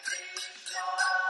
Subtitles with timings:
[0.00, 1.27] Lord.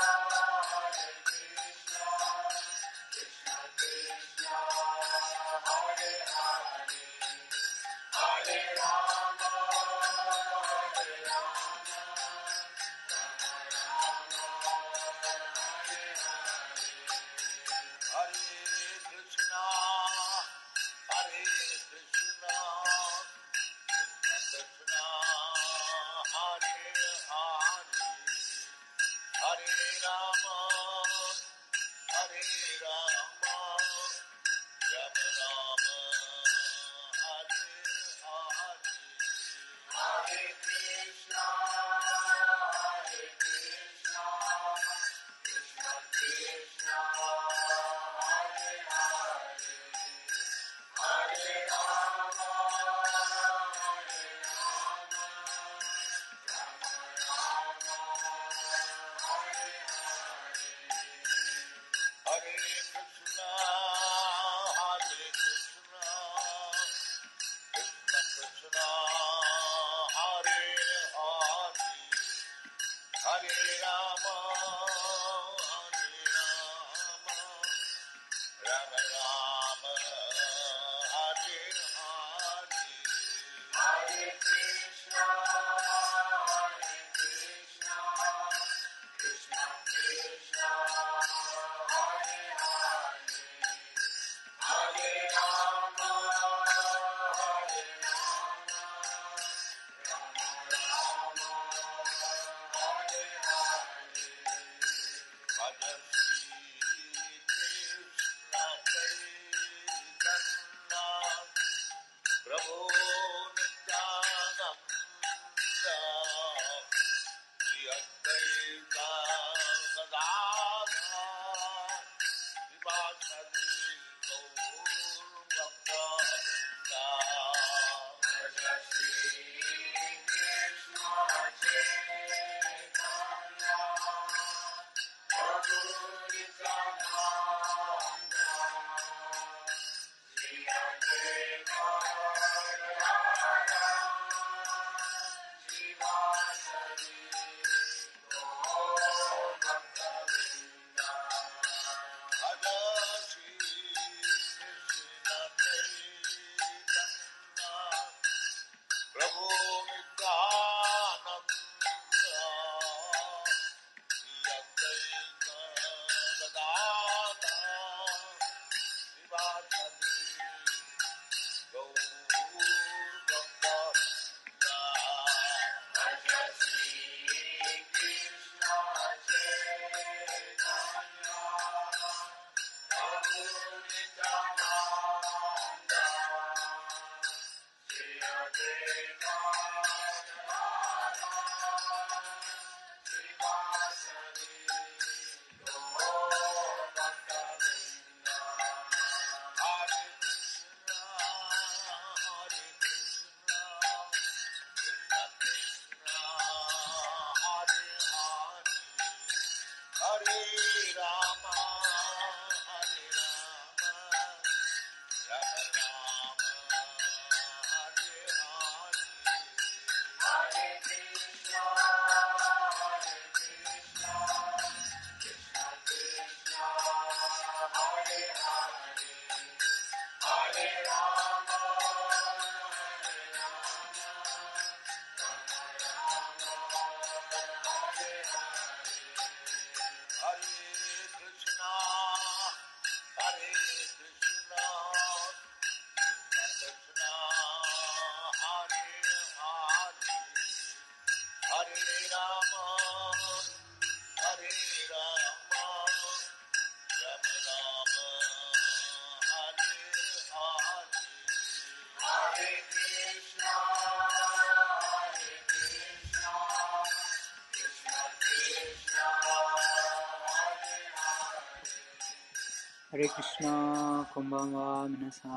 [272.98, 275.28] ハレクシナこんばんは、皆さ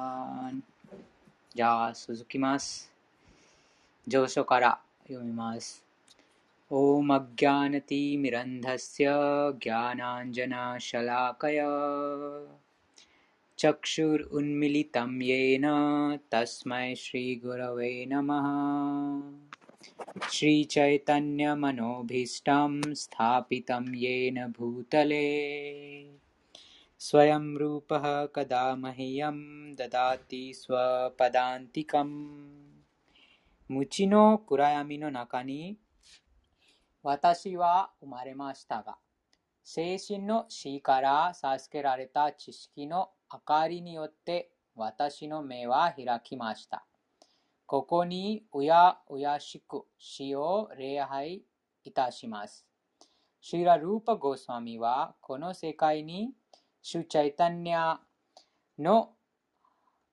[0.52, 0.62] ん。
[1.54, 2.92] じゃあ、続きます。
[4.06, 5.86] 上書から読みます。
[6.72, 9.10] ॐ अज्ञानतिमिरन्धस्य
[9.62, 11.66] ज्ञानाञ्जनशलाकया
[13.58, 15.66] चक्षुरुन्मिलितं येन
[16.32, 18.46] तस्मै श्रीगुरवे नमः
[20.32, 25.22] श्रीचैतन्यमनोभीष्टं स्थापितं येन भूतले
[27.00, 28.04] स्वयं रूपः
[28.34, 29.38] कदा मह्यं
[29.76, 32.14] ददाति स्वपदान्तिकम्
[33.68, 35.76] 無知の暗闇の中に
[37.02, 38.96] 私は生まれましたが、
[39.64, 46.86] 精神の死から授けられた知識の明かりによって私の目は開きました。
[47.66, 51.42] ここにうやうやしく死を礼拝
[51.82, 52.64] いたします。
[53.40, 56.30] シーラ・ルーパ・ゴスワミはこの世界に
[56.81, 57.99] シュチャイタニア
[58.79, 59.13] の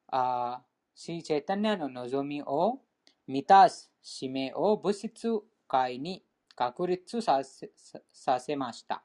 [0.09, 0.63] あ
[0.95, 2.81] シーチャイタニアの望みを
[3.27, 5.29] 満たす使命を物質
[5.67, 6.25] 界に
[6.55, 7.71] 確立させ
[8.13, 9.03] させました。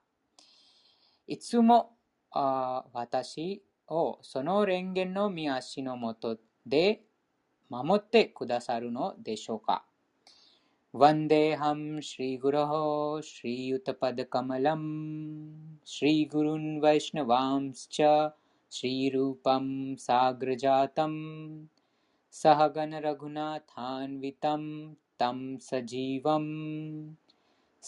[1.27, 1.97] いつも
[2.31, 7.03] あ私をその蓮華の見足のもとで
[7.69, 9.85] 守ってくださるのでしょうか
[11.01, 12.71] वन्देऽहं श्रीगुरोः
[13.27, 14.81] श्रीयुतपदकमलं
[15.93, 17.97] श्रीगुरून् वैष्णवांश्च
[18.77, 19.67] श्रीरूपं
[20.07, 21.13] साग्रजातं
[22.41, 23.23] सहगणरघुनाथान्वितं
[25.21, 26.51] तं सजीवम्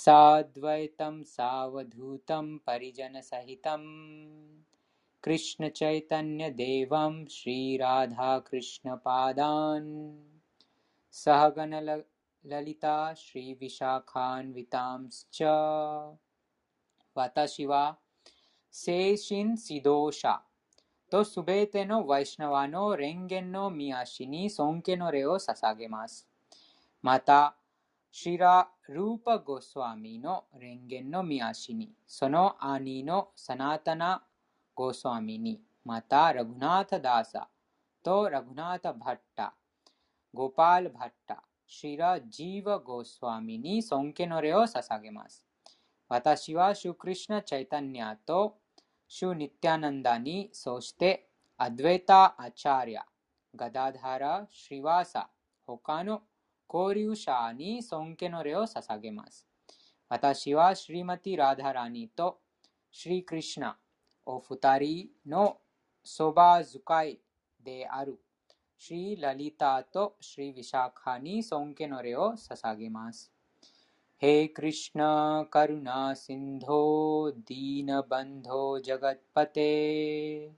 [0.05, 3.83] साद्वैतं सावधूतं परिजनसहितं
[5.25, 8.21] कृष्णचैतन्यदेवं श्रीराधाकृष्णपादान्
[12.47, 16.15] Lalita Sri Vishakhan Vitamscha
[17.15, 17.95] Vatashiva
[18.71, 19.55] Seishin
[21.09, 26.27] とすべてのワイシナワのレンゲンの見足に尊敬の礼を捧げます。
[27.01, 27.55] また、
[28.11, 34.23] シラ・ルーパ・ゴスワミのレンゲンの見足に、その兄のサナタナ・
[34.73, 37.47] ゴスワミに、また、ラグナータ・ダーサ
[38.03, 39.55] とラグナータ・バッタ、
[40.33, 45.43] ゴパール・バッタシラ・ジーヴァ・ゴスワミに尊敬の礼を捧げます。
[46.07, 48.57] 私はシュクリシナ・チャイタニアと
[49.07, 53.05] シュ・ニッティアナンダに、そしてアドゥエタ・アチャリア、
[53.55, 55.29] ガダダハラ・シリワーサ、
[55.65, 56.23] 他の
[56.71, 59.47] 交流者に尊敬の礼を捧げます。
[60.07, 62.39] 私はシリマティ・ラダラニと
[62.91, 63.77] シリ・クリシナ
[64.25, 65.57] お二人の
[66.03, 67.19] そば使い
[67.63, 68.19] である
[68.77, 73.31] シー・ラリタートシー・ヴィシャーカに尊敬の礼を捧げます。
[74.17, 80.51] ヘイ・クリシナ・カルナ・シンド・ディーナ・バンド・ジャガッパテ。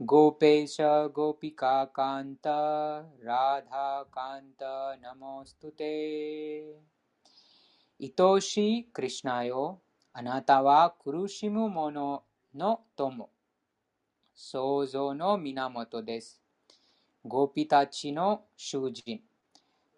[0.00, 6.76] ゴペシャ・ゴピカ・カンタ・ラダ・カンタ・ナモストテ。
[8.00, 9.80] 愛しいクリシュナよ、
[10.12, 12.22] あなたは苦しむ者
[12.54, 13.28] の友、
[14.34, 16.47] 想像の源です。
[17.28, 19.20] ゴピたちの囚人、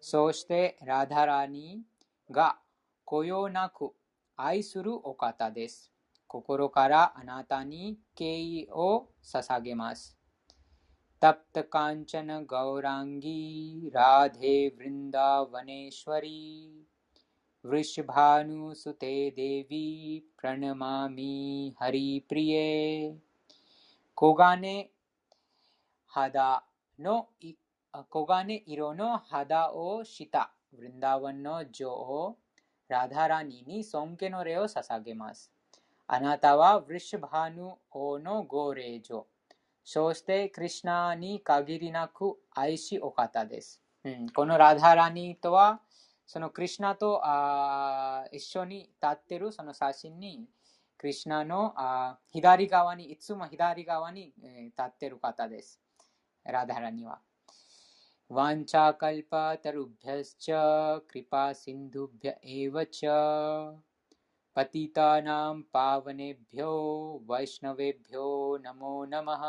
[0.01, 1.81] そしてラダラニ
[2.29, 2.57] が
[3.05, 3.91] こよなく
[4.35, 5.93] 愛するお方です。
[6.27, 10.17] 心からあなたに敬意を捧げます。
[11.21, 23.15] タプタカンチャナ・ガウランギー、ラデ・ブリンダ・ヴァネシュワリー、वृषभानुसुते देवि、प्रणमामि हरिप्रिये、
[24.13, 24.91] コガネ・
[26.07, 26.65] ハダ・
[27.01, 32.37] の黄金色の肌をしたブリンダーワンの女王
[32.87, 35.51] ラダラニに尊敬の礼を捧げます。
[36.07, 39.25] あなたはヴリシュバヌ王のご令嬢。
[39.83, 43.81] そしてクリシナに限りなく愛しいお方です。
[44.03, 45.81] うん、このラダラニとは、
[46.27, 50.45] そのクリシナとあ一緒に立っているその写真に、
[50.97, 55.80] クリシナのあ左側に、いつも左側に、えー、立っている方です。
[56.47, 57.21] राधारानीवा
[58.31, 60.47] वाञ्छाकल्पतरुभ्यश्च,
[61.11, 63.01] कृपासिन्धुभ्य एव च।
[64.55, 69.41] पतितानां पावनेभ्यो, वैष्णवेभ्यो नमो नमः।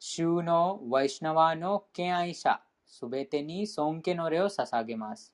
[0.00, 5.32] शूनो, वैष्णवानो के आयशा। सुबेतेनी सोंके नो रेओ ससागेमास।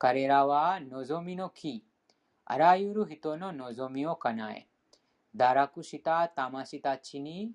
[0.00, 1.82] करेरावा नोजोमी नो की।
[2.46, 4.64] अरायुरु हितो नो नोजोमियो कनाए।
[5.36, 7.54] दाराकुशिता तामाशिता चिनी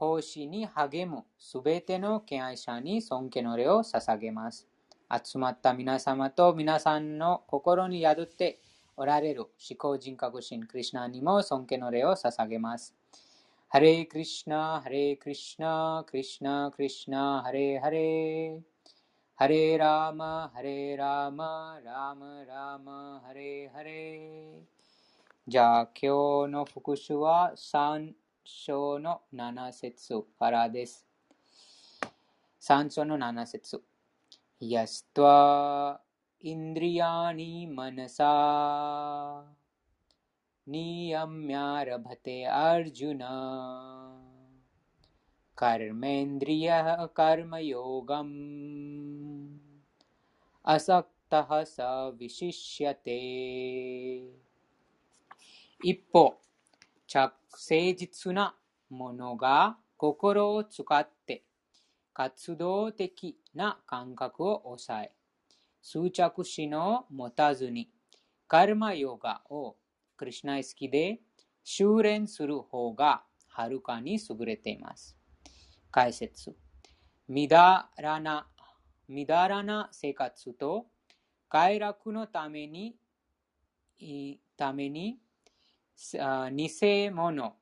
[0.00, 4.66] 奉仕に励むすべての敬愛者に尊敬の礼を捧げます。
[5.12, 8.62] 集まった皆様と皆さんの心に宿って
[8.96, 12.94] おられる思考人格神クリシナにも尊敬の礼を捧げます。
[13.68, 18.58] ハレクリシナ、ハレクリシナ、クリシナ、クリシナ、ハレハレ。
[19.34, 24.62] ハレラーマ、ハレラーマ、ラーマ、ラーマ、ハレハレ。
[25.46, 28.12] じゃあ今日の復習は3
[28.64, 31.06] 章の7節からです。
[32.60, 33.82] 3章の7節
[34.60, 36.00] ヤストワ
[36.40, 39.44] インドリアニマナサ
[40.66, 44.18] ニヤミャラバテアルジュナ
[45.54, 49.48] カルメンドリアカルマヨガム
[50.62, 54.22] アサクタハサヴィシシャテ
[55.82, 56.34] 一歩
[57.12, 58.54] 方、誠実な
[58.88, 61.44] ものが心を使って
[62.12, 65.12] 活動的な感覚を抑え、
[65.82, 67.90] 執着心を持たずに、
[68.46, 69.76] カルマヨガを
[70.16, 71.20] クリュナイスキで
[71.64, 75.16] 修練する方がはるかに優れています。
[75.90, 76.54] 解説。
[77.26, 78.46] みだらな、
[79.08, 80.86] みだらな生活と
[81.48, 82.96] 快楽のために、
[84.56, 85.18] ために、
[86.00, 87.56] 偽物、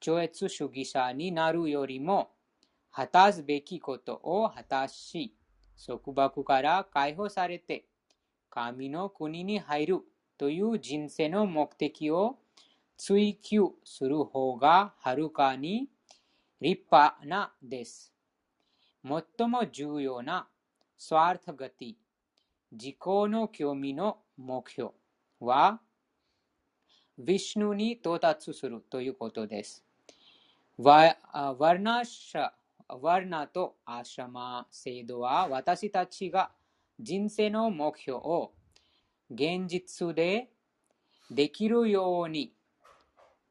[0.00, 2.32] 超越主義者になるよりも、
[2.90, 5.36] 果たすべきことを果たし、
[5.86, 7.86] 束縛から解放されて、
[8.50, 10.00] 神の国に入る
[10.36, 12.38] という人生の目的を
[12.96, 15.88] 追求する方がはるかに
[16.60, 18.12] 立派なです。
[19.04, 20.48] 最も重要な
[20.96, 21.94] スワータガティ、
[22.72, 24.90] 自己の興味の目標
[25.38, 25.80] は、
[27.20, 29.84] ヴィシュヌに到達するということです。
[30.76, 32.50] ワーナシャ
[32.88, 36.50] ワルナとアシャマ制度は私たちが
[37.00, 38.52] 人生の目標を
[39.30, 40.48] 現実で
[41.30, 42.52] できるように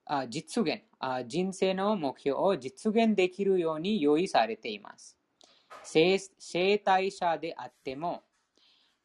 [0.06, 5.18] あ実現あ人生の目標を実現できるように用意されています。
[5.84, 8.24] 生体者であっても、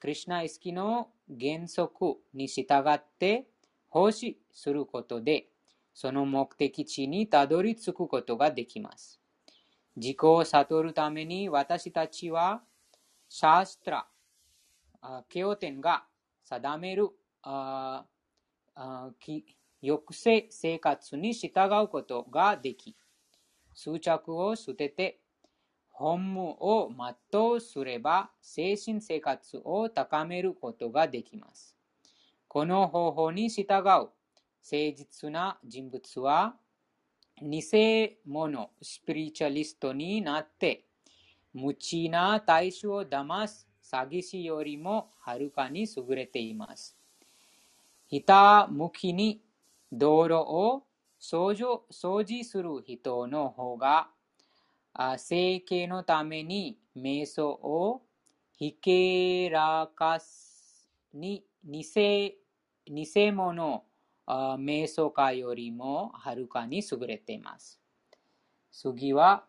[0.01, 3.47] クリュナイスキの原則に従って
[3.93, 5.49] 奉仕することで、
[5.93, 9.21] その目的地にたどり着くことができます。
[9.97, 12.63] 自己を悟るために私たちは、
[13.29, 14.09] シャーストラ、
[15.29, 16.07] 経典が
[16.45, 17.11] 定める
[19.83, 21.51] 抑制生活に従
[21.85, 22.97] うことができ、
[23.75, 25.21] 執着を捨てて、
[25.91, 26.91] 本務を
[27.31, 31.72] 全うすれば精神生活を高めることができます。
[32.53, 34.13] この方法に従う誠
[34.63, 36.55] 実な人物は
[37.41, 37.63] 偽
[38.27, 40.85] 物スピリチュアリストになって、
[41.55, 46.95] 無知な大衆を騙す詐欺師よりもはるかに優れています。
[48.07, 49.41] ひたむきに
[49.91, 50.83] 道路を
[51.19, 54.11] 掃除掃除する人の方が、
[55.17, 58.03] 整形のために瞑想を
[58.59, 61.83] ひけらかすに偽
[62.87, 63.85] 偽物
[64.27, 67.81] 瞑想家よりもはるかに優れています。
[68.71, 69.45] 次は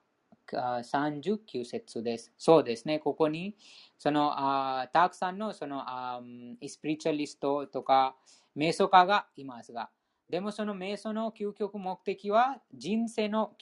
[0.51, 2.33] 39節です。
[2.37, 3.55] そうですね、ここに
[3.97, 6.21] そのあたくさんのそのあ
[6.67, 8.15] スピリチュアリストとか
[8.55, 9.89] 瞑想家がいますが、
[10.29, 13.53] でもその瞑想の究極目的は人生の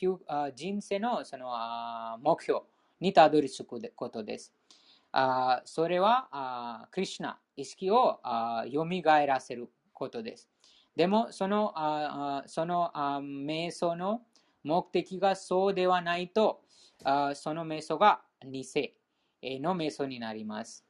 [0.56, 1.50] 人生のその
[2.20, 2.62] 目標
[3.00, 4.54] にたどり着くことです。
[5.12, 8.20] あそれはあクリュナ、意識を
[8.72, 8.86] 蘇
[9.26, 10.50] らせることです。
[10.96, 14.22] でも、その、あそのあ瞑想の
[14.64, 16.62] 目的がそうではないと、
[17.04, 18.64] あその瞑想が偽
[19.44, 20.86] の瞑想になります。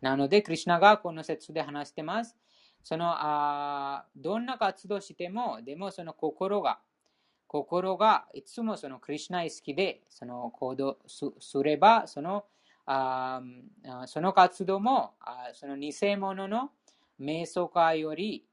[0.00, 2.36] なので、クリュナがこの説で話してます。
[2.82, 6.80] そのあどんな活動しても、でもその心が、
[7.46, 12.44] 心がいつもそのクリュナ意識でその行動すれば、その
[12.85, 13.41] あ
[14.07, 16.71] その活動もあその偽物の
[17.19, 18.45] 瞑想家より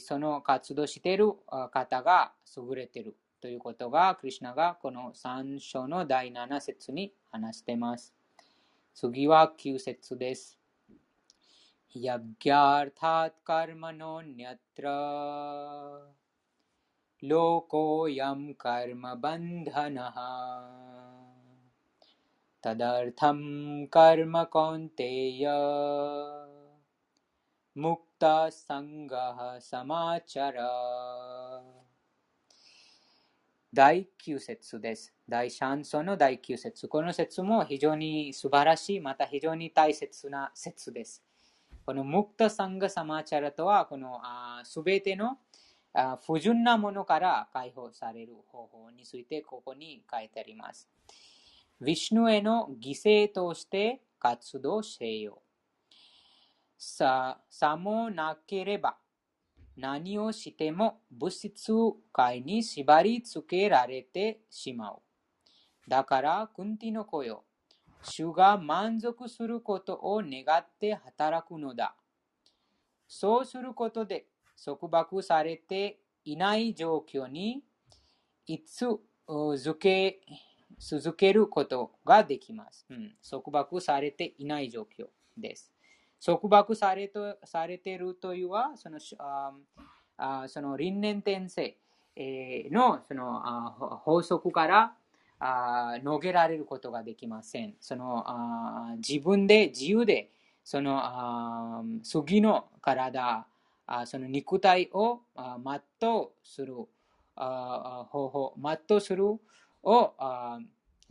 [0.00, 1.32] その活動している
[1.72, 8.14] 方が優れているということが、クリュナがこの3章の第7節に話しています。
[8.94, 10.58] 次は9節です。
[11.94, 14.84] यज्ञार्थात् कर्मणोऽन्यत्र
[17.22, 20.16] लोकोऽयं कर्मबन्धनः
[22.64, 23.40] तदर्थं
[23.86, 25.46] कर्म कौन्तेय
[27.76, 30.58] मुक्तसङ्गः समाचर
[33.74, 35.14] 第9節です。
[35.26, 36.88] 第3章の第9節。
[36.88, 41.24] この説も非常に素晴らしい、また非常に大切な説です。
[41.86, 44.20] このムクタサンガサマチャラとは、この
[44.62, 45.38] すべての
[46.26, 50.90] 不純なものから解放される方法についてここに書いてあります。
[51.81, 55.41] ヴィシュヌへの犠牲として活動せよ。
[56.77, 58.97] さ、さもなければ
[59.77, 61.71] 何をしても物質
[62.11, 65.01] 界に縛り付けられてしまう。
[65.87, 67.45] だから、クンティの子よ。
[68.03, 71.95] 主が満足することを願って働くのだ。
[73.07, 74.25] そうすることで
[74.63, 77.63] 束縛されていない状況に
[78.47, 78.85] いつ
[79.27, 80.19] 続け
[80.79, 83.15] 続けることができます、うん。
[83.27, 85.07] 束縛されていない状況
[85.37, 85.71] です。
[86.23, 88.99] 束縛されとされているというは、その
[90.17, 91.77] あその輪廻転生
[92.71, 94.95] のその法則から
[95.39, 97.75] あ逃げられることができません。
[97.79, 100.31] そのあ自分で自由で
[100.63, 103.45] そのあ次の体
[103.85, 105.59] あその肉体をあ
[105.99, 106.75] 全うする
[107.35, 109.39] あ方法、全うする
[109.83, 110.59] をあ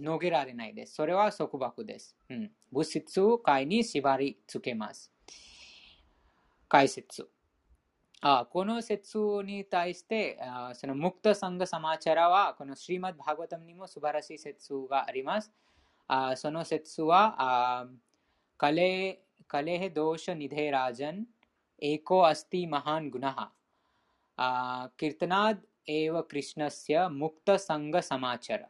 [0.01, 0.95] 逃げられないです。
[0.95, 2.17] それは束縛です。
[2.29, 5.13] うん、物質界に縛り付けます。
[6.69, 7.29] 解説。
[8.21, 15.53] あこの説に対してあそのムクタサンガサマチャラはこのシリマッバーガタムにも素晴らしい説があります。
[16.09, 17.87] あその説はあ
[18.57, 21.27] カレカレヘドーシャニデラジャン
[21.79, 23.53] エコアスティマハングナ
[24.37, 28.67] ハキルタナーエヴァクリシナスヤムクタサンガサマーチャラ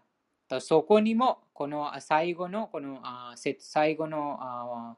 [0.48, 4.96] とそこにもこの最後のこのあ最後のあ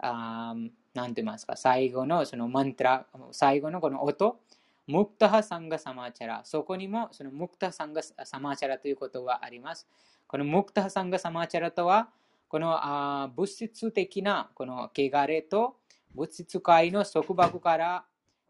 [0.00, 0.54] あ
[0.94, 4.40] なんて言いますか、最後のそのマントラ、最後のこの音、
[4.86, 9.86] ムクタハサンガサマーチャラ、そこにもそのムクタハサンガサマーチャラということがあります。
[10.26, 12.08] このムクタハサンガサマーチャラとは、
[12.48, 15.76] このあ物質的なこの汚れと
[16.14, 18.04] 物質界の束縛から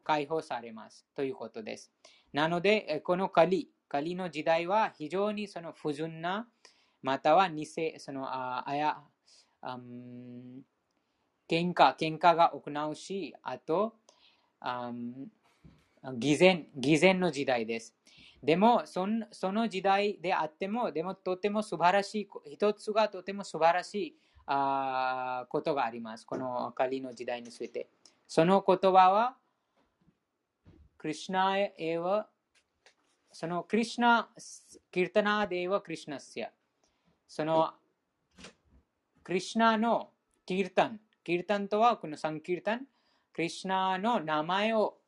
[0.04, 1.90] 解放されますということです。
[2.32, 6.48] なので、このカリ、カリの時代は非常にその不純な、
[7.02, 7.66] または偽、
[7.98, 8.98] そのああや、
[11.48, 13.94] 喧嘩、喧嘩が行うし、あと、
[14.60, 14.92] あ
[16.18, 17.94] 偽善、偽善の時代です。
[18.42, 26.26] でもその、その時代であっても、でもとても素晴らしい、一つがとても素晴らしいあことがあります。
[26.26, 27.88] この明かりの時代について。
[28.28, 29.36] その言葉は、
[30.98, 32.24] クリシナエヴァ、
[33.30, 34.28] そのクリシナ、
[34.90, 36.50] キルタナデーワクリシナスヤ。
[37.28, 37.72] その、
[39.22, 40.10] クリシナの
[40.44, 42.86] キルタン、キルタンとはこのサンキルタン、
[43.32, 44.98] クリシナの名前を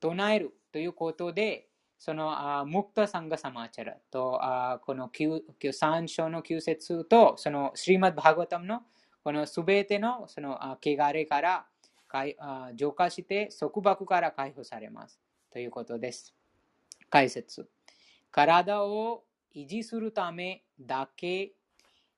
[0.00, 8.82] 唱えるということで、そのあムクタサンガサマチャラとあこの3章の9節とそのシリマッバーガタムの
[9.22, 11.66] このすべてのそのあ汚れから
[12.10, 15.18] あ浄化して束縛から解放されます
[15.54, 16.34] ということです。
[17.08, 17.68] 解説。
[18.32, 19.22] 体を
[19.54, 21.52] 維持するためだけ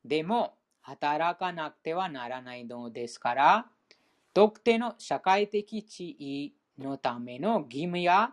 [0.03, 3.67] でも働かなくてはならないのですから、
[4.33, 8.33] 特定の社会的地位のための義務や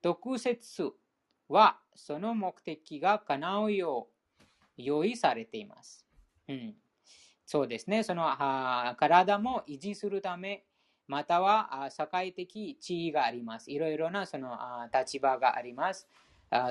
[0.00, 0.92] 特設
[1.50, 4.08] はその目的が叶うよ
[4.40, 4.44] う
[4.78, 6.06] 用意されています。
[6.48, 6.74] うん、
[7.44, 8.02] そうですね。
[8.02, 8.34] その
[8.96, 10.64] 体も維持するため、
[11.08, 13.70] または社会的地位があります。
[13.72, 14.56] いろいろなその
[14.94, 16.06] 立場があります。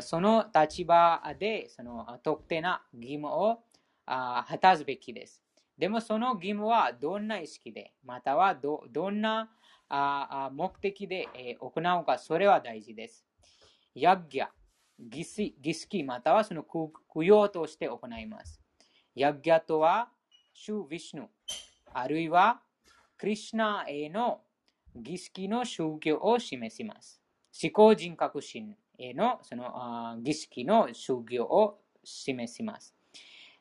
[0.02, 3.60] その立場でその特定な義務を
[4.06, 5.44] 果たすべきです。
[5.78, 9.50] でもその義務はどんな意識で、またはどどんな
[10.52, 11.72] 目的で、行
[12.02, 13.26] うか、それは大事です。
[13.94, 14.48] ヤッギャ、
[15.00, 16.92] 儀式、またはその供
[17.24, 18.60] 養として行います。
[19.16, 20.10] ヤッギャとは、
[20.54, 21.30] シュ・ヴィシュヌ、
[21.94, 22.62] あるいは、
[23.18, 24.42] クリシナへの
[24.96, 27.22] 儀式の宗教を示します。
[27.62, 32.94] 思考人格心へのその儀式の宗教を示します。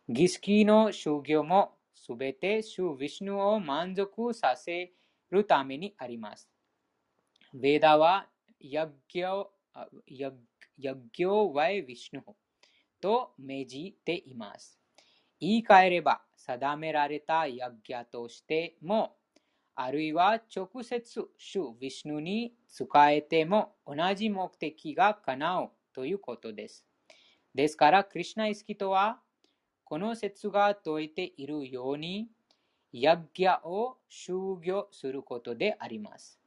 [0.09, 4.93] 儀式の修行もすべて主ヴィシュヌを満足させ
[5.31, 6.49] るためにあります。
[7.55, 8.27] ヴェダは
[8.61, 9.47] ヤギョ
[10.15, 10.31] ヤ
[11.13, 12.23] ギョワイヴィシュヌ
[13.01, 14.79] と命じています。
[15.41, 19.17] 言い換えれば、定められたヤギャとしても、
[19.79, 26.87] あるいは直接主ヴィシュヌに使えても同じ目的が叶うということです。
[27.55, 29.21] ですから、クリュナイスキとは
[29.85, 32.29] この説が説いているように、
[32.91, 36.41] ヤギャを修行することであります。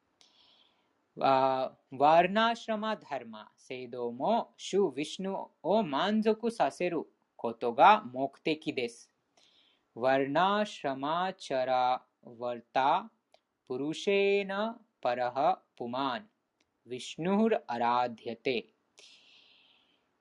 [1.16, 7.04] ワーナシラマダルマ制度も主ヴィシュヌを満足させる
[7.36, 9.12] ことが目的です。
[9.94, 13.12] ワーナシラマチャラワルタ
[13.70, 16.26] プルシェーナパラハプマン
[16.90, 18.70] ヴィシュヌルアラディテ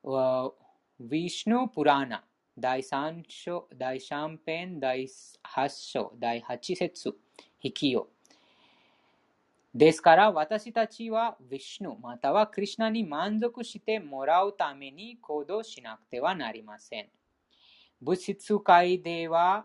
[0.05, 2.23] ヴィシュヌプラナ
[2.59, 7.15] 第3章第3編第8章第8節
[7.63, 8.09] 引きよ
[9.75, 17.09] ですから私たちはヴィシュヌまたはクリュナに満足してもらうために行動しなくてはなりません。
[18.03, 19.65] 物質界では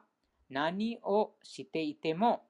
[0.49, 2.43] 何をしていても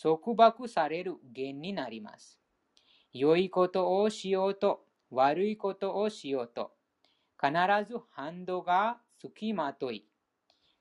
[0.00, 2.40] 束縛される源になります。
[3.12, 6.72] 良いことをしようと悪いことをしようと
[7.40, 7.52] 必
[7.88, 10.04] ず反動がつきまとい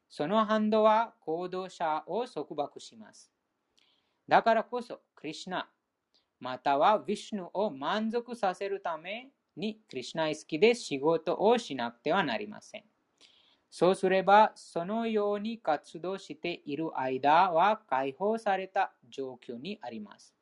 [0.09, 3.31] その反動は行動者を束縛します。
[4.27, 5.67] だからこそ、クリュナ
[6.39, 12.92] またはヴィシュヌを満足させるためにクリュナ意識で仕事をしなくてはなりません。
[13.75, 20.35] そうすれば、そのように活動している間は解放された状況にあります。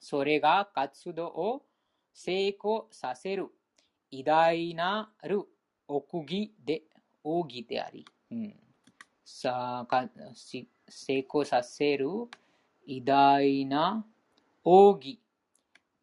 [0.00, 1.66] それが活動を
[2.14, 3.48] 成功させる
[4.10, 5.42] 偉大なる
[5.86, 6.84] 奥義で
[7.22, 8.54] 奥義であり、うん、
[9.22, 10.08] さか
[10.88, 12.08] 成功させる
[12.86, 14.06] 偉大な
[14.64, 15.20] 奥義、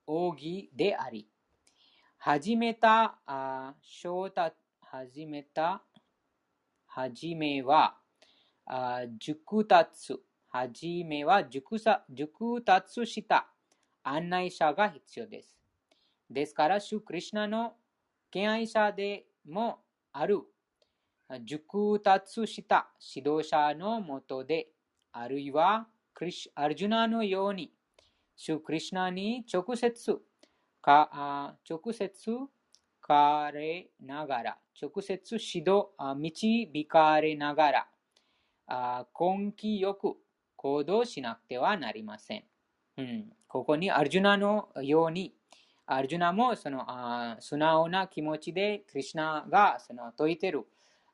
[0.05, 1.27] 奥義であり、
[2.19, 5.81] 始めた、あ翔太、始めた、
[6.95, 7.97] 始めは、
[8.67, 10.15] あ熟達、
[10.47, 11.79] 始めは熟
[12.63, 13.47] 達した。
[14.03, 15.57] 案内者が必要です。
[16.29, 17.73] ですから、シュクリシナの
[18.29, 19.79] 敬愛者でも
[20.11, 20.41] ある。
[21.43, 22.89] 熟達した。
[23.15, 24.67] 指導者のもとで、
[25.13, 27.73] あるいはクリシアルジュナのように
[28.35, 30.21] 主クリシナに直接
[30.79, 32.31] か直接
[33.13, 37.87] かれながら、直接指導、導かれなが
[38.67, 40.15] ら、根気よく
[40.55, 42.43] 行動しなくてはなりません。
[42.97, 45.35] うん、ここにアルジュナのように、
[45.85, 50.65] アルジュナもそのあ素直な気持ちでクリシナがその説いてる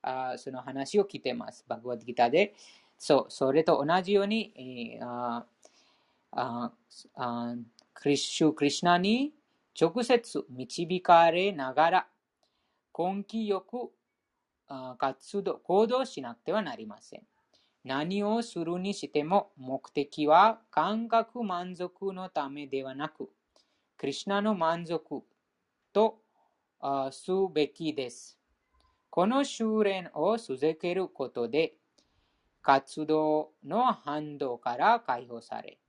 [0.04, 1.66] あその話を聞いてます。
[1.68, 2.54] バグワッドギターで。
[2.98, 4.54] そう、それと同じように、
[4.98, 5.46] えあ
[6.32, 6.72] あ
[7.16, 7.56] あ
[7.94, 9.34] クリシュ・クリシナに
[9.80, 12.08] 直接導かれながら
[12.98, 13.92] 根気よく
[14.98, 17.22] 活動、行動しなくてはなりません。
[17.86, 23.30] 何をするにしても目的は感覚満足のためではなく、
[23.98, 25.24] クリシナの満足
[25.94, 26.20] と
[27.12, 28.38] すべきです。
[29.10, 31.74] この修練を続けることで、
[32.62, 35.80] 活動の反動から解放され、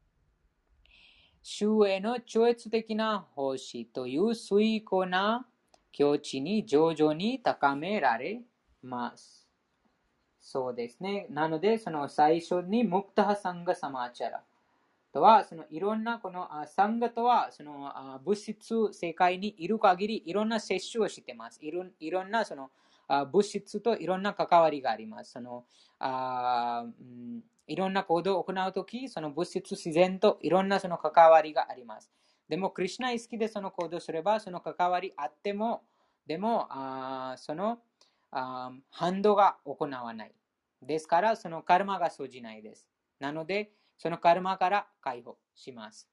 [1.43, 5.47] 周への超越的な奉仕という水高な
[5.93, 8.43] 境地に徐々に高められ
[8.83, 9.49] ます。
[10.41, 11.27] そうですね。
[11.31, 14.43] なので、その最初にムクタハサンガサマーチャラ
[15.13, 21.59] とは、そのいろんなこのサンガとは、その物質世界にいる限りいろんな摂取をしてます。
[21.63, 22.71] いろいろんなその
[23.33, 25.33] 物質といろんな関わりがあります。
[25.33, 25.65] その
[25.99, 32.11] あ、うんいろんな行動を行うとき、その物質自然といろんなその関わりがあります。
[32.49, 35.85] でも、クリュナ意識でその行動すれば、その関わりあっても、
[36.27, 37.79] でも、あその
[38.33, 40.35] あ反動が行わない。
[40.83, 42.89] ですから、そのカルマが生じないです。
[43.21, 46.09] なので、そのカルマから解放します。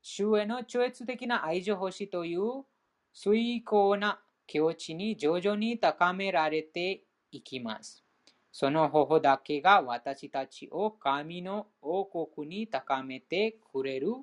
[0.00, 2.64] 主への超越的な愛情欲しという
[3.12, 8.03] 遂行な境地に徐々に高められていきます。
[8.51, 14.13] その方法だけが私たちを神の王国に高めてくれる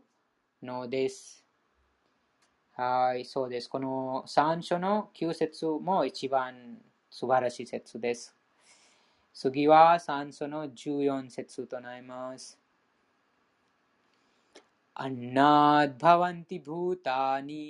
[0.62, 1.44] のです。
[2.72, 3.68] はい、そうです。
[3.68, 6.78] この3章の9節も一番
[7.10, 8.36] 素晴らしい説です。
[9.32, 12.58] 次は3章の14節となります。
[14.98, 17.62] अन्नाद्भवन्ति भूतानि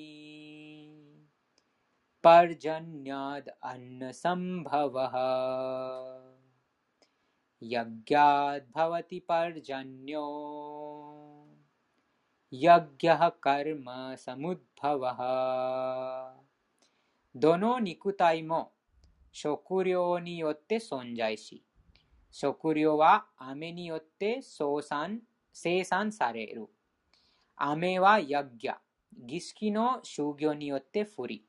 [2.22, 5.14] पर्जन्याद् अन्नसम्भवः
[7.62, 10.26] यज्ञाद्भवति पर्जन्यो
[12.52, 15.22] यज्ञः कर्म समुद्भवः
[17.34, 18.72] どの肉体も
[19.30, 21.62] 食料によって存在し、
[22.32, 25.20] 食料は雨によって生産
[25.52, 26.66] 生産される。
[27.56, 28.76] 雨はヤッギャ、
[29.12, 31.44] 儀式の修行によって降り、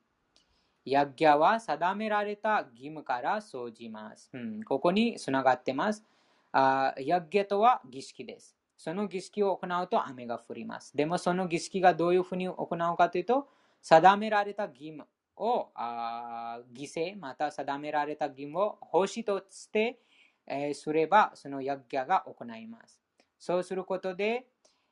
[0.85, 4.29] ヤギャは定められた義務から生じます。
[4.33, 6.03] うん、ここにつながってます。
[6.51, 8.55] あヤッギャとは儀式です。
[8.77, 10.95] その儀式を行うと雨が降ります。
[10.95, 13.47] でもその儀式がどういうふうに行うかというと、
[13.81, 15.05] 定められた義務
[15.37, 19.99] をあ犠牲、また定められた義務を奉仕として、
[20.47, 23.01] えー、すれば、そのヤッギャが行います。
[23.39, 24.45] そうすることで、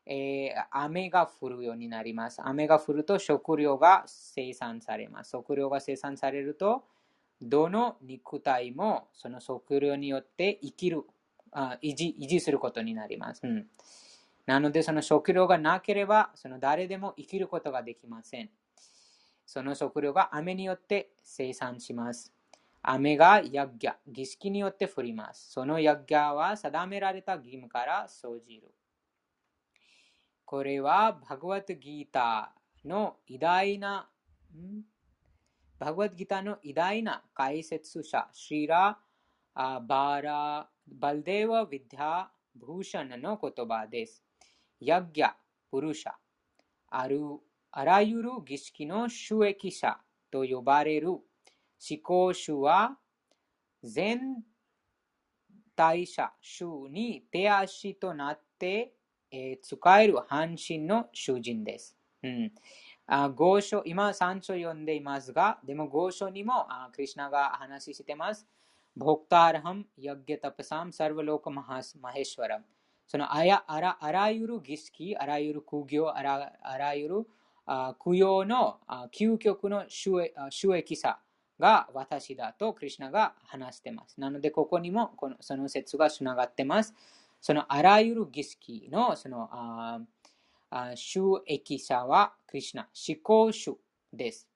[0.06, 2.42] えー、雨が降るようになります。
[2.44, 5.32] 雨が降ると食料が生産されます。
[5.32, 6.84] 食料が生産されると、
[7.42, 11.04] どの肉体もその食料によって生きる、
[11.52, 13.42] あ維持維持することになります。
[13.44, 13.68] うん、
[14.46, 18.50] なので、その食料がなければ、その誰でも生きることができません。
[19.46, 22.34] その食料が雨によって生産します。
[22.82, 25.52] 雨がヤッギャ、儀式によって降ります。
[25.52, 28.74] そのヤッギャは定められた義務から生じる。
[30.54, 32.54] これはバグワッドギータ
[32.86, 34.08] の偉大な、
[35.80, 39.00] バグワッドギータの偉大な解説者、シーラ・
[39.56, 44.24] バーラ・バルデーワ・ヴィデャ・ブーシャンの言葉です。
[44.80, 45.32] ヤッギャ、
[45.72, 46.12] プルシャ、
[46.90, 47.20] ある
[47.72, 49.98] あらゆる儀式の収益者
[50.30, 51.22] と呼ばれる思
[52.04, 53.00] 考主は
[53.82, 54.44] 全
[55.76, 58.94] 体者主に手足となって、
[59.34, 61.98] えー、使える半身の囚人です。
[62.22, 62.52] うん、
[63.08, 68.48] あ合書、今3書読んでいますが、でも合書にもあクリュナが話してます。
[68.96, 72.66] ボクターハム、ヤッゲタプサム、サルヴローカマハス、マヘシュワラム。
[73.08, 77.28] そのあやあらあらゆる儀式、あらゆる苦行、あらあらゆる
[77.66, 81.20] あ供養のあ究極の収益さ
[81.60, 84.20] が私だとクリュナが話してます。
[84.20, 86.94] なので、ここにもこのその説がつながってます。
[87.44, 90.00] そのあらゆる儀式のそのあ
[90.96, 93.78] 収益者はクリュナ、思考主
[94.14, 94.48] です。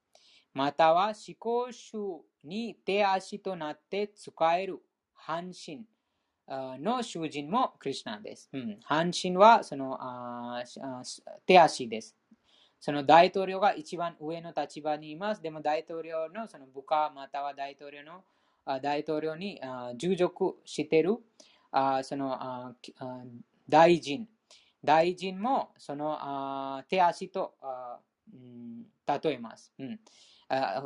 [0.54, 4.80] または思考主に手足となって使える
[5.14, 5.82] 半身
[6.48, 8.50] の囚人もクリュナです。
[8.54, 10.64] うん、半身はそのあ
[11.46, 12.16] 手足です。
[12.80, 15.42] その大統領が一番上の立場にいます。
[15.42, 18.24] でも大統領のその部下または大統領の
[18.82, 19.60] 大統領に
[19.98, 21.18] 従属している
[21.72, 22.74] あそのあ
[23.68, 24.28] 大臣。
[24.84, 28.00] 大臣もそのあ手足とあ、
[28.34, 29.74] うん例えます。
[29.80, 30.00] うん
[30.50, 30.82] あ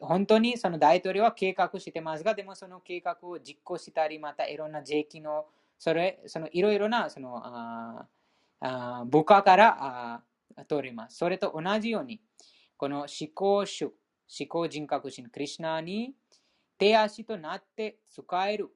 [0.00, 5.46] 本当にその大統領は計画してますが、でもその計画を実行したり、またいろんな税金の、
[5.78, 8.06] それ、そのいろいろなそのあ
[8.60, 10.22] あ部下から
[10.68, 11.16] 通ります。
[11.16, 12.20] それと同じように、
[12.76, 16.14] この思考主、思考人格心、クリュナに
[16.78, 18.70] 手足となって使える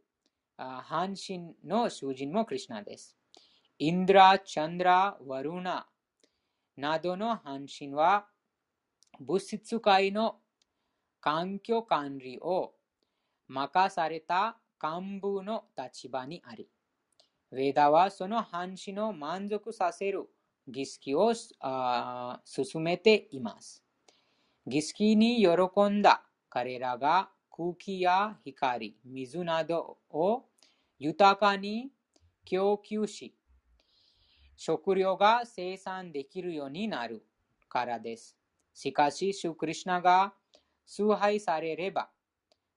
[0.56, 3.16] 半身の囚人もクリュナです。
[3.78, 5.86] インドラ、チャンドラ、ワルナ
[6.76, 8.26] などの半身は
[9.20, 10.36] 物質界の
[11.20, 12.74] 環境管理を
[13.48, 16.68] 任された幹部の立場にあり、
[17.50, 20.28] ウェダはその半身を満足させる
[20.68, 23.82] 儀式を進めています。
[24.66, 30.46] 儀式に喜んだ彼らが空気や光、水などを
[30.98, 31.92] 豊かに
[32.44, 33.32] 供給し、
[34.56, 37.24] 食料が生産できるようになる
[37.68, 38.36] からです。
[38.72, 40.34] しかし、シュクリシナが
[40.84, 42.10] 崇拝されれば、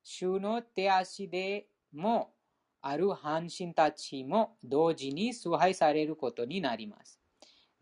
[0.03, 2.35] 主の手足でも
[2.79, 7.19] ある半身たちも同時に崇拝されることになります。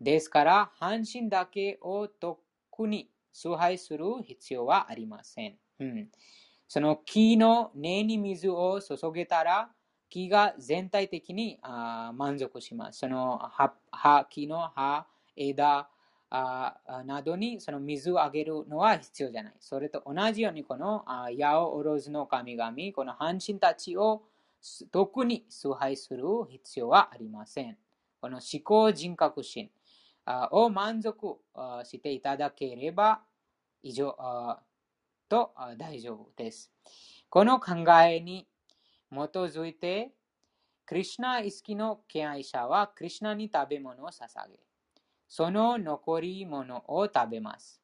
[0.00, 2.40] ですから、半身だけを特
[2.88, 5.58] に崇拝する必要はありません。
[5.78, 6.08] うん、
[6.68, 9.70] その木の根に水を注げたら、
[10.08, 13.00] 木が全体的に満足します。
[13.00, 13.38] その
[13.90, 15.88] 葉、木の葉、枝
[16.30, 19.54] などにその水をあげるのは必要じゃない。
[19.60, 24.22] それと同じように、この八百万の神々、この半身たちを
[24.90, 27.76] 特に崇拝する必要はありません。
[28.20, 29.70] この思考人格心。
[30.50, 31.38] を満足
[31.84, 33.22] していただければ
[33.80, 34.16] 以上
[35.28, 36.70] と大丈夫です。
[37.28, 38.46] この考えに
[39.10, 40.12] 基づいて、
[40.84, 44.60] クリュナ意識の敬愛者はクリュナに食べ物を捧げ、
[45.28, 47.82] その残り物を食べます。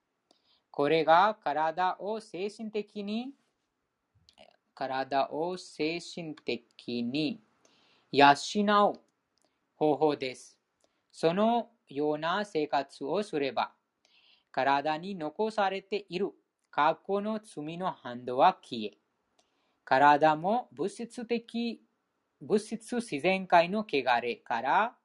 [0.71, 3.33] これが体を精神的に
[4.75, 7.43] 体を精神的に
[8.11, 9.01] 養う
[9.77, 10.57] 方法です。
[11.11, 13.73] そのような生活をすれば、
[14.51, 16.31] 体に残されている
[16.73, 18.99] 過去の罪の反動は消え、
[19.85, 21.83] 体も物質的、
[22.41, 24.97] 物質自然界の汚れから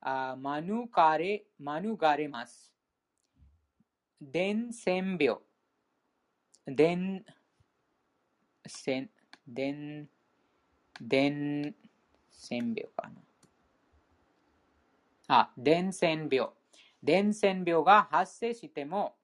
[0.00, 2.74] あ免れ免れます。
[4.20, 5.38] 伝染病、
[6.66, 7.24] 伝、
[8.66, 9.08] せ、
[9.46, 10.08] 伝、
[11.00, 11.74] 伝
[12.30, 13.22] 染病かな。
[15.28, 16.48] あ、伝染病。
[17.02, 19.14] 伝染病が発生しても、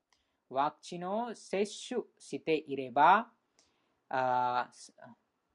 [0.51, 3.29] ワクチンを接種していれば、
[4.09, 4.71] あ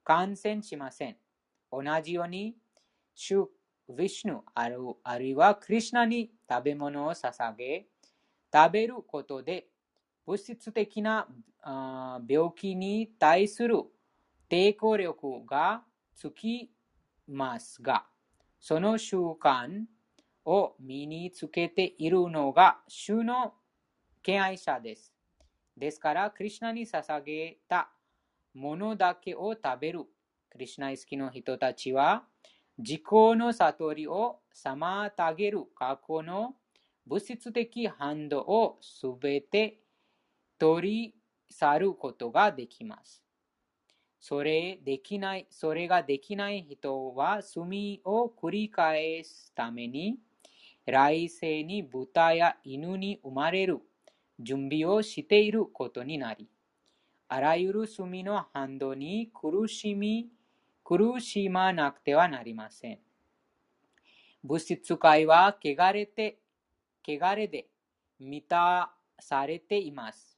[0.03, 1.17] 感染しません。
[1.71, 2.55] 同じように、
[3.15, 3.45] シュ・
[3.89, 7.87] ヴィシュヌあるあるいはクリシナに食べ物を捧げ、
[8.53, 9.67] 食べることで
[10.25, 11.27] 物質的な
[12.27, 13.83] 病気に対する
[14.49, 15.83] 抵抗力が
[16.15, 16.71] つき
[17.27, 18.05] ますが、
[18.59, 19.85] その習慣
[20.45, 23.53] を身につけているのが主の
[24.23, 25.13] 敬愛者です。
[25.75, 27.89] ですから、クリュナに捧げた
[28.53, 30.05] ものだけを食べる
[30.49, 32.25] クリュナ意識の人たちは、
[32.77, 36.55] 自己の悟りを妨げる過去の
[37.05, 39.79] 物質的反動をすべて
[40.59, 41.15] 取り
[41.49, 43.23] 去ることができます。
[44.19, 50.19] それできない、それができない人は罪を繰り返すために、
[50.85, 53.79] 来世に豚や犬に生まれる
[54.39, 56.47] 準備をしていることになり、
[57.27, 60.29] あらゆる罪の反動に苦しみ、
[60.83, 62.99] 苦しまなくてはなりません。
[64.43, 66.39] 物質界は汚れて、
[67.07, 67.67] 汚れで
[68.19, 70.37] 満たされています。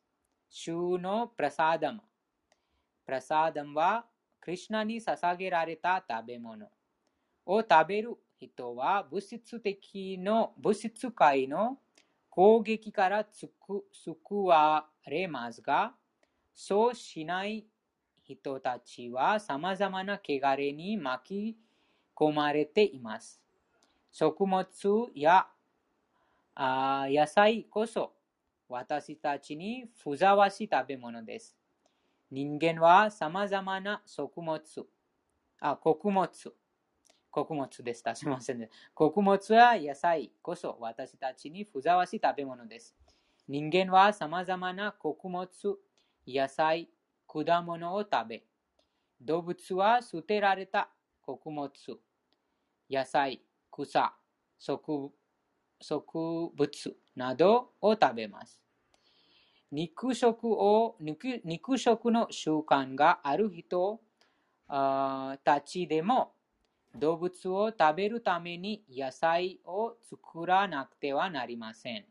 [0.50, 2.02] 主のプラサダム。
[3.06, 4.06] プラサダムは、
[4.40, 6.68] クリュナに捧げられた食べ物
[7.46, 11.78] を食べる人は物質的の物質界の
[12.36, 15.94] 攻撃から救われますが、
[16.56, 17.68] そうしない
[18.24, 21.58] 人たちは様々な汚れに巻き
[22.16, 23.40] 込まれています。
[24.12, 24.66] 食物
[25.14, 25.46] や
[26.56, 28.14] あ野菜こそ
[28.68, 31.56] 私たちにふざわしい食べ物です。
[32.32, 34.60] 人間は様々な食物、
[35.60, 36.28] あ、穀物、
[37.34, 38.16] 穀物でした。
[38.16, 38.70] すみません、ね。
[38.94, 42.96] 穀物や野菜こそ私たちにふざわしい食べ物です。
[43.48, 45.50] 人間は様々な穀物、
[46.28, 46.90] 野菜、
[47.28, 48.44] 果物を食べ、
[49.20, 50.90] 動物は捨てられた
[51.24, 51.72] 穀物、
[52.90, 53.42] 野菜、
[53.72, 54.14] 草、
[54.60, 55.12] 植
[56.56, 58.62] 物などを食べます。
[59.72, 64.00] 肉食を肉肉食の習慣がある人
[64.68, 66.33] たちでも
[66.96, 72.06] 動物を食べるために野菜を作らなくてはなりません。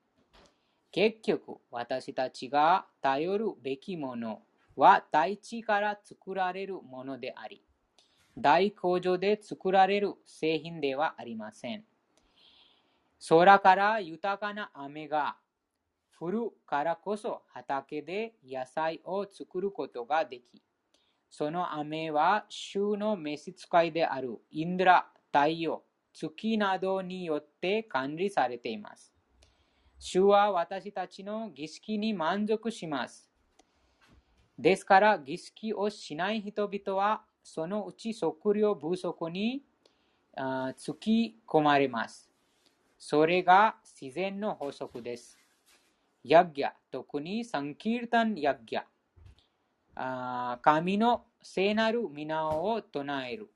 [0.91, 4.43] 結局、私たちが頼るべきもの
[4.77, 7.63] は大地から作られるものであり、
[8.37, 11.85] 大工場で作られる製品ではありません。
[13.29, 15.37] 空から豊かな雨が
[16.19, 20.63] 降るからこそ畑で野菜を作ることができ、
[21.33, 29.15] その雨は衆の召使いであるインドラ、太陽、月などによって管理されています。
[29.99, 33.31] 主は私たちの儀式に満足します。
[34.59, 39.63] ですから、儀式をしない人々は、そのうち食料不足に
[40.37, 42.31] 突き込まれます。
[42.99, 45.39] それが自然の法則です。
[46.25, 48.83] ヤギャ、特にサンキルタンヤギャ、
[49.95, 53.51] あ神の聖なる皆を唱える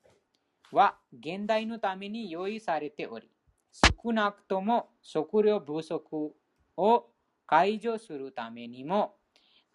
[0.71, 3.29] は現代のために用意されており、
[3.71, 6.33] 少なくとも食料不足
[6.75, 7.05] を
[7.45, 9.15] 解除するためにも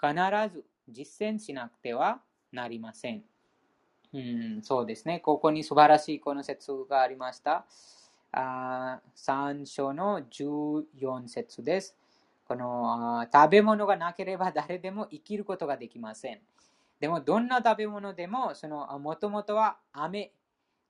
[0.00, 0.14] 必
[0.52, 2.20] ず実践しなくては
[2.52, 3.22] なりません。
[4.12, 5.20] うん、そうですね。
[5.20, 7.64] ここに素晴らしいこの説がありました。
[8.32, 11.96] あ3章の14節です。
[12.52, 16.40] この食べ物がなければ 誰でも生きることができません。
[17.00, 20.34] でも、どんな食べ物でも、その、もともとは雨、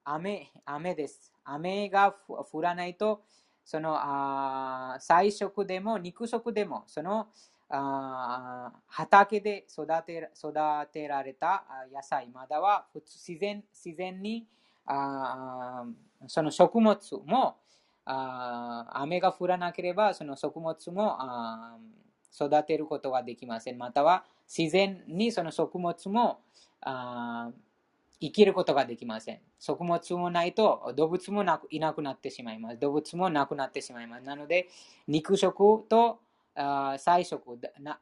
[0.03, 1.33] 雨、雨です。
[1.45, 3.23] 雨が降らないと、
[3.65, 7.29] その、あ菜食でも肉食でも、その、
[7.69, 10.53] あ畑で育て育
[10.93, 14.49] てられた野菜、まだは自然自然に
[14.85, 15.87] あ
[16.27, 17.62] その食物も
[18.05, 21.77] あ雨が降らなければその食物もあ
[22.35, 23.79] 育てることができません。
[23.79, 26.41] または自然にその食物も
[26.81, 27.51] あ
[28.21, 29.41] 生きることができません。
[29.59, 32.79] 食物もないと動物もなくいなくなってしまいます。
[32.79, 34.25] 動物もなくなってしまいます。
[34.25, 34.69] なので、
[35.09, 36.21] 肉食と
[36.55, 37.99] あ菜食な、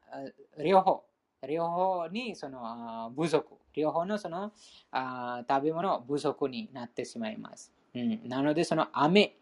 [0.63, 1.03] 両方、
[1.47, 4.51] 両方にその不足、両方のその
[4.91, 7.73] あ食べ物不足になってしまいます。
[7.95, 9.35] うん、なので、その雨、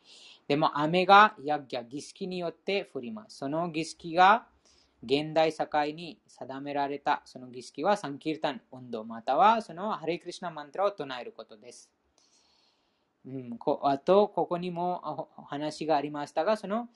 [0.49, 3.37] でも雨がやや儀式によって降ります。
[3.37, 4.47] その儀式が
[5.03, 11.91] 現代社会に定められたその儀式はサンキルタン運動またはそのハレクリシナマントラを唱えることです。
[13.25, 16.89] うん、こあと、ここにも話がありましたが、その、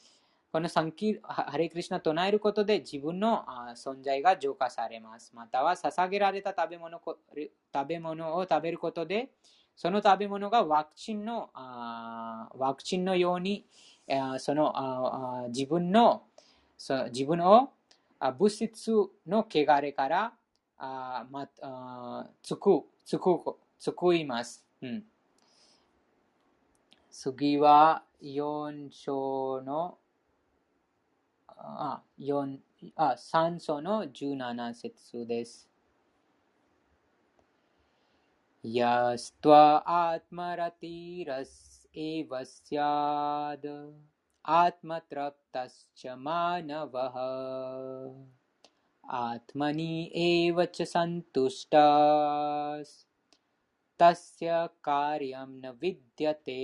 [0.51, 3.43] このサンキハレクリシナ唱えることで自分の
[3.75, 5.31] 存在が浄化されます。
[5.35, 9.29] または捧げられた食べ物食べ物を食べることで、
[9.75, 13.65] その食べ物がワクチンのワクチンのように
[14.39, 16.23] その自分の
[17.11, 17.69] 自分を
[18.37, 18.91] 物質
[19.27, 20.33] の汚れから
[20.77, 24.65] あまあつくつくつくいます。
[24.81, 25.03] うん、
[27.11, 29.97] 次は4章の
[31.57, 32.57] あ、4
[32.95, 35.72] あ3章の17節です。
[38.64, 39.60] यस्त्वा
[39.94, 41.56] आत्मरतिरस्
[41.94, 43.66] एव स्याद्
[44.44, 47.16] आत्मतृप्तश्च मानवः
[49.04, 51.38] आत्मनि एव च सन्तुष्टस्तस्य
[54.82, 56.62] कार्यं न विद्यते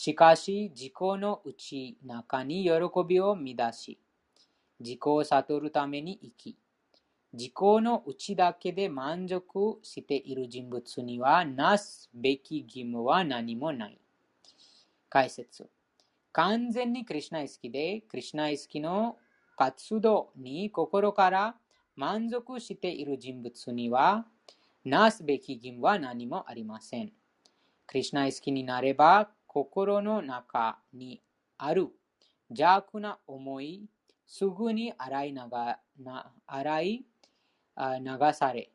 [0.00, 2.70] しかし、自己の内中に喜
[3.04, 3.98] びを乱し、
[4.78, 6.58] 自己を悟るために生き、
[7.33, 13.99] 自己の内だけで満足している人物にはなすべき義務は何もない。
[15.09, 15.67] 解説。
[16.31, 19.17] 完全にクリュナイスキで、クリュナイスキの
[19.55, 21.55] 活動に心から
[21.95, 24.25] 満足している人物には、
[24.85, 27.11] なすべき義務は何もありません。
[27.87, 31.21] クリュナイスキになれば、心の中に
[31.57, 31.87] ある
[32.49, 33.87] 邪悪な思い、
[34.25, 35.39] すぐに洗い流
[36.47, 37.05] 洗い
[37.77, 38.71] 流され、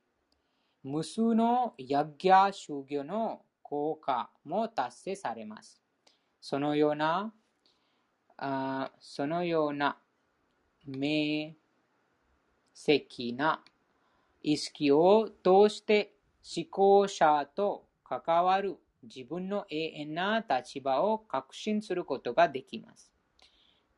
[0.82, 5.80] 無数のヤギャ修行の効果も達成されます。
[6.40, 7.32] そのような、
[8.36, 9.99] あそのような
[10.86, 11.55] 明
[12.74, 13.62] 晰な
[14.42, 16.14] 意識を通して
[16.57, 23.12] 思考者と関わる自分の永遠な立場を確信することができます。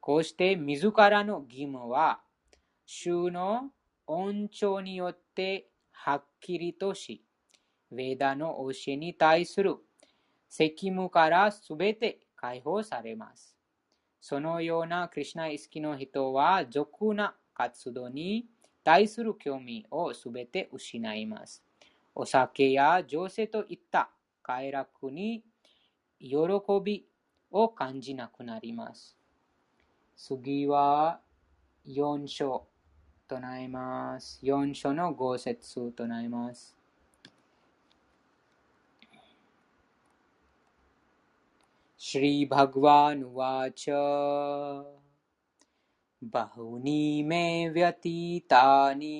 [0.00, 2.20] こうして自らの義務は、
[2.86, 3.70] 衆の
[4.12, 7.22] 恩寵によってはっきりとし、
[7.92, 9.76] ウェダの教えに対する
[10.48, 13.54] 責務からすべて解放されます。
[14.20, 18.46] そのようなクリュナ意識の人は、俗な活動に
[18.82, 21.62] 対する興味をすべて失います。
[22.12, 24.10] お酒や情勢といった
[24.42, 25.44] 快楽に
[26.18, 26.36] 喜
[26.84, 27.06] び
[27.52, 29.16] を感じなくなります。
[30.16, 31.20] 次は
[31.86, 32.69] 4章
[33.29, 34.39] 唱えます。
[34.43, 36.75] 4章の5節唱えます。
[41.99, 43.85] श्रीभगवानुवाच
[46.23, 49.17] बहूनि मे व्यतीतानि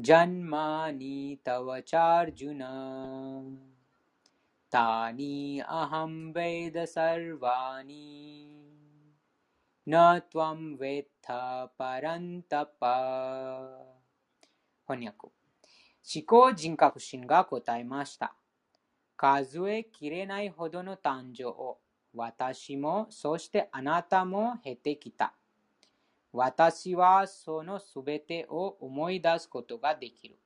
[0.00, 2.60] जन्मानि तव चार्जुन
[4.72, 8.41] तानि अहं वेद सर्वाणि
[9.86, 11.26] न त्वं वेत्थ
[11.78, 12.84] परन्तप
[14.86, 15.32] 翻訳
[16.02, 18.34] 思考人格心が答えました。
[19.16, 21.80] 数えきれないほどの誕生を
[22.14, 25.34] 私もそしてあなたも経てきた。
[26.32, 30.38] 私はそのすべてを思い出すことができる。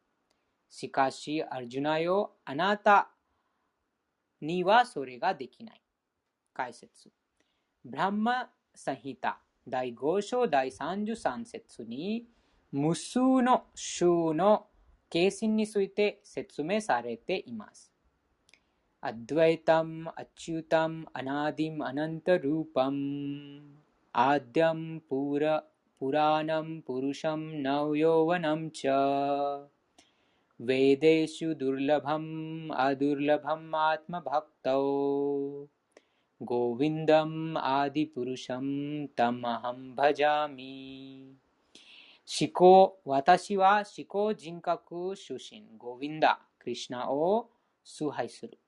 [0.68, 3.10] しかし、アルジュナよ、あなた
[4.40, 5.82] にはそれができない。
[6.54, 7.12] 解説。
[7.84, 9.38] ブランマ サヒタ
[9.68, 12.26] 第5章第33節に
[12.72, 14.66] 無数の種の
[15.10, 17.92] 形心について説明されています。
[19.00, 23.60] アドゥエタム、アチュタム、アナディム、アナンタルーパム、
[24.12, 25.64] アディアム、プーラ、
[26.02, 28.94] पुराणं पुरुषं नवयौवनं च
[30.68, 34.80] वेदेषु दुर्लभम् अदुर्लभम् आत्मभक्तौ
[36.40, 38.66] गोविन्दम् आदिपुरुषं
[39.16, 41.36] तमहं भजामि
[42.24, 47.50] 思考、私は思考人格出身、ゴヴィンダ、クリシナを
[47.84, 48.58] 崇拝する。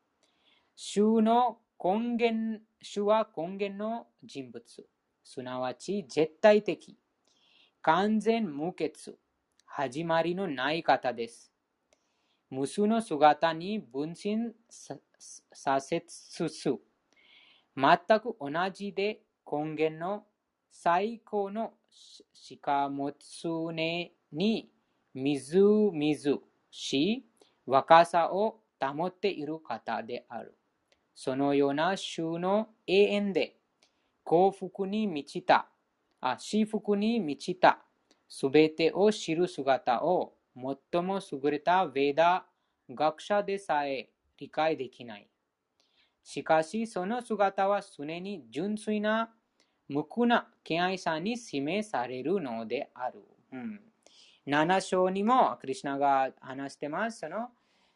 [0.75, 4.87] 主の根源、主は根源の人物、
[5.23, 6.99] すなわち絶対的。
[7.81, 9.17] 完全無欠、
[9.67, 11.53] 始まりのない方です。
[12.51, 16.81] 無数の姿に分身させつつ、
[17.80, 20.26] 全く同じで根源の
[20.70, 21.74] 最高の
[22.34, 23.72] しかも常
[24.34, 24.70] に
[25.14, 25.60] みず
[25.94, 26.38] みず
[26.70, 27.26] し
[27.66, 30.56] 若さを保っている方である。
[31.16, 33.58] そのような衆の永遠で
[34.24, 35.68] 幸福に満ちた
[36.22, 37.80] あ私服に満ちた
[38.28, 42.46] すべてを知る姿を最も優れたヴェダ
[42.90, 45.28] 学者でさえ理解できない。
[46.24, 49.32] しかし、その姿は常に純粋な
[49.88, 53.24] 無垢な敬愛さに示されるのである。
[53.52, 53.82] うん、
[54.48, 57.20] 7章にもクリュナが話してます。
[57.20, 57.50] その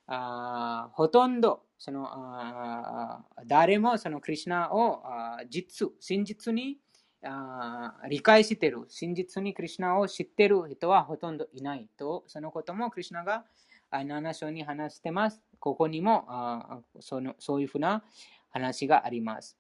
[0.08, 5.04] あほとんどそのあ誰もそのクリュナを
[5.50, 6.78] 実、真実に
[7.24, 13.46] あ理解している、真実にクリュナを知っている人はほとんどいないと、そのこともクリュナが
[13.92, 15.42] 7章に話してます。
[15.64, 18.04] ここにもあそのそういうふうな
[18.50, 19.58] 話があります。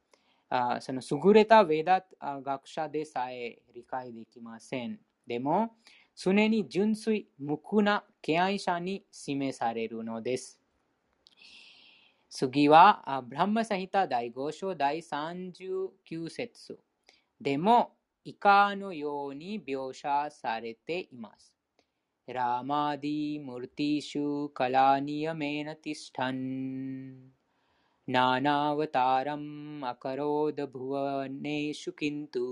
[0.50, 5.00] あその優れたウェダ学者でさえ理解できません。
[5.26, 5.78] でも、
[6.14, 10.60] 常に純粋無垢な敬愛者に示されるのです。
[12.30, 16.78] 次は、ブランマサヒタ第5章第39節
[17.40, 17.94] でも、
[18.26, 21.53] 以下のように描写されています。
[22.30, 27.32] रामादिमूर्तिषु कलानियमेन तिष्ठन्।
[28.10, 32.46] नानावतारम् अकरोद् भुवनेषु किन्तु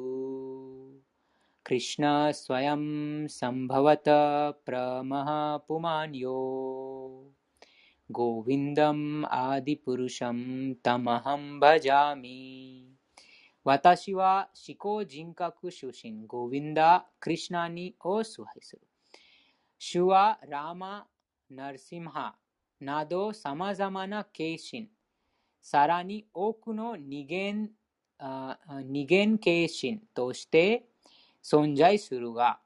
[1.66, 4.04] कृष्ण स्वयं सम्भवत
[4.66, 6.40] प्रमः पुमान्यो
[8.12, 12.88] गोविन्दम् आदिपुरुषं तमहं भजामि।
[13.68, 18.78] वत शिवा शिको जिङ्कुशुषिन् गोविन्दा कृष्णानि ओ असुहायसु
[19.84, 20.04] シナにを崇拝する。
[20.04, 21.08] 主はラーマ、
[21.50, 22.36] ナルシムハ
[22.80, 24.90] など様々な化身、
[25.60, 27.72] さらに多くの二元
[28.84, 30.86] 二元形身として
[31.44, 32.60] 存在するが、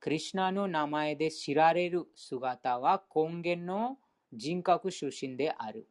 [0.00, 3.98] クリュナの名前で知られる姿は根源の
[4.32, 5.86] 人格出身である。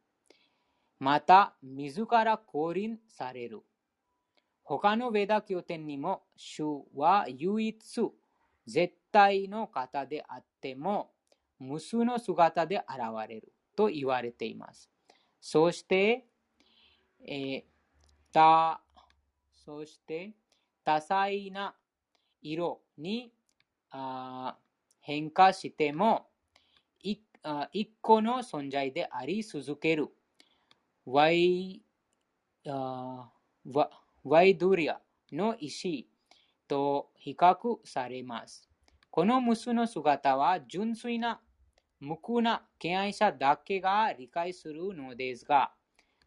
[0.98, 3.62] また、自ら降臨される。
[4.64, 7.78] 他のベダ経典にも、主は唯一、
[8.66, 11.12] 絶対の方であっても、
[11.60, 14.90] 無数の姿で現れると言われています。
[15.40, 16.26] そして、
[17.24, 17.64] えー、
[18.34, 18.82] た、
[19.64, 20.34] そして
[20.84, 21.76] 多彩な
[22.42, 23.32] 色に
[23.92, 24.58] あ
[25.02, 26.28] 変化しても
[27.00, 27.22] 一
[28.02, 30.08] 個の存在であり続ける。
[31.06, 31.84] ワイ
[34.24, 35.00] ワイドリア
[35.32, 36.10] の石
[36.68, 38.68] と比較されます。
[39.16, 41.40] この無数の姿は純粋な
[42.02, 45.72] 無垢な敬愛者だけが理解するのですが、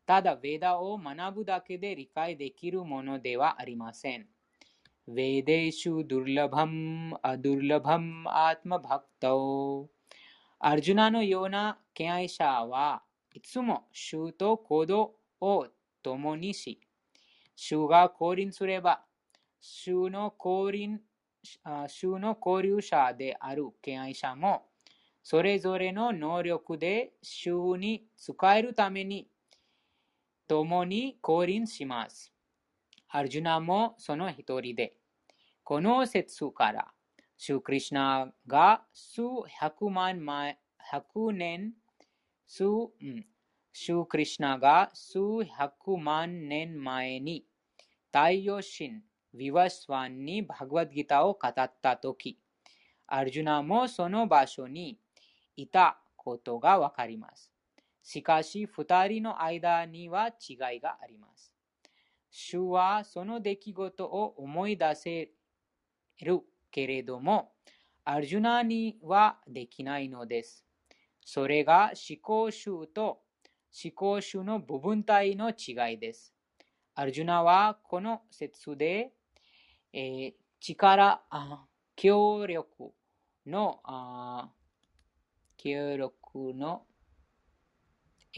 [0.06, 4.26] ただ、ウェダを学ぶだけで理解できるものではありません。
[5.06, 9.90] ウェデシュ・ドゥルラバム・アドゥルラバム・アトマ・バクト。
[10.58, 13.02] アルジュナのような敬愛者は
[13.34, 15.66] いつも衆と行動を
[16.02, 16.80] 共にし、
[17.54, 19.02] 衆が降臨すれば、
[19.60, 21.02] 衆の降臨
[21.64, 24.68] マ・バクトアルジュナの、交流者である敬愛者も、
[25.22, 29.28] それぞれの能力で主に使えるために
[30.46, 32.32] 共に降臨します。
[33.08, 34.96] アルジュナもその一人で、
[35.62, 36.92] この説から、
[37.36, 39.22] シュクリシナが数
[39.60, 41.74] 百万前、百年、
[42.46, 42.68] 数、う
[43.04, 43.26] ん、
[43.72, 47.46] シュクリシナが数百万年前に、
[48.12, 49.02] 太陽神、
[49.34, 52.38] ヴィワスワンにバグワッドギターを語ったとき、
[53.06, 54.98] アルジュナもその場所に
[55.56, 57.50] いたことがわかります。
[58.02, 61.52] しかし、二人の間には違いがあります。
[62.30, 65.30] 主はその出来事を思い出せ
[66.22, 67.52] るけれども、
[68.04, 70.64] アルジュナにはできないのです。
[71.24, 73.20] それが思考集と
[73.84, 76.34] 思考集の部分体の違いです。
[76.94, 79.12] アルジュナはこの説で、
[79.92, 81.22] えー、力
[81.96, 82.92] 協力
[83.46, 83.80] の
[85.56, 86.82] 協力の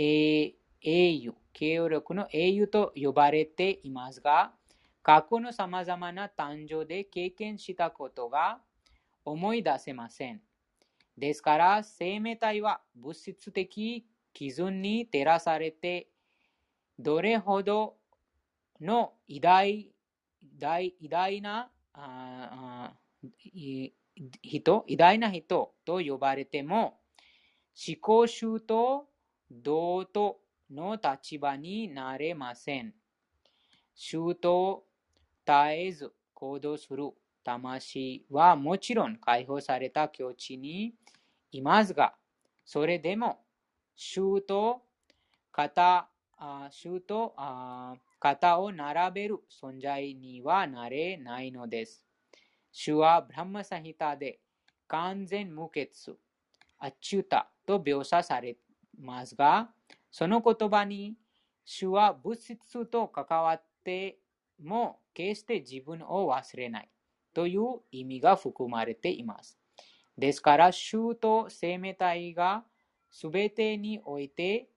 [0.02, 4.52] 英雄、協力の英雄と呼ばれていますが、
[5.02, 8.60] 過去の様々な誕生で経験したことが
[9.24, 10.40] 思い出せません。
[11.18, 16.08] ですから、生命体は物質的基準に照らされて、
[16.98, 17.96] どれほど
[18.80, 19.90] の偉大
[20.58, 21.70] 偉大な
[24.42, 27.00] 人、偉大な人と呼ばれても、
[27.88, 29.08] 思考集と
[29.50, 30.38] 同等
[30.70, 32.94] の立場になれません。
[33.94, 34.84] 衆と
[35.46, 37.10] 絶えず行動する
[37.44, 40.94] 魂はもちろん解放された境地に
[41.52, 42.14] いますが、
[42.64, 43.44] それでも
[43.96, 44.82] 衆と
[45.52, 46.08] 肩
[46.70, 47.34] 衆と
[48.20, 52.04] 肩を並べる存在にはなれないのです。
[52.70, 54.38] 主はブラマサヒタで
[54.86, 55.88] 完全無欠、
[56.78, 58.58] アチュタと描写され
[58.98, 59.70] ますが、
[60.10, 61.14] その言葉に、
[61.64, 64.18] 主は物質と関わって
[64.62, 66.90] も決して自分を忘れない
[67.32, 69.58] という意味が含まれています。
[70.18, 72.64] ですから、主と生命体が
[73.10, 74.68] 全てにおいて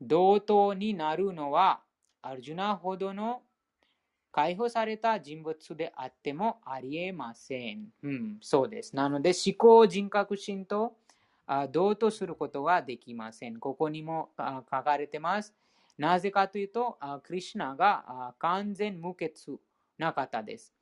[0.00, 1.82] 同等になるのは、
[2.26, 3.42] アルジュナほどの
[4.32, 7.88] 解放された人物であってもありえません。
[8.02, 8.94] うん、そうです。
[8.94, 10.96] なので、思考人格心と
[11.70, 13.58] 同等することはできません。
[13.58, 15.54] ここにも書かれてます。
[15.96, 19.32] なぜかというと、クリュナが完全無欠
[19.96, 20.74] な方です。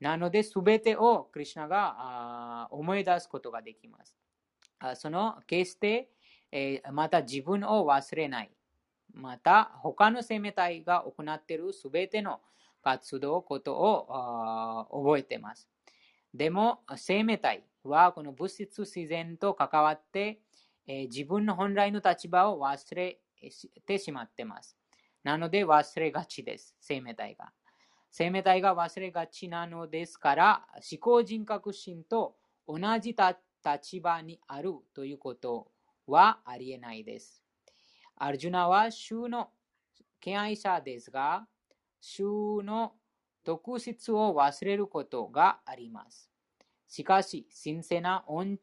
[0.00, 4.16] なので、すべてをクリュナが思い出すことができます。
[4.94, 6.08] その、決して、
[6.90, 8.50] また自分を忘れない。
[9.14, 12.40] また、他の生命体が行っているすべての
[12.82, 15.68] 活動、ことを覚えています。
[16.34, 20.40] でも、生命体はこの物質自然と関わって、
[20.86, 23.20] 自分の本来の立場を忘れ
[23.86, 24.76] てしまっています。
[25.22, 26.74] なので忘れがちです。
[26.80, 27.52] 生命体が。
[28.10, 32.36] 生命体が忘れがちなのですから、思考人格心と
[32.66, 35.70] 同じ立場にあるということ
[36.06, 37.41] はありえないです。
[38.16, 39.50] アルジュナは衆の
[40.20, 41.46] 敬愛者ですが、
[42.00, 42.24] 衆
[42.62, 42.92] の
[43.44, 46.30] 特質を忘れることがあります。
[46.88, 48.58] しかし、神聖な恩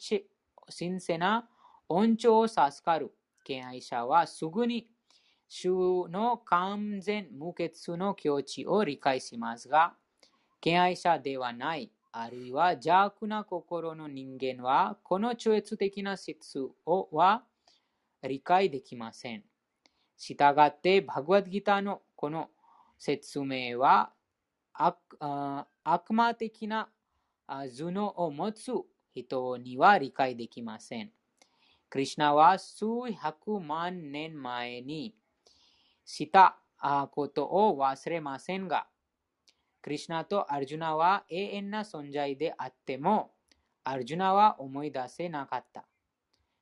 [0.68, 1.50] 神聖な
[1.90, 3.12] 恩寵を授かる
[3.44, 4.88] 敬愛者はすぐに
[5.48, 9.96] 主の完全無欠の境地を理解しますが、
[10.62, 17.44] 敬愛者ではない、あるいは邪悪な心の人間は、この超越的な説をは
[18.24, 19.44] 理解できません。
[20.18, 22.50] したがって、バグワッドギターのこの
[22.98, 24.12] 説明は
[24.74, 24.98] 悪
[25.84, 26.90] 悪魔的な
[27.48, 28.72] 頭脳を持つ
[29.14, 31.12] 人には理解できません。
[31.90, 35.16] クリシナは数百万年前に
[36.06, 36.58] した
[37.12, 38.88] ことを忘れませんが、
[39.82, 43.32] クリシナとアルジュナは永遠な存在であっても、
[43.84, 45.86] アルジュナは思い出せなかった。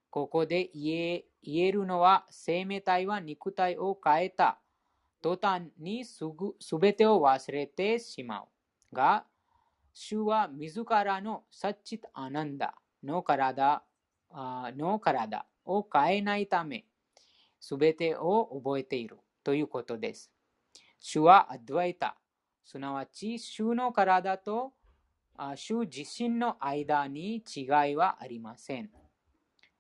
[0.10, 4.60] ここで言え言えるのは、生命体は肉体を変えた
[5.22, 6.26] 途端にす
[6.80, 8.48] べてを忘れてしまう。
[8.96, 9.26] が、
[9.94, 13.84] 主は自らのサッチッアナンダの体
[14.30, 16.86] の体を変えないため、
[17.60, 20.32] すべてを覚えているということです。
[21.00, 22.18] 主はアドワイタ、
[22.64, 24.74] すなわち主の体と
[25.56, 27.62] 主自身の間に違
[27.92, 28.90] いはありません。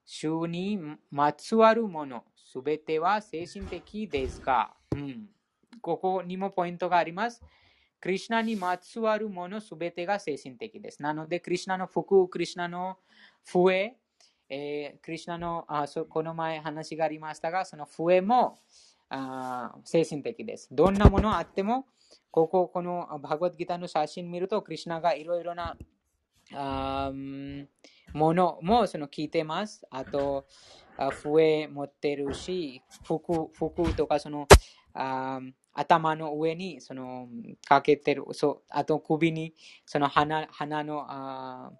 [0.09, 0.79] 主に
[1.11, 5.27] まつわるもの、すべては精神的ですが、うん、
[5.81, 7.43] ここにもポイントがあります。
[7.99, 11.03] クリュナにまつわるものすべてが精神的です。
[11.03, 12.97] なので、クリュナの服、クリュナの
[13.43, 13.97] 笛、
[14.49, 18.59] えー、クリュナのあそこの前話がありましたが、その笛も
[19.09, 20.69] あ精神的です。
[20.71, 21.85] どんなものあっても、
[22.31, 25.75] ここ、このバグワッギターの写真見ると、クリュナがいろいろな
[26.53, 27.11] あ
[28.13, 29.85] ものもその聞いてます。
[29.89, 30.45] あと、
[31.23, 34.47] 笛持ってるし、服服とかその
[34.93, 35.39] あ
[35.73, 37.27] 頭の上にその
[37.67, 39.53] かけてる、そうあと首に
[39.85, 41.71] その鼻鼻のあ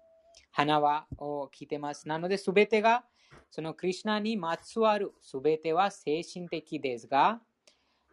[0.52, 2.08] 花輪を聞いてます。
[2.08, 3.04] なので、すべてが、
[3.50, 7.40] そのクリュナにまつわるすべては精神的ですが、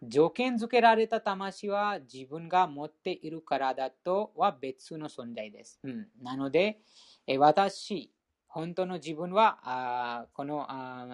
[0.03, 5.79] 条件付けられた魂は自分が持っている体とは別の存在です。
[5.83, 6.79] うん、なので、
[7.27, 8.11] え私、
[8.47, 11.05] 本当の自分は、あこのあ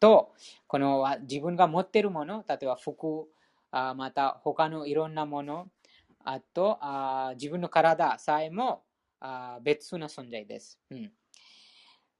[0.00, 0.32] と、
[0.66, 3.28] この自分が持っているもの、例えば服、
[3.70, 5.68] あまた他のいろんなもの、
[6.24, 8.82] あとあ自分の体さえも
[9.20, 10.80] あ別の存在です。
[10.90, 11.12] うん。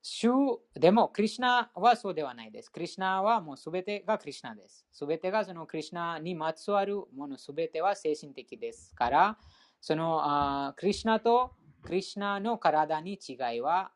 [0.08, 2.70] 主でも、クリュナはそうではないです。
[2.70, 4.86] クリュナはもうすべてがクリュナです。
[4.92, 9.38] すべてがそのクリュナにまつわるものすべては精神的ですから、
[9.80, 13.90] そのあクリュナとクリュナの体に違いは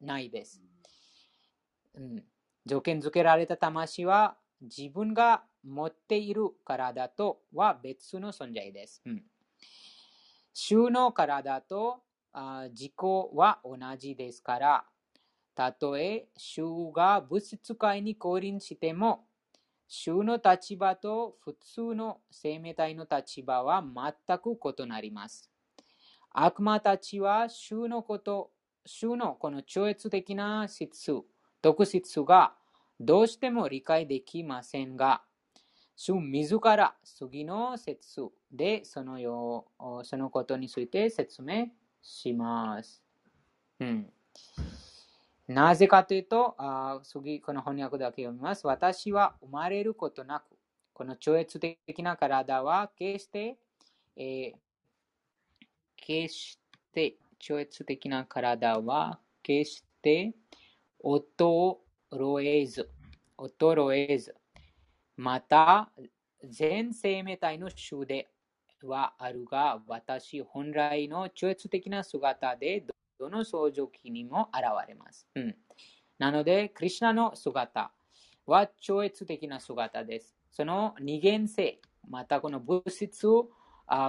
[0.00, 0.60] ないです。
[1.94, 2.24] うん、
[2.66, 9.02] 条件付けられた魂は自分が持っている体とは別の存在です。
[9.06, 9.22] うん、
[10.52, 12.92] 主の体とあ自己
[13.34, 14.84] は同じですから、
[15.58, 19.26] たとえ主が物質界に降臨しても、
[19.88, 25.50] 主の立場と普通の生命体の立場は全く異なります。
[26.30, 28.52] 悪魔たちは主のこと、
[28.86, 31.24] 主のこの超越的な質、
[31.60, 32.54] 特質が
[33.00, 35.22] どうしても理解できませんが、
[35.96, 38.20] 主自ら次の説
[38.52, 41.66] でそのようそのことについて説明
[42.00, 43.02] します。
[43.80, 44.12] うん。
[45.48, 48.66] なぜかというと、あ次、この翻訳だけ読みます。
[48.66, 50.44] 私は生まれることなく、
[50.92, 53.56] この超越的な体は決して、
[54.14, 54.52] えー、
[55.96, 56.58] 決し
[56.92, 60.34] て超越的な体は決して
[61.02, 61.78] 衰
[62.44, 62.90] えず、
[63.38, 64.34] 衰えず、
[65.16, 65.90] また
[66.44, 68.28] 全生命体の主で
[68.82, 72.84] はあるが、私本来の超越的な姿で
[73.18, 75.26] どの相乗期にも現れます。
[75.34, 75.56] うん、
[76.18, 77.92] なので、クリュナの姿
[78.46, 80.36] は超越的な姿です。
[80.50, 83.26] その二元性、またこの物質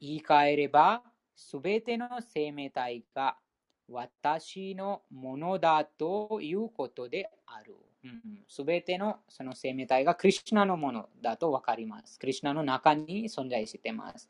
[0.00, 1.02] 言い換えれば、
[1.34, 3.36] すべての生命体が
[3.88, 7.76] 私のものだということである。
[8.48, 12.18] す、べ、てのその生命体がクリュナのものだとわかります。
[12.18, 14.28] クリュナの中に存在しています。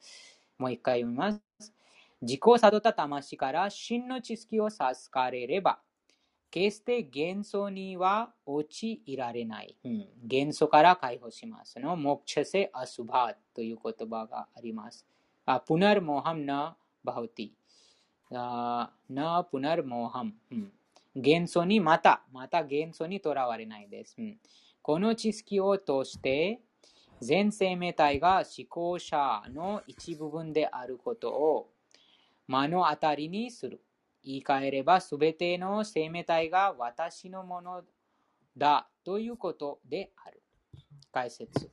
[0.59, 1.75] もう一回読みます。
[2.23, 5.81] 自己を悟った魂から真の知識を授かれれば、
[6.55, 9.77] 決して幻想には陥られない。
[9.85, 11.81] うん、幻想から解放します。
[11.81, 15.05] のモクチャセアスバーという言葉があります。
[15.47, 17.51] あプナルモハムナバハティ。
[18.31, 20.33] なプナルモハム。
[21.17, 24.15] 幻想にまた、また幻想にとらわれないです。
[24.17, 24.39] うん、
[24.81, 26.61] この知識を通して、
[27.21, 31.73] 全生命体が思考者の一部分であることを
[32.47, 33.81] 目の当たりにする。
[34.25, 37.83] 言い換えれば、すべての生命体が私のもの
[38.57, 40.43] だということである。
[41.13, 41.71] 解説。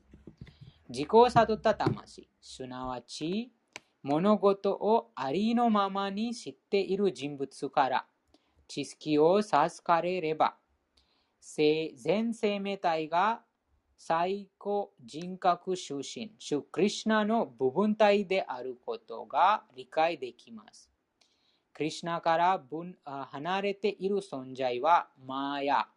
[0.89, 3.51] 自己を悟った魂、すなわち、
[4.03, 8.05] 物事をありのままに知っている人物から
[8.67, 10.57] 知識を授かれれば、
[11.39, 13.41] 全生命体が
[13.97, 20.90] 最高人格出身、主クリシナの部分体であることが理解できます。
[21.73, 25.87] クリシナから分離れている存在はマーヤ。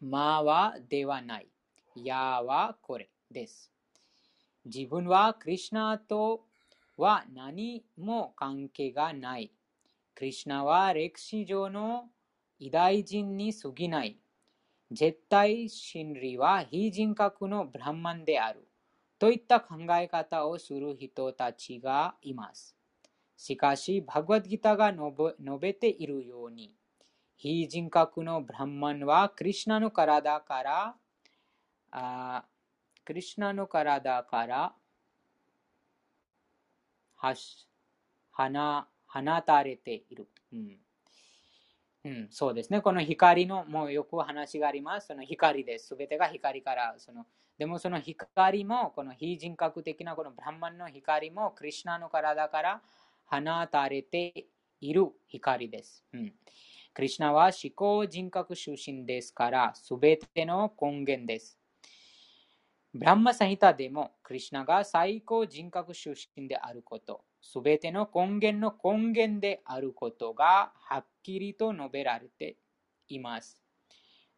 [0.00, 1.48] マーはではない。
[1.96, 3.72] ヤはこれです。
[4.64, 6.44] 自分はクリシナと
[6.96, 9.50] は何も関係がない。
[10.14, 12.10] クリシナは歴史上の
[12.58, 14.18] 偉大人に過ぎない。
[14.92, 18.68] 絶対真理は非人格のブランマンである。
[19.18, 22.75] といった考え方をする人たちがいます。
[23.36, 26.74] しかし、バグワッドギターが述べているように、
[27.36, 30.94] 非人格のブランマンはクリュナの体から、
[31.90, 32.44] あ
[33.04, 34.74] クリュナの体から
[37.14, 37.68] はし
[38.32, 38.44] 放
[39.06, 40.28] 放たれている。
[40.52, 40.78] うん
[42.06, 42.80] うん、そうですね。
[42.80, 45.08] この光の、もうよく話があります。
[45.08, 45.88] その光です。
[45.88, 47.26] すべてが光から、その、
[47.58, 52.80] でもその光も、この非人格的なこのブランマンの光も、クリュナの体から
[53.26, 54.46] 放たれて
[54.80, 56.04] いる光です。
[56.12, 56.32] うん、
[56.94, 61.58] クリュナは思考人格出身ですから、すべての根源です。
[62.94, 72.56] ブランマサヒタでも、クリシナが最高人格出身であること、すべての根源の根源であることがはっきりと述べられて
[73.08, 73.62] います。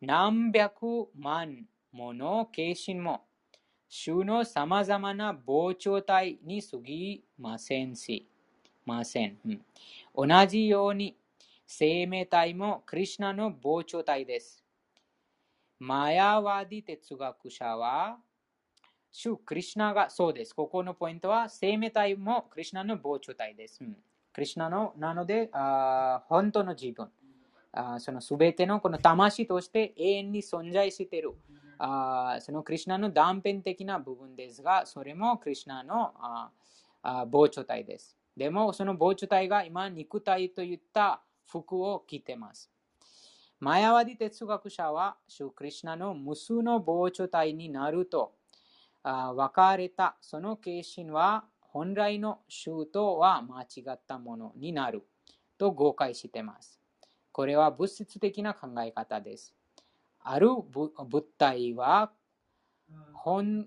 [0.00, 3.26] 何百万もの化身も、
[3.88, 8.28] 衆の様々な膨張体に過ぎませんし、
[8.88, 9.38] ません。
[9.44, 11.16] うん、同じように、
[11.66, 14.64] 生命体もクリュナの膨張体です。
[15.78, 18.16] マヤワディ哲学者は、
[19.12, 20.54] 主クリュナがそうです。
[20.54, 23.78] ここのポイントは、生命体もクリュナの膨張体です。
[23.82, 23.96] うん、
[24.32, 27.10] クリュナの、なので、あ本当の自分。
[27.70, 31.34] あそのすべてのこの魂として永遠に存在している。
[31.78, 36.50] あそのクリュナの断片的な部分ですが、それもクリュナのあ
[37.02, 38.17] あ膨張体です。
[38.38, 42.70] でも、その膨張体が今、肉体といった服を着てます。
[43.60, 48.38] マヤワディ哲学者は、シュクリシナの無数の膨張体になると
[49.02, 55.06] あ分かれたその形心は本来の宗とは間違ったものになる
[55.56, 56.78] と誤解しています。
[57.32, 59.54] これは物質的な考え方です。
[60.20, 60.94] ある物
[61.38, 62.12] 体は
[63.12, 63.66] 本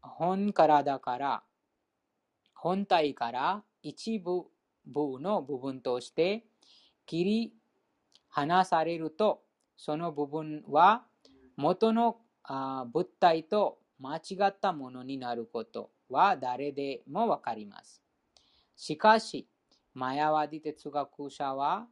[0.00, 1.42] 本体から
[2.54, 4.46] 本体から一部
[4.86, 6.44] の部分として
[7.06, 7.52] 切り
[8.28, 9.42] 離されると
[9.76, 11.04] その部分は
[11.56, 18.02] 元の物体と間違ったものになることは誰でもわかります。
[18.76, 19.48] しかし、
[19.92, 21.86] マヤワディ哲学者は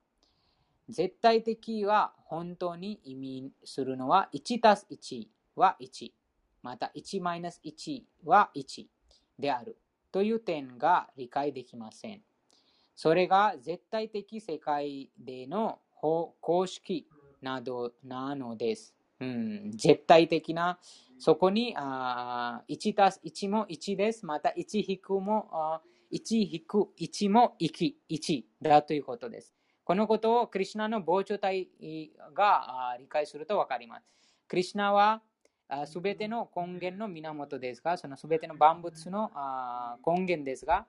[0.88, 5.26] 絶対的は本当に意味するのは1たす1
[5.56, 6.12] は1、
[6.62, 8.86] また1マイナス1は1
[9.38, 9.76] である
[10.12, 12.22] という点が理解できません。
[12.94, 17.06] それが絶対的世界での公式
[17.42, 18.94] などなのです。
[19.20, 20.78] うん、絶対的な、
[21.18, 24.26] そこにあ1たす1も1です。
[24.26, 25.80] また1引くも
[26.12, 29.54] 1引く1も1 1だということです。
[29.84, 31.68] このことをクリュナの膨張体
[32.34, 34.10] が理解するとわかります。
[34.48, 35.22] クリュナは
[35.86, 39.30] すべての根源の源ですが、そのすべての万物の
[40.06, 40.86] 根源ですが、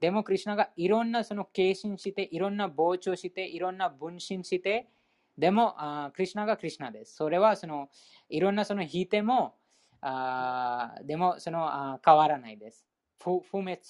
[0.00, 4.88] でもクリュナがいろんなその形心して、いろんな膨張して、いろんな分身して、
[5.36, 5.74] でも
[6.14, 7.16] クリュナがクリュナです。
[7.16, 7.88] それはその
[8.28, 9.54] いろんなその引いても、
[10.00, 12.86] あでもその変わらないです。
[13.22, 13.80] 不不滅、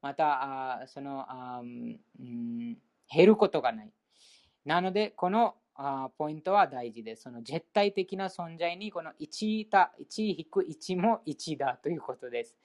[0.00, 2.78] またあそのあ、うん
[3.14, 3.92] 減ることがない。
[4.64, 5.56] なので、この
[6.18, 7.22] ポイントは大事です。
[7.22, 12.56] その絶対的な存在にこの1た1引く1も1だということです。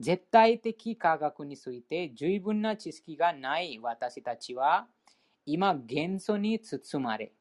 [0.00, 4.86] 絶対的科学について十分な知識がない私たちは
[5.44, 7.32] 今元素に包まれ、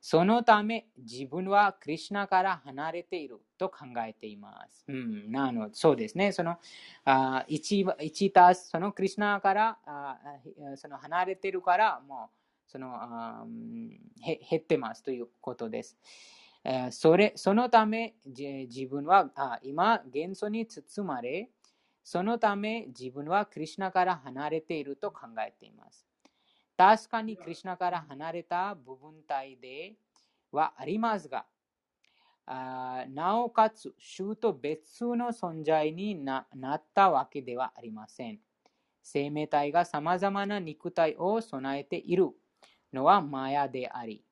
[0.00, 4.84] そのため自分はクリュナから離れていると考えています。
[4.88, 6.32] うん、なのそうですね。
[6.32, 6.56] その
[7.04, 10.18] あ 1, た、そのクリュナからあ
[10.76, 12.39] その離れているから、もう
[12.70, 13.44] そのあ
[14.22, 15.98] へ減ってますということです。
[16.92, 21.50] それそのため自分はあ今元素に包まれ、
[22.04, 26.06] そのため自分はクリュナから離れていると考えています。
[26.76, 29.96] 確かにクリュナから離れた部分体で
[30.52, 31.46] はありますが、
[32.46, 38.38] あなおかつ、衆と別の存在になったわけではありません。
[39.02, 42.28] 生命体が様々な肉体を備えている
[42.92, 44.24] のはマヤであり、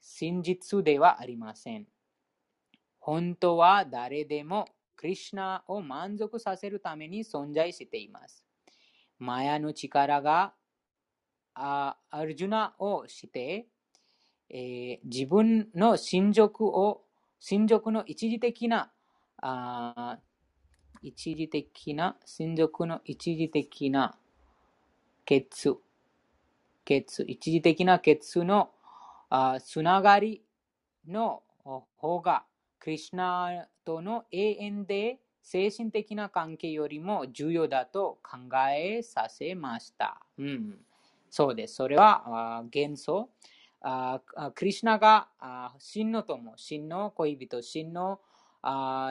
[0.00, 1.86] 真実ではありません。
[2.98, 8.44] 本当は誰でもクリュナを満足させるために存在しています。
[9.18, 10.54] マヤの力が
[11.58, 13.66] あアルジュナをして、
[14.50, 17.02] えー、自分の心属を、
[17.40, 18.92] 心属の一時的な、
[19.38, 20.18] あ
[21.02, 24.18] 一時的な、心属の一時的な
[25.24, 25.78] 血、
[26.86, 28.70] 血、一時的な血の
[29.62, 30.42] つながり
[31.06, 31.42] の
[31.98, 32.44] 方が、
[32.78, 38.38] クリュナとの永遠で精神的な関係よりも重要だと考
[38.70, 40.22] えさせました。
[40.38, 40.78] うん
[41.28, 41.74] そうです。
[41.74, 43.30] それは元素。
[44.54, 45.28] クリュナが
[45.78, 48.20] 真の友、真の恋人、真の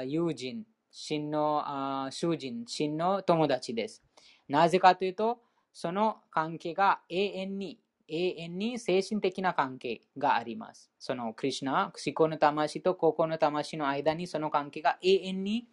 [0.06, 4.02] 友人、真の囚人、真の友達です。
[4.48, 5.42] なぜかというと、
[5.76, 10.90] その関係が永遠に、永遠に精神的な関係があります。
[10.98, 15.68] そのクリュナ、思考の魂と高校の魂の間にその関係が永遠に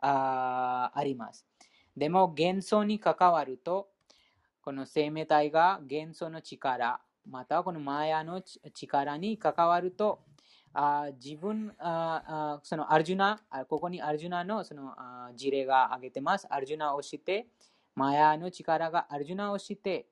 [0.00, 1.44] あります。
[1.96, 3.88] でも、幻想に関わると、
[4.62, 8.40] この生命体が元素の力、またはこのマヤの
[8.72, 10.20] 力に関わると、
[10.72, 14.94] あ自分あ、そのアルジュナ、ここにアルジュナのその
[15.34, 16.46] 事例が挙げてます。
[16.48, 17.48] アルジュナをして、
[17.94, 20.06] マヤの力がアルジュナをして、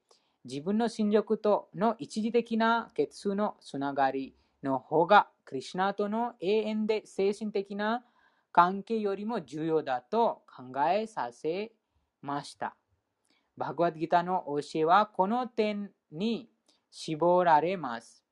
[0.45, 8.05] 自分の心力との一時的な結通のつながりの方が、クリュナとの永遠で精神的な
[8.53, 11.73] 関係よりも重要だと考えさせ
[12.23, 12.77] ました。
[13.57, 16.49] バグワッドギターの教えはこの点に
[16.91, 18.25] 絞られます。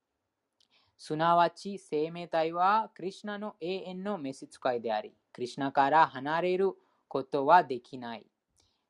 [0.98, 6.72] すなわち生命体はクリュナの永遠の召使いであり、クリュナから離れる
[7.08, 8.26] ことはできない。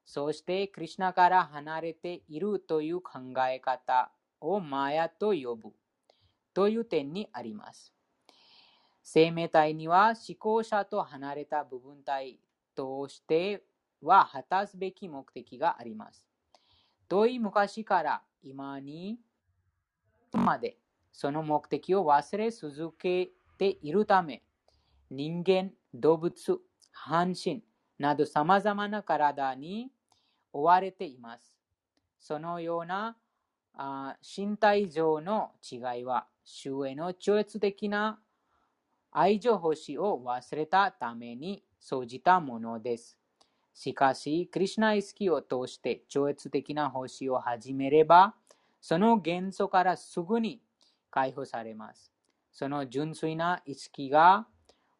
[0.06, 5.72] そしてクリュナから離れているという考え方をマヤと呼ぶ
[6.54, 7.92] という点にあります。
[9.02, 12.38] 生命体には思考者と離れた部分体
[12.74, 13.64] として
[14.00, 16.26] は果たすべき目的があります。
[17.08, 19.18] 遠い昔から今に
[20.32, 20.78] まで
[21.12, 24.42] その目的を忘れ続けているため、
[25.10, 26.60] 人間、動物、
[26.92, 27.62] 半身
[27.98, 29.90] など様々な体に
[30.56, 31.54] 追われています。
[32.18, 33.16] そのような
[33.74, 38.18] あ身体上の違いは、周への超越的な
[39.10, 43.18] 愛情星を忘れたために生じたものです。
[43.74, 48.34] しかし、クリュナ意識を通して超越的な星を始めれば、
[48.80, 50.62] その元素からすぐに
[51.10, 52.12] 解放されます。
[52.52, 54.46] その純粋な意識が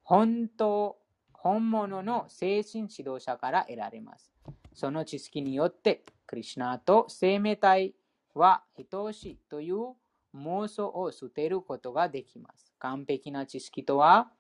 [0.02, 0.98] 本当、
[1.32, 4.35] 本物の精神指導者から得られます。
[4.76, 7.94] その知識によって、クリュナと生命体
[8.34, 9.94] は等しいという
[10.34, 12.74] 妄想を捨てることができます。
[12.78, 14.30] 完璧な知識とは、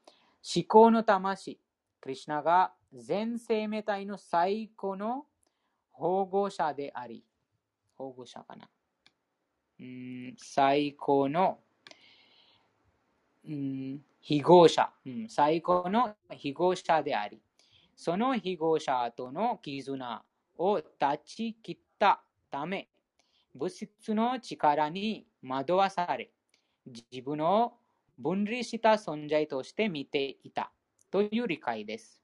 [0.54, 1.58] 思考の魂、
[2.02, 5.24] クリュナが全生命体の最高の
[5.90, 7.24] 保護者であり、
[7.96, 8.68] 保護者かな。
[9.80, 11.60] うん最高の
[13.48, 17.40] うん、非合者、うん、最高の非合者であり、
[17.96, 20.24] その非合者との絆
[20.58, 22.88] を断ち切ったため、
[23.54, 26.30] 物質の力に惑わされ、
[26.86, 27.78] 自分を
[28.18, 30.70] 分離した存在として見ていた
[31.10, 32.22] という理解です。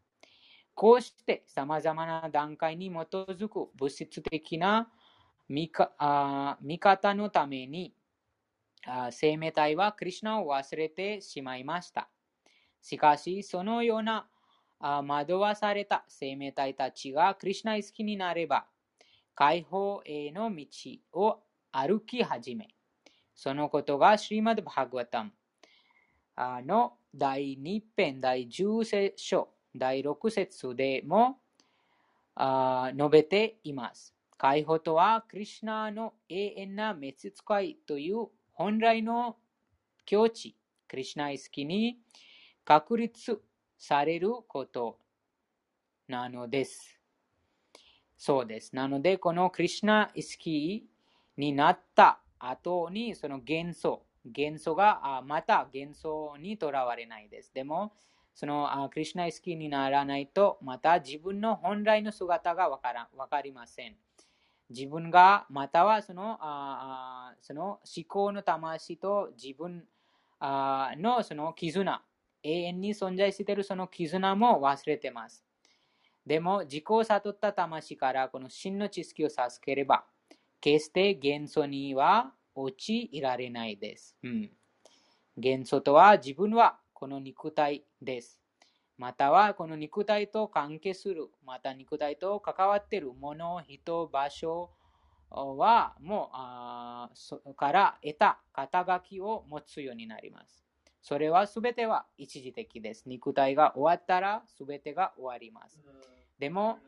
[0.75, 4.91] こうして様々な段階に基づく物質的な
[5.49, 7.95] 見か見方のために
[9.11, 12.09] 生命体はクリュナを忘れてしまいました。
[12.81, 14.29] しかし、そのような
[14.83, 18.67] 惑わされた生命体たちがクリュナ意識になれば、
[19.35, 20.67] 解放への道
[21.13, 21.39] を
[21.71, 22.75] 歩き始め、
[23.35, 25.33] そのことがシリマド・バグワタム
[26.67, 31.39] の第2編第10節書第6節でも
[32.95, 34.15] 述べています。
[34.37, 39.37] 解放とは、クリュナの永遠な滅使いという本来の
[40.05, 40.57] 境地、
[40.89, 42.01] クリュナ意識に
[42.65, 43.41] 確立
[43.83, 44.97] されること
[46.07, 47.01] なのです。
[48.17, 48.77] そうです。
[48.77, 50.87] なので、このクリュナ意識
[51.37, 57.53] になった後に、その元素、元素がまた元素にとらわれないです。
[57.53, 57.93] でも、
[58.33, 63.97] そのクリュナ意識にならないと、また自分の本来の姿がわからわかりません。
[64.71, 69.89] 自分が、またはそのあその思考の魂と自分
[70.39, 72.01] あのその絆、
[72.43, 75.45] 永遠に存在しているその絆も忘れてます。
[76.27, 80.05] でも、自己を悟った魂からこの真の知識を授ければ、
[80.61, 84.17] 決して元素には陥られないです。
[84.23, 84.51] うん、
[85.37, 88.41] 元素とは自分はこの肉体です。
[88.97, 94.71] またはこの肉体と関係する、また肉体と関わっているもの、人、場所
[95.31, 97.11] はもうあ
[97.57, 100.72] から得た肩書きを持つようになります。
[101.03, 103.05] それはすべては一時的です。
[103.07, 105.81] 肉体が終わったらすべてが終わります。
[106.39, 106.79] でも、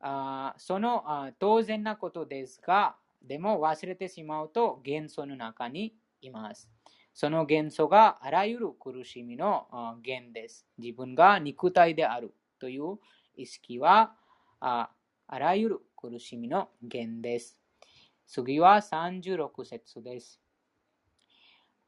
[0.00, 6.70] あそのあ当然なことですが、でも忘れてしまうと元素の中にいます。
[7.12, 9.66] その元素があらゆる苦しみの
[10.04, 10.66] 源です。
[10.78, 12.98] 自分が肉体であるという
[13.36, 14.14] 意識は
[14.60, 14.90] あ
[15.28, 17.60] らゆる苦しみの源です。
[18.26, 20.43] 次は36節です。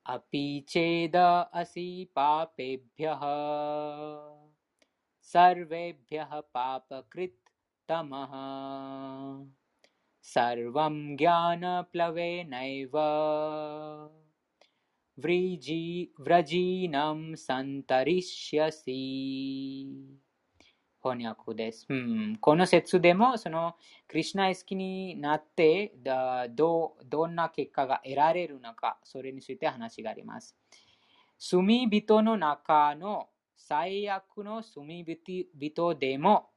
[0.09, 3.21] अपि चेदसि पापेभ्यः।
[5.23, 8.33] सर्वेभ्यः पापकृत्तमः।
[10.23, 12.93] सर्वं ज्ञानप्लवेनैव।
[16.21, 19.03] व्रजीनं सन्तरिष्यसि
[21.07, 21.87] 翻訳です。
[21.89, 23.77] うん、この説でも、その、
[24.09, 25.95] クリュナ意識になって
[26.51, 30.57] ど、どんな結果が得られるのか、それについて話があります。
[31.39, 35.05] 罪人の中の最悪の罪
[35.55, 36.51] 人でも、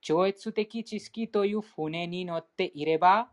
[0.00, 3.30] 超越的知識という船に乗っていれば、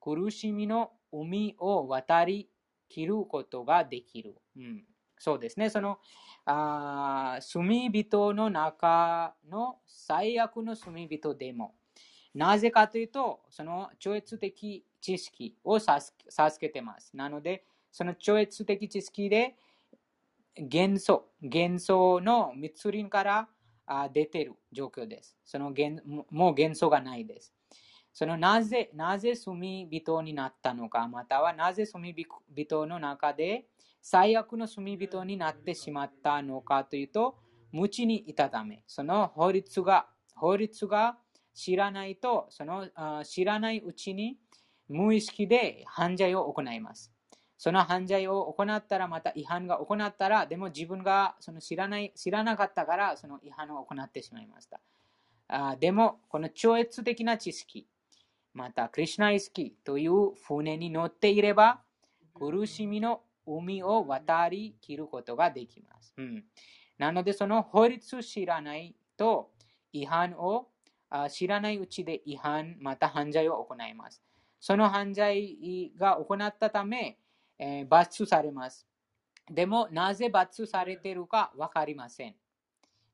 [0.00, 2.50] 苦しみの海を渡り
[2.88, 4.36] 切ることができる。
[4.56, 4.84] うん、
[5.18, 5.70] そうですね。
[5.70, 5.98] その、
[6.44, 11.74] あ罪人の中の最悪の罪人でも、
[12.34, 16.12] なぜかというと、その超越的知識を授
[16.58, 17.16] けてます。
[17.16, 19.56] なので、その超越的知識で、
[20.56, 23.48] 元素、元素の密林から
[24.12, 25.36] 出てる状況です。
[25.44, 25.72] その
[26.30, 27.54] もう元素がないです。
[28.12, 29.54] そのなぜ、なぜ罪
[29.88, 32.14] 人になったのか、またはなぜ罪
[32.54, 33.66] 人の中で
[34.00, 37.38] 最悪の罪人になってしまったのかというと、
[37.72, 41.18] 無知にいたため、その法律が、法律が
[41.54, 42.88] 知らないと、その
[43.24, 44.38] 知らないうちに
[44.88, 47.12] 無意識で犯罪を行います。
[47.58, 54.80] その犯罪を行ったら、また違反が行ったら、でも自分がその知らない知らなかったから、その違反を行ってしまいました。
[55.48, 57.88] あでも、この超越的な知識、
[58.54, 61.82] また、クリュナ意識という船に乗っていれば、
[62.34, 63.22] 苦しみの
[63.56, 66.14] 海を渡り切ることができます。
[66.16, 66.44] うん、
[66.98, 69.50] なので、その法律を知らないと、
[69.92, 70.68] 違反を
[71.30, 74.22] 知らないうちで違反、また犯罪を行います。
[74.60, 77.18] その犯罪が行ったため、
[77.58, 78.86] えー、罰されます。
[79.50, 82.34] でも、なぜ罰されているか分かりません。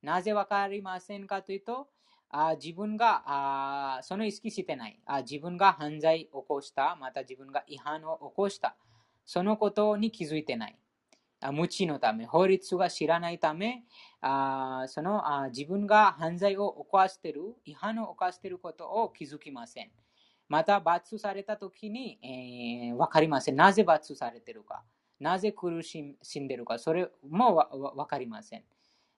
[0.03, 1.89] なぜ分かりませんかというと、
[2.29, 5.21] あ自分があその意識してないあ。
[5.21, 8.77] 自分が犯罪を起こした、また自分が違反を起こした。
[9.25, 10.79] そのことに気づいてない。
[11.53, 13.85] 無知のため、法律が知らないため、
[14.21, 19.91] あそのあ自分が犯罪を犯している、違反を犯していることを気づきません。
[20.49, 23.57] また罰されたときに、えー、分かりません。
[23.57, 24.83] なぜ罰されているか。
[25.21, 26.79] なぜ苦しんでいるか。
[26.79, 28.65] それも分かりません。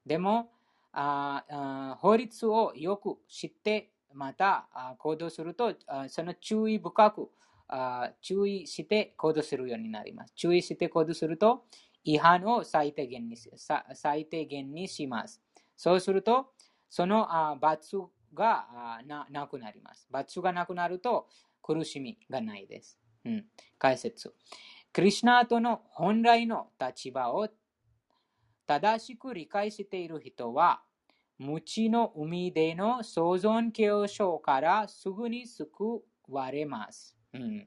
[0.05, 0.51] でも
[0.93, 5.75] ああ、法律をよく知って、また行動すると、
[6.09, 7.31] その注意深く
[7.69, 10.33] あ注意して行動するようになります。
[10.35, 11.65] 注意して行動すると、
[12.05, 13.37] 違反を最低限に
[13.95, 15.43] 最低限にします。
[15.77, 16.53] そうすると、
[16.89, 17.97] そのあ罰
[18.33, 20.07] がななくなります。
[20.11, 21.29] 罰がなくなると
[21.63, 22.99] 苦しみがないです。
[23.25, 23.45] うん、
[23.79, 24.33] 解説。
[24.93, 27.49] クリュナとの本来の立場を
[28.67, 30.83] 正しく理解している人は、
[31.39, 37.16] 無知の海での創存教書からすぐに救われます。
[37.35, 37.67] うん、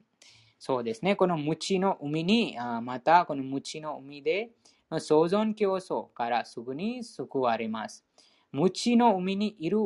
[0.58, 1.16] そうですね。
[1.16, 4.52] この無知の海に、あまたこの無知の海で
[4.92, 8.06] の創存競争からすぐに救われます。
[8.52, 9.78] 無知の海にいる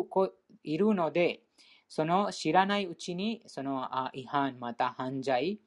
[0.64, 1.42] いるので、
[1.90, 5.60] その知らないうちにその違反また犯罪、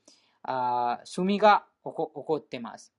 [0.42, 2.92] あ罪が起こってます。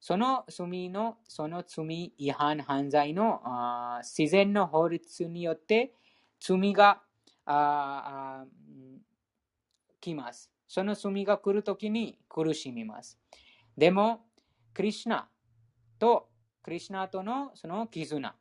[0.00, 5.92] その罪の、その罪、違反、犯罪のあ自然の法律によって
[6.38, 7.02] 罪が
[7.46, 8.44] あ
[10.08, 10.50] 来ます。
[10.66, 13.18] その罪が来るときに苦しみます。
[13.76, 14.26] でも、
[14.74, 15.28] クリシナ
[15.98, 16.28] と、
[16.62, 18.34] クリシナとのその絆、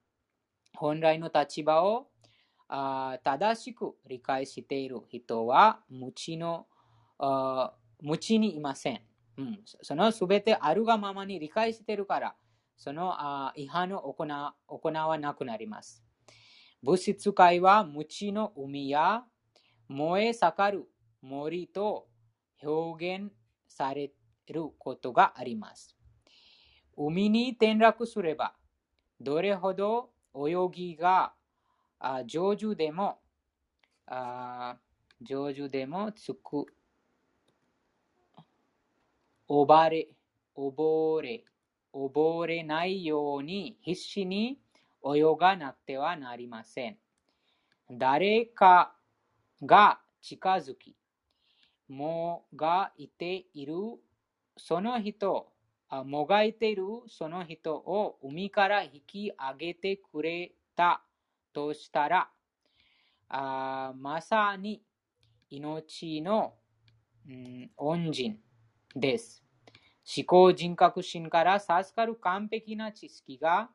[0.75, 2.09] 本来の立場を
[2.69, 6.67] あ正しく理解している人は無知の
[8.01, 9.01] 無知にいません。
[9.37, 12.35] うん、そのすべてあるがままに理解しているから、
[12.75, 14.27] そのあ違反を行
[14.67, 16.03] 行わなくなります。
[16.83, 19.23] 物質界は無知の海や
[19.87, 20.89] 燃え盛る
[21.27, 22.07] 森と
[22.63, 23.31] 表現
[23.67, 24.11] され
[24.47, 25.95] ることがあります。
[26.95, 28.55] 海に転落すれば、
[29.19, 31.33] どれほど泳ぎが
[32.25, 33.19] 上手でも、
[34.07, 34.77] あ
[35.21, 36.65] 上手でもつく、
[39.47, 40.07] おばれ、
[40.55, 41.45] 溺れ、
[41.93, 44.59] 溺れないように必死に
[45.05, 46.97] 泳がなくてはなりません。
[47.91, 48.95] 誰か
[49.63, 50.96] が近づき、
[51.87, 53.75] もがいている
[54.57, 55.51] その人、
[56.05, 61.01] もがいているその人を海から引き上げてくれた
[61.53, 62.29] としたら、
[63.29, 64.81] あまさに
[65.49, 66.55] 命の、
[67.27, 68.39] うん、恩人
[68.95, 69.43] です。
[70.17, 73.69] 思考人格心から授かる完璧な知識が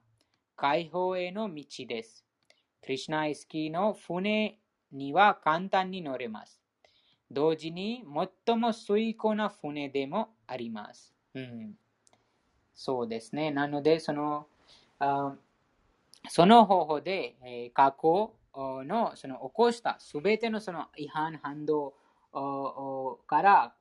[0.56, 2.24] 解放への道です。
[2.82, 4.58] クリュナイスキーの船
[4.90, 6.61] には簡単に乗れます。
[7.32, 8.04] 同時に
[8.46, 11.12] 最も水庫な船でもあります。
[11.34, 11.74] うん、
[12.74, 13.50] そうですね。
[13.50, 14.46] なので、その、
[14.98, 15.34] あ
[16.28, 21.94] その方法で、えー、過去のその起こしたすべてのその違反反動
[23.26, 23.74] から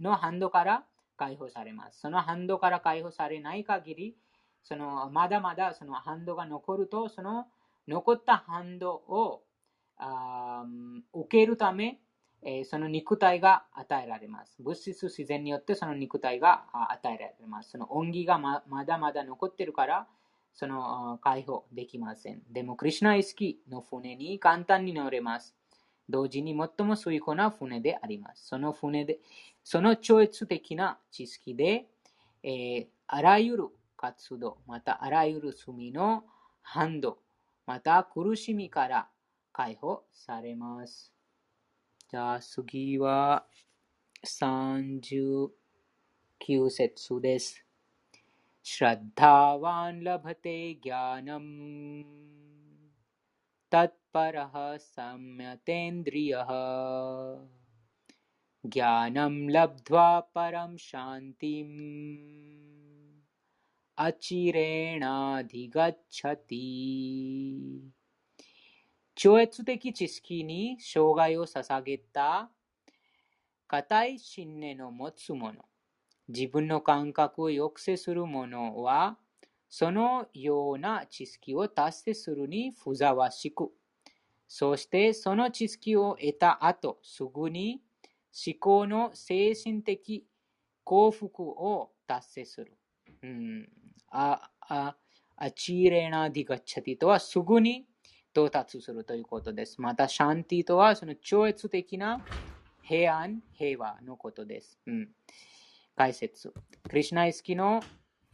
[0.00, 0.84] の反動から
[1.16, 2.00] 解放されます。
[2.00, 4.16] その反動から解放されない限り、
[4.62, 7.46] そのまだまだその反動が残ると、その
[7.88, 9.42] 残った反動を
[9.96, 10.64] あ
[11.14, 12.00] 受けるため、
[12.48, 14.62] え、その肉体が与えられます。
[14.62, 17.70] 物質自然によってその肉体が与えられます。
[17.70, 20.06] その恩義がままだまだ残ってるから、
[20.54, 22.42] その解放できません。
[22.50, 25.56] でも、クリュナ意識の船に簡単に乗れます。
[26.08, 28.46] 同時に最も水庫な船であります。
[28.46, 29.18] その船で、
[29.64, 31.88] その超越的な知識で、
[32.44, 33.64] えー、あらゆる
[33.96, 36.24] 活動、またあらゆる罪の
[36.62, 37.18] 反動、
[37.66, 39.08] また苦しみから
[39.52, 41.15] 解放されます。
[42.11, 43.45] じゃあ次は
[44.25, 45.49] 39
[46.69, 47.65] 節です。
[48.63, 51.47] श्रद्धावान् लभते ज्ञानम्
[53.71, 56.51] तत्परः सम्यतेन्द्रियः
[58.65, 61.79] ज्ञानं लब्ध्वा परं शान्तिम्
[63.97, 64.57] अचिरेणाधिगच्छति
[69.16, 72.50] 超越的知識に生涯を捧げた
[73.66, 75.64] 固い信念を持つ者、
[76.28, 79.16] 自分の感覚を抑制する者は、
[79.70, 83.70] そのような知識を達成するにふざわしく、
[84.46, 87.80] そしてその知識を得た後、すぐに
[88.46, 90.26] 思考の精神的
[90.84, 92.76] 幸福を達成する。
[93.22, 93.68] うん、
[94.10, 94.94] あ、あ、
[95.36, 97.86] あちれなディガチャティとはすぐに
[98.36, 99.80] 到達するということです。
[99.80, 102.20] また、シャンティとはその超越的な
[102.82, 104.78] 平安、平和のことです。
[104.86, 105.08] うん、
[105.96, 106.52] 解説。
[106.86, 107.82] クリュナ意識の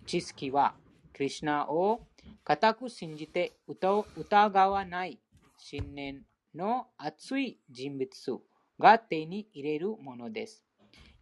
[0.05, 0.75] 知識は、
[1.13, 2.01] クリュナを
[2.43, 5.21] 固く信じて疑わない
[5.57, 6.23] 信念
[6.53, 8.41] の熱い人物
[8.81, 10.65] が手に入れるものです。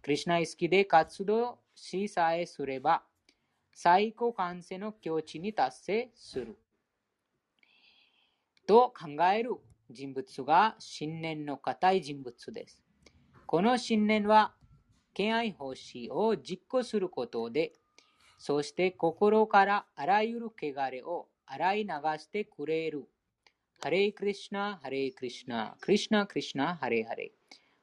[0.01, 3.03] クリュナ意識で活動しさえすれば、
[3.75, 6.57] 最高完成の境地に達成する。
[8.71, 9.57] と考える
[9.91, 12.81] 人物が信念の固い人物です。
[13.45, 14.55] この信念は、
[15.13, 17.73] 敬愛奉仕を実行することで、
[18.39, 23.09] そして心からあらゆる汚れを洗い流してくれる。
[23.83, 27.33] ハレイクリシナ、ハレイクリシナ、クリシナ、クリシナ、ハレハレ。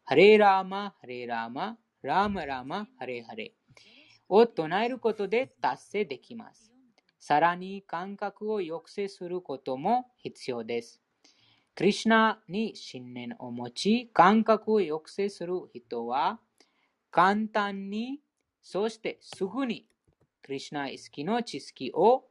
[0.06, 3.52] ハレラーマ、ハレラーマ、ラーマラーマ、ハレハレ。
[4.30, 6.77] を唱えることで達成できます。
[7.20, 11.02] さらに感覚を抑制することも必要です。
[11.76, 16.40] クリュナに信念を持ち、感覚を抑制する人は、
[17.12, 18.20] 簡単に、
[18.64, 19.88] そしてすぐに、
[20.42, 22.26] クリュナ意識の知識を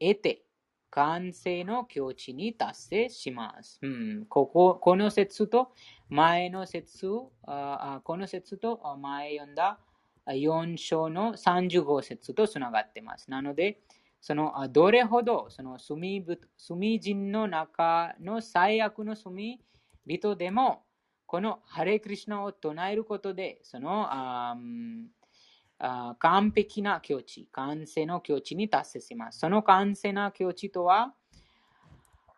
[0.00, 0.42] 得て、
[0.88, 3.78] 完成の境地に達成します。
[3.82, 5.72] うん、こここの説と
[6.08, 9.78] 前の説、この説と前読んだ
[10.26, 13.30] 4章の35節とつながっています。
[13.30, 13.82] なので、
[14.26, 16.26] そのどれほどその罪
[16.58, 19.60] 罪人の中の最悪の罪
[20.04, 20.82] 人でも
[21.26, 24.56] このハレクリシナを唱えることでそのあ
[25.78, 29.38] あ完璧な境地、完成の境地に達成します。
[29.38, 31.14] その完成な境地とは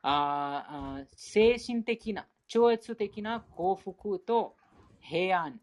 [0.02, 4.56] あ精神的な、超越的な幸福と
[5.01, 5.59] 平安、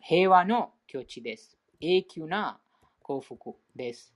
[0.00, 1.58] 平和の境地です。
[1.80, 2.60] 永久な
[3.02, 4.13] 幸福です。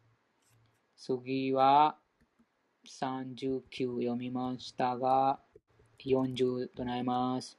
[0.98, 1.96] 次は
[2.84, 5.38] 39読みましたが、
[6.04, 7.56] 40唱えます。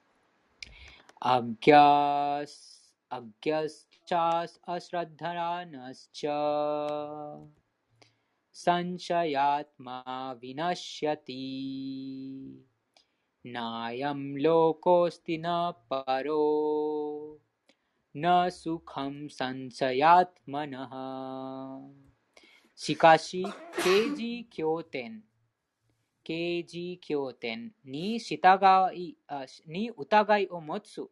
[1.22, 4.76] アギャス、アギャスチャスア
[22.81, 23.45] しかし、
[23.84, 25.22] 刑事経典、
[26.23, 28.57] 刑事経典に従
[28.95, 29.18] い
[29.68, 31.06] に疑いを持つ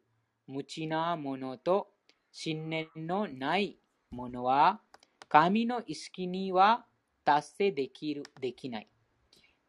[0.48, 1.90] 無知な者と
[2.32, 3.78] 信念のない
[4.12, 4.80] 者は、
[5.28, 6.86] 神の意識には
[7.26, 8.88] 達成できる、できない。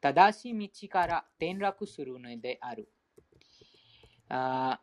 [0.00, 2.92] 正しい道から転落するのである。
[4.28, 4.80] あ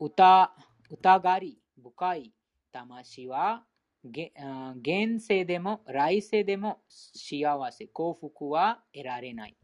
[0.00, 2.32] 疑り深い
[2.72, 3.67] 魂は
[4.04, 9.56] 現世でも来世でも幸せ、幸福は得られない。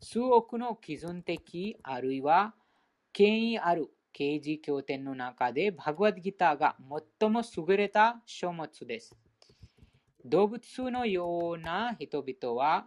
[0.00, 2.54] 数億の基準的あるいは
[3.12, 6.76] 権威ある刑事経典の中でバグワッドギターが
[7.20, 9.16] 最も優れた書物です。
[10.24, 12.86] 動物のような人々は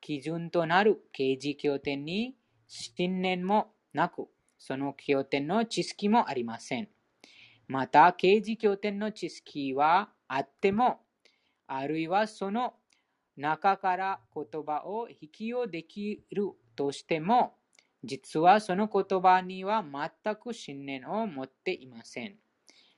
[0.00, 2.36] 基準となる刑事経典に
[2.68, 4.28] 信念もなく、
[4.58, 6.88] その経典の知識もありません。
[7.68, 11.00] また、刑事経典の知識はあっても、
[11.66, 12.74] あるいはその
[13.36, 17.54] 中から言葉を引き用できるとしても、
[18.04, 22.36] 実はその言葉には全く信念を持っていません。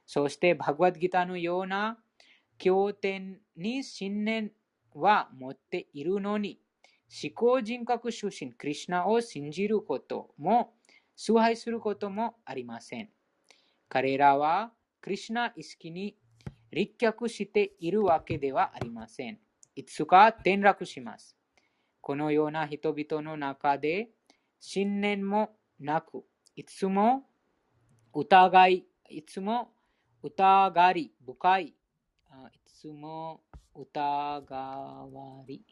[0.06, 1.98] そして、バグワッドギターのような
[2.58, 4.52] 経典に信念
[4.94, 6.60] は持っているのに、
[7.22, 10.74] 思考人格出身、クリュナを信じることも、
[11.16, 13.10] 崇拝することもありません。
[13.88, 16.16] 彼らは、クリュナ意識に
[16.70, 19.38] 立脚しているわけではありません。
[19.74, 21.36] いつか転落します。
[22.00, 24.10] このような人々の中で、
[24.60, 26.24] 信念もなく、
[26.56, 27.26] いつも
[28.12, 29.70] 疑い、いつも
[30.22, 31.74] 疑り深い、い
[32.66, 33.40] つも
[33.74, 35.64] 疑わり、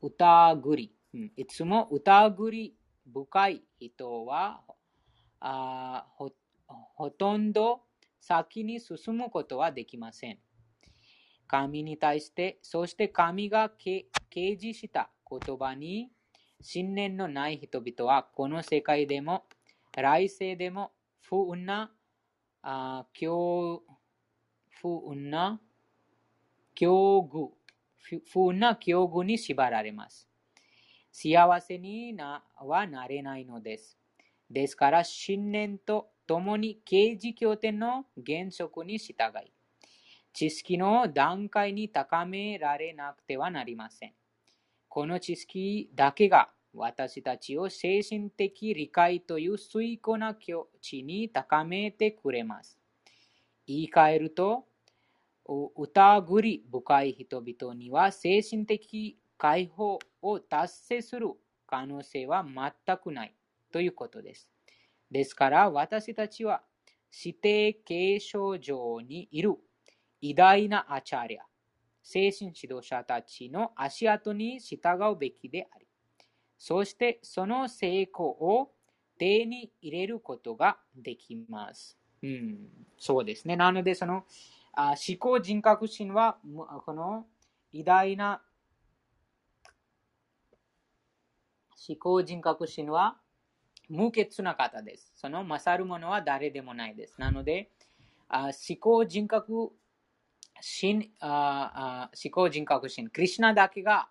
[0.00, 0.94] 疑り、
[1.36, 2.76] いつも疑り
[3.12, 4.62] 深い人は
[5.40, 6.30] あほ
[6.94, 7.82] ほとんど
[8.20, 10.38] 先に進むことはできません。
[11.46, 14.04] 神に対して、そして神が掲
[14.58, 16.10] 示した言葉に
[16.60, 19.44] 信念のない人々はこの世界でも
[19.94, 21.92] 来世でも不運な
[22.62, 23.28] あ不
[25.06, 25.60] 運な
[26.74, 27.50] 境遇
[28.24, 30.28] 不運な境遇に縛られます。
[31.10, 32.42] 幸せには
[32.86, 33.98] なれないのです。
[34.50, 39.12] ですから、信念とともに刑事協定の原則に従
[39.44, 39.52] い、
[40.32, 44.14] 知識の段階に高められなくてはなりません。
[44.88, 52.78] この知識だけが私たちを精神的理解という水庫な境地に高めてくれます。
[53.66, 54.64] 言い換えると、
[55.76, 61.28] 疑り深い人々には精神的解放を達成する
[61.66, 63.34] 可能性は全くない
[63.70, 64.51] ということです。
[65.12, 66.62] ですから私たちは
[67.14, 69.56] 指定継承上にいる
[70.22, 71.42] 偉大なアチャリア、
[72.02, 74.78] 精神指導者たちの足跡に従
[75.12, 75.86] うべきであり、
[76.56, 78.72] そしてその成功を
[79.18, 81.98] 手に入れることができます。
[82.22, 82.68] うん、
[82.98, 83.54] そうですね。
[83.54, 84.24] なので、その
[84.72, 86.38] あ思考人格心は、
[86.86, 87.26] この
[87.72, 88.40] 偉大な
[91.86, 93.18] 思考人格心は
[93.92, 95.12] 無欠な方です。
[95.14, 97.20] その勝る者は誰でもないです。
[97.20, 97.70] なので、
[98.26, 99.70] あ思考人格
[100.62, 104.08] 心あ思考人格心、クリュナだけが、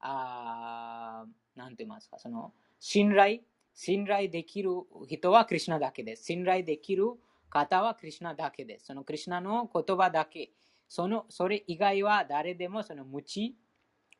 [0.00, 1.24] あ
[1.56, 3.40] なんて言いますか、その信頼、
[3.74, 4.68] 信頼できる
[5.08, 6.24] 人はクリュナだけです。
[6.24, 7.14] 信頼できる
[7.48, 8.86] 方はクリュナだけです。
[8.86, 10.50] そのクリュナの言葉だけ。
[10.88, 13.56] そのそれ以外は誰でもその無知、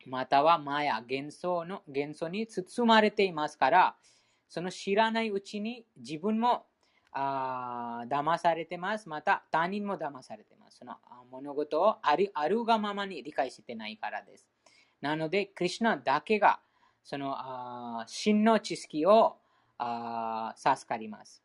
[0.06, 3.96] またはマヤ、幻想の幻想に包まれていますから、
[4.52, 6.66] その知らないうちに自分も
[7.10, 9.08] あ騙されてます。
[9.08, 10.80] また他人も騙されてます。
[10.80, 10.94] その
[11.30, 14.46] 物事をあるあるがままに理解してないからです。
[15.00, 16.60] なので、クリュナだけが
[17.02, 19.38] そのあ真の知識を
[19.78, 21.42] あ授かります。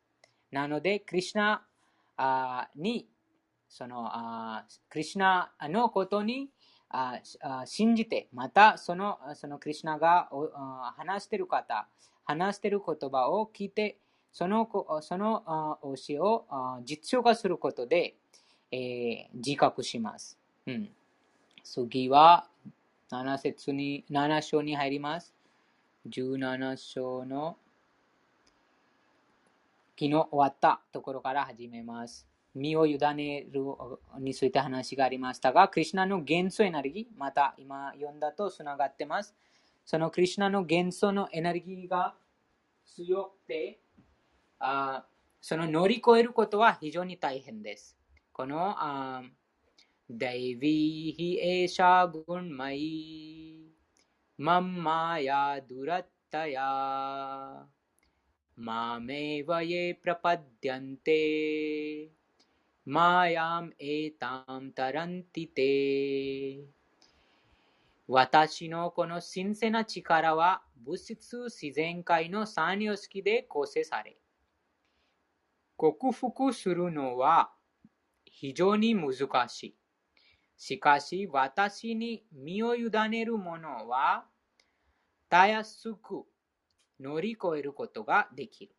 [0.50, 1.64] なので、クリュナ
[2.18, 3.08] あに
[3.70, 6.50] そのあクリュナのことに
[6.90, 7.18] あ
[7.64, 10.28] 信じて、またそのそのクリュナが
[10.98, 11.88] 話している方、
[12.28, 13.96] 話している言葉を聞いて、
[14.30, 14.68] その
[15.00, 16.44] その教えを
[16.84, 18.16] 実証化することで、
[18.70, 20.38] えー、自覚します。
[20.66, 20.90] うん、
[21.64, 22.46] 次は
[23.10, 25.34] 7節に、7章に入ります。
[26.06, 27.56] 17章の
[29.98, 32.26] 昨日終わったところから始めます。
[32.54, 33.62] 身を委ねる
[34.18, 39.34] について話がありましたが、クリュナの元素エネルギー、また今読んだとつながってます。
[39.88, 42.14] そのクリュナの元素のエネルギーが
[42.84, 43.80] 強くて、
[44.58, 45.06] あ
[45.40, 47.96] その乗り越えることは非常に大変です。
[48.30, 49.22] この、あ
[50.10, 53.72] デイビーヒエシャグンマイ、
[54.36, 57.66] マンマヤドゥラッタヤ、
[58.56, 62.10] マメワエプラパディアンテ、
[62.84, 66.77] マヤムエタムタランティテ、
[68.10, 74.16] 私のこの神聖な力は物質自然界の三様式で構成され、
[75.76, 77.52] 克服するのは
[78.24, 79.76] 非常に難しい。
[80.56, 84.24] しかし私に身を委ねる者は
[85.28, 86.24] たやすく
[86.98, 88.74] 乗り越えることができる。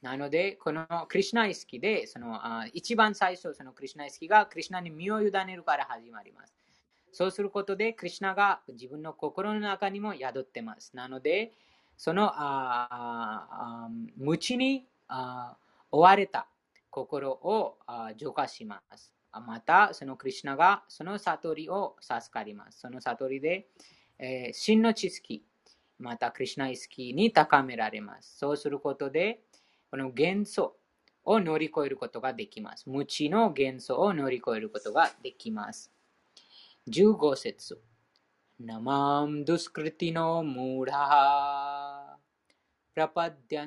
[0.00, 2.40] なので、このクリュナ意識で、その
[2.72, 6.57] 一番最初、そのクリュナ意識がクリュナに身を委ねるから始まります。
[7.12, 10.94] そうすることで、クリュナが自分の心の中にも宿ってます。
[10.94, 11.52] なので、
[11.96, 15.56] そのああ無知にあ
[15.90, 16.46] 追われた
[16.90, 17.78] 心を
[18.16, 19.12] 浄化します。
[19.32, 22.80] また、そのクリュナがその悟りを授かります。
[22.80, 23.68] その悟りで、
[24.18, 25.44] えー、真の知識、
[25.98, 28.38] またクリュナ意識に高められます。
[28.38, 29.40] そうすることで、
[29.90, 30.76] この元素
[31.24, 32.88] を乗り越えることができます。
[32.88, 35.92] 無知の元素を乗り越えることができます。
[36.88, 37.78] 15節
[38.58, 42.16] ナマンドゥスクリティノムーラ
[42.94, 43.60] プラパデ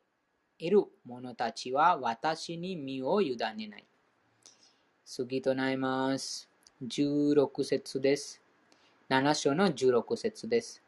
[0.60, 3.86] える者たちは私に身を委ねない。
[5.04, 6.48] 次となります。
[6.84, 8.42] 16節です。
[9.10, 10.84] 7章の16節です。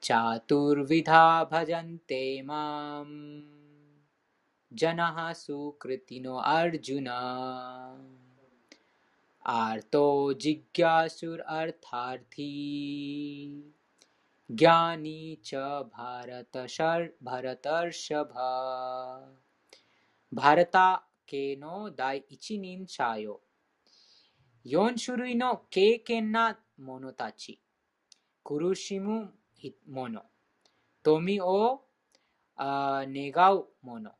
[0.00, 3.65] チャトゥルヴィダバジャンテマン
[4.72, 7.94] ジャナハスクリティノアルジュナ
[9.44, 13.60] アートジギャスュルアルターティ
[14.50, 19.20] ギャニチャバラタシャルバラタシャバ
[20.32, 23.40] バラタ系の第一人者よ
[24.66, 27.60] 4種類の経験な者たち、
[28.42, 29.32] 苦しむ
[29.88, 30.24] 者、
[31.04, 31.82] 富を
[32.58, 34.12] 願う者、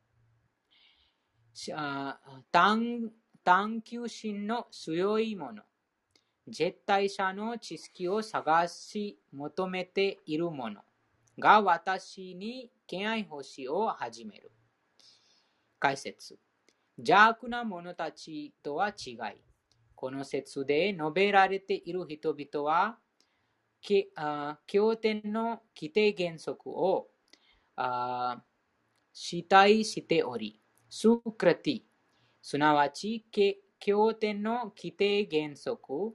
[2.52, 5.62] 探求心の強い者、
[6.46, 10.82] 絶対者の知識を探し求めている者
[11.38, 14.52] が私に敬愛星を始める。
[15.78, 16.38] 解説。
[16.98, 19.16] 邪悪な者たちとは違い、
[19.94, 22.98] この説で述べられている人々は、
[23.80, 24.10] 経
[24.96, 27.08] 典の規定原則を
[29.12, 31.82] 主体しており、スクラティ、
[32.40, 33.58] すなわち経
[34.14, 36.14] 典の規定原則、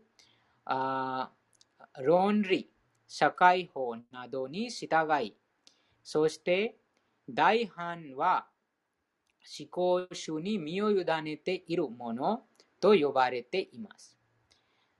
[1.99, 2.69] 論理、
[3.07, 5.35] 社会法などに従い、
[6.03, 6.77] そして
[7.29, 8.47] 大半は
[9.59, 12.43] 思考主に身を委ねているもの
[12.79, 14.17] と呼ばれています。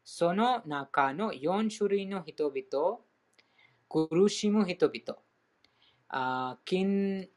[0.04, 3.00] その中の4種類の人々、
[3.88, 5.18] 苦しむ人々、
[6.10, 7.30] あ金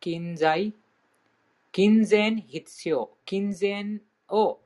[0.00, 0.74] 金財、
[1.74, 4.60] 金銭必要、金銭を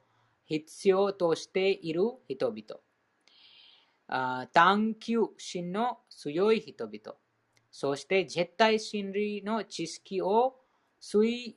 [0.44, 2.80] 必要としている人々、
[4.09, 7.16] あ探求心の強い人々、
[7.70, 10.56] そして絶対真理の知識を
[11.01, 11.56] 追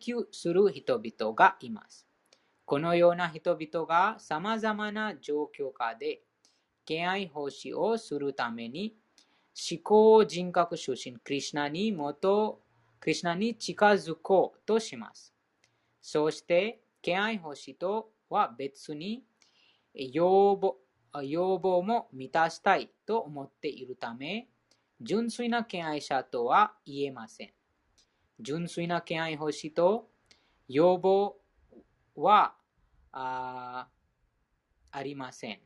[0.00, 2.08] 求する人々がいます。
[2.64, 6.22] このような人々が様々な状況下で
[6.84, 8.96] 敬愛奉仕をするために
[9.70, 12.60] 思考人格出身クリュナに元
[13.00, 15.32] クリュナに近づこうとします。
[16.00, 19.22] そして敬愛奉仕とは別に
[19.94, 20.76] 要望
[21.22, 24.48] 要望も満たしたいと思っているため
[25.00, 27.50] 純粋な敬愛者とは言えません。
[28.40, 30.08] 純粋な敬愛奉仕と
[30.68, 31.36] 要望
[32.14, 32.54] は
[33.12, 33.88] あ
[35.02, 35.60] りません、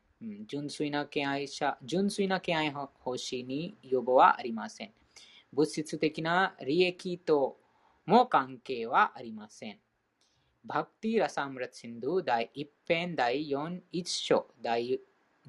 [0.47, 4.91] 純粋な敬愛者、純粋な敬愛欲しいに予防はありません。
[5.53, 7.57] 物質的な利益と
[8.05, 9.79] も関係はありません。
[10.65, 14.99] バクティ・ラサムラチ・シンドゥ第一編第四一章第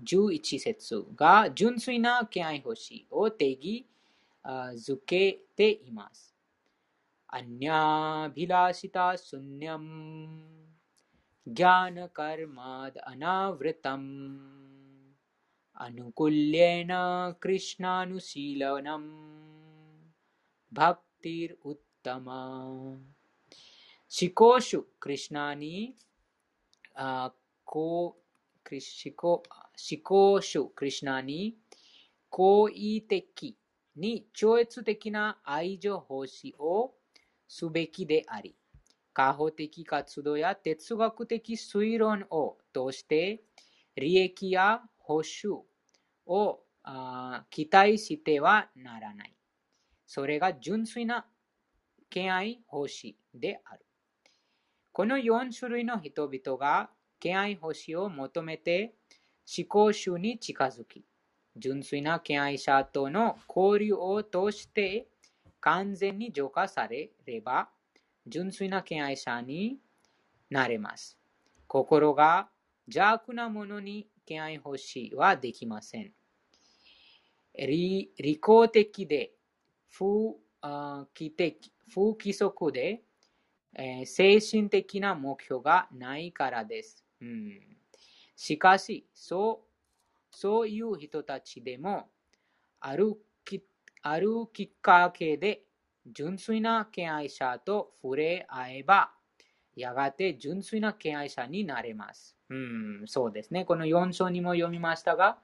[0.03, 3.87] 十一節が純粋な気合星を定義
[4.45, 6.35] づけています。
[7.29, 10.29] アニャ・ビラシタ・スニャム・
[11.47, 14.39] ギャナ・カルマダ・アナ・ヴリタム・
[15.75, 16.31] アヌク
[16.87, 19.54] ナ・クリシナ・ヌシーラナム
[27.65, 28.17] 考
[29.77, 31.57] 思考主クリシナに
[32.29, 33.57] 好意的
[33.97, 36.95] に超越的な愛情奉仕を
[37.47, 38.57] すべきであり
[39.13, 43.45] 科学的活動や哲学的推論を通して
[43.95, 45.57] 利益や報酬
[46.27, 46.61] を
[47.51, 49.35] 期待してはならない。
[50.07, 51.27] それが純粋な
[52.11, 53.85] 敬愛奉仕である。
[54.93, 58.95] この4種類の人々が敬愛奉仕を求めて
[59.59, 61.05] 思考集に近づき、
[61.57, 65.09] 純粋な敬愛者との交流を通して
[65.61, 67.69] 完全に浄化されれば、
[68.27, 69.79] 純粋な敬愛者に
[70.51, 71.19] なれます。
[71.67, 72.49] 心が
[72.87, 76.13] 邪悪なものに敬愛欲しはできません。
[77.57, 78.41] 利己
[78.73, 79.33] 的で
[79.97, 80.41] 不
[81.15, 81.57] 規的
[81.93, 83.03] 不規則で、
[83.77, 87.05] えー、精神的な目標がないからです。
[87.21, 87.61] うん、
[88.35, 92.09] しかしそう、そういう人たちでも、
[92.81, 93.63] あるき
[94.03, 95.63] あるきっかけで
[96.07, 99.13] 純粋な敬愛者と触れ合えば、
[99.77, 102.37] やがて純粋な敬愛者になれます。
[102.51, 103.65] うん、そうですね。
[103.65, 105.39] この4章にも読みましたが、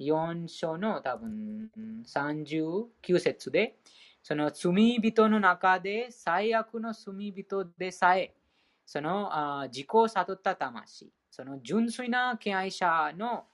[0.00, 1.70] 4章の多分
[2.06, 3.76] 39節で、
[4.22, 8.34] その罪人の中で最悪の罪人でさえ、
[8.84, 9.30] その
[9.68, 13.44] 自己を悟った魂、その純粋な敬愛者の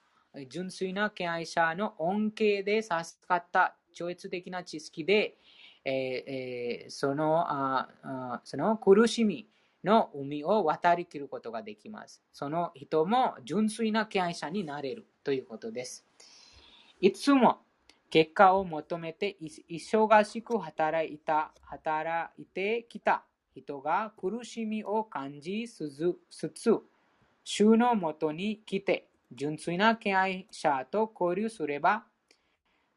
[0.48, 5.36] 純粋な敬愛者の恩恵で授かった超越的な知識で、
[5.84, 9.48] えー、そのあその苦しみ
[9.84, 12.22] の海を渡りきることができます。
[12.32, 16.06] その人も純粋な敬愛者になれるということです。
[17.00, 17.58] いつも
[18.10, 19.36] 結果を求めて
[19.68, 25.90] 忙しく働いた、働いてきた人が苦しみを感じつ
[26.50, 26.80] つ、
[27.42, 32.04] 主のもとに来て、純粋な敬愛者と交流すれば、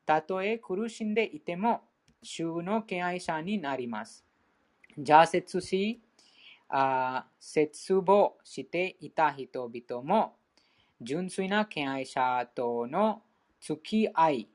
[0.06, 1.82] たとえ苦しんでいても、
[2.22, 4.24] 主の敬愛者になります。
[4.98, 6.02] 挫折し、
[6.70, 10.36] あ絶望していた人々も、
[11.02, 13.22] 純粋な敬愛者との
[13.60, 14.50] 付き合い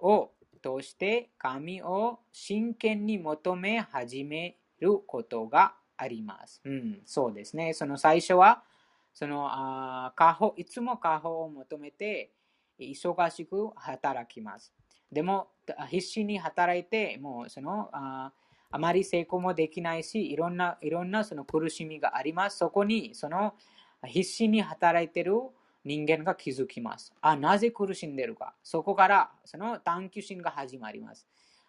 [0.00, 0.32] を
[0.62, 6.60] 通して神を真剣に求め始めることがあります。
[6.64, 7.72] うん、そうですね。
[7.72, 8.64] その最初は、
[9.12, 12.32] そのあ過保いつも過保を求めて
[12.78, 14.74] 忙しく働きます。
[15.10, 15.48] でも、
[15.88, 18.32] 必死に働いて、もうそのあ
[18.70, 22.58] あまり成功もできないし、いろんな、いろんなその苦しみがあります。
[22.58, 23.54] そこに、その
[24.04, 25.34] 必死に働いてる
[25.86, 27.14] 人間が気づきます。
[27.20, 28.54] あ、なぜ苦しんでるか。
[28.62, 31.26] そこからその探求心が始まります。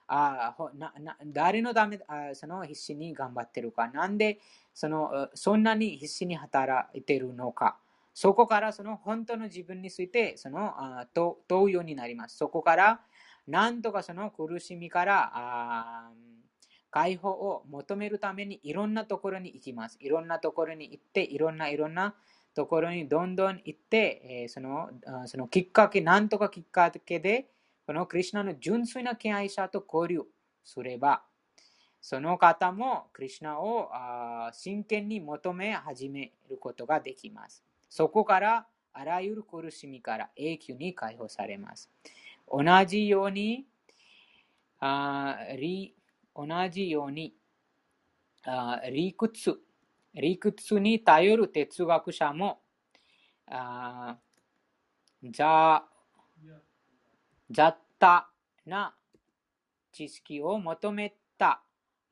[0.08, 3.90] あなな誰のためあその必死に頑張ってるか。
[3.90, 4.40] なんで
[4.74, 7.78] そのそんなに必死に働いてるのか。
[8.14, 12.38] そこからその本当の自分についてそのあ問うようになります。
[12.38, 13.02] そこから
[13.48, 16.10] なんとかその苦しみからあ
[16.90, 19.98] 解放を求めるためにいろんなところに行きます。
[20.00, 22.16] いろんなところに行って、いろんないろんな
[22.58, 24.90] ところにどんどん行って、えー、その
[25.28, 27.46] そのきっかけ、なんとかきっかけで、
[27.86, 30.26] このクリュナの純粋な敬愛者と交流
[30.64, 31.22] すれば、
[32.02, 33.92] その方もクリュナを
[34.54, 37.64] 真剣に求め始めることができます。
[37.92, 41.92] そこからあらゆる苦しみから永久に解放されます。
[42.52, 43.68] 同じように、
[44.80, 45.38] あ
[46.36, 47.36] 同じように
[48.46, 49.60] あ理屈
[50.20, 52.62] 理屈に頼る哲学者も、
[53.48, 54.18] あ
[55.32, 55.86] ざ
[57.50, 58.30] 雑多
[58.66, 58.94] な
[59.92, 61.62] 知識を求めた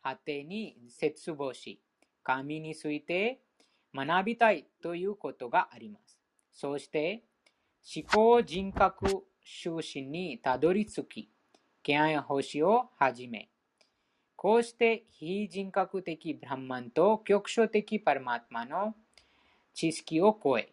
[0.02, 1.82] 果てに絶望し、
[2.24, 3.42] 神について
[3.94, 6.18] 学びたいということがあります。
[6.52, 7.24] そして、
[7.96, 11.30] 思考人格修士にたどり着き、
[11.84, 13.50] 敬愛星をはじめ、
[14.36, 18.96] こうして非人格的ブランマンと局所的パルマートマの
[19.74, 20.72] 知識を超え、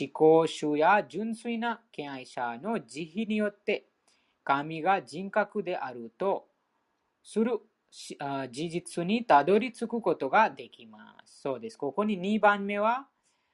[0.00, 3.86] 思考主や純粋な敬愛者の慈悲によって
[4.44, 6.46] 神が人格であると
[7.22, 7.60] する
[7.90, 11.40] 事実にたどり着くことができます。
[11.42, 11.78] そうです。
[11.78, 13.06] ここに2番目は、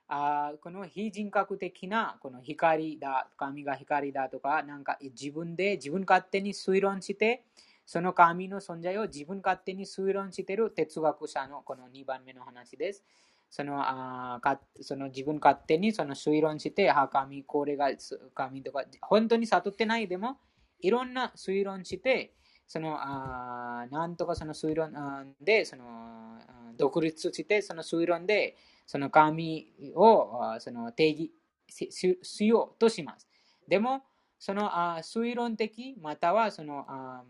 [0.09, 7.45] あこの非人格的なこの光だ、神が光だとか、なんか自分で自分勝手に推論して、
[7.93, 13.05] その神の存在を自分勝手に推論している哲学者のこの2番目の話です。
[13.51, 17.91] そのあかその自分勝手にその推論して、あ、神、これが
[18.35, 20.39] 神とか、本当に悟ってないでも、
[20.81, 22.33] いろんな推論して、
[22.67, 26.39] そのあなんとかその推論でその
[26.79, 28.57] 独立して、その推論で
[28.87, 31.31] その神をその定義
[31.69, 33.29] しようとします。
[33.69, 34.01] でも、
[34.39, 37.23] そのあ推論的またはそのあ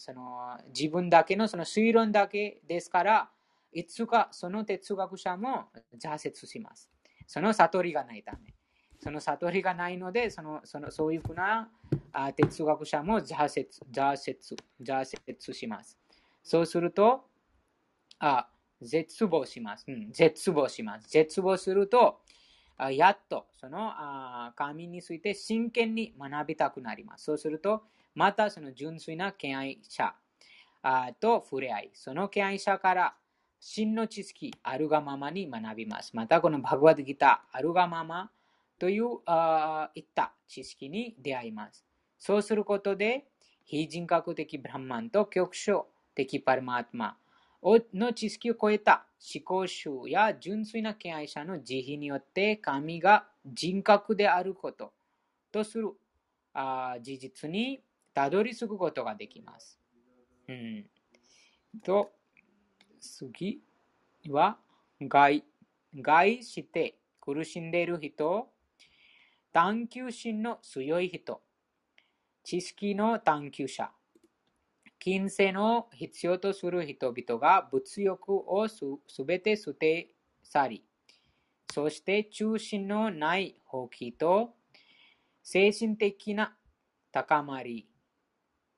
[0.00, 3.30] その自分だけのその推論だけですから、
[3.70, 6.90] いつかその哲学者も挫折します。
[7.26, 8.38] その悟りがないため。
[8.98, 11.70] その悟りがないので、そのそのそういうふうな
[12.34, 15.98] 哲学者も挫折、挫折、挫折します。
[16.42, 17.26] そうすると、
[18.18, 18.48] あ
[18.80, 20.10] 絶望します、うん。
[20.12, 21.10] 絶望します。
[21.10, 22.22] 絶望すると、
[22.92, 23.92] やっとその
[24.56, 27.24] 神について真剣に学びたくなります。
[27.24, 27.82] そうすると、
[28.14, 30.14] またその純粋な敬愛者
[31.20, 33.14] と触れ合い、その敬愛者から
[33.60, 36.16] 真の知識あるがままに学びます。
[36.16, 38.30] またこのバグワッドギターあるがまま
[38.78, 41.84] というあいった知識に出会います。
[42.18, 43.26] そうすることで、
[43.64, 47.16] 非人格的ブランマンと局所的パルマートマ
[47.62, 54.92] の知識を超えた思考集や純粋な敬愛者の慈悲によって神が人格であること
[55.52, 55.90] とする
[56.54, 57.82] あ事実に
[58.14, 59.78] たどり着くことができます。
[60.48, 60.84] うん、
[61.84, 62.10] と、
[62.98, 63.60] 次
[64.28, 64.58] は
[65.00, 65.44] 外、
[65.94, 68.48] 外して苦しんでいる人、
[69.52, 71.40] 探求心の強い人、
[72.42, 73.90] 知識の探求者、
[75.00, 80.10] 金銭を必要とする人々が物欲をすべて捨て
[80.44, 80.84] 去り、
[81.72, 84.50] そして中心のない放棄と
[85.42, 86.54] 精神的な
[87.12, 87.88] 高まり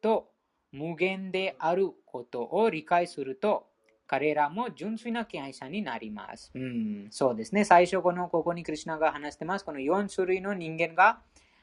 [0.00, 0.30] と
[0.70, 3.66] 無限であることを理解すると、
[4.06, 6.52] 彼らも純粋な敬愛者になります。
[6.54, 7.64] うん、そうですね。
[7.64, 9.64] 最初、この、ここにクリュナが話してます。
[9.64, 11.20] この4種類の人間が、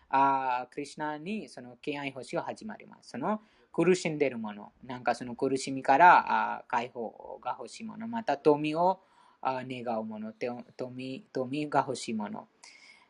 [0.10, 3.10] あクリュナにその敬愛星が始まります。
[3.10, 3.42] その
[3.82, 9.00] 苦しんでるもの、なんかその苦しみから解放が欲しいもの、また富を
[9.42, 10.34] 願うもの、
[10.76, 12.50] 富富が欲しいもの、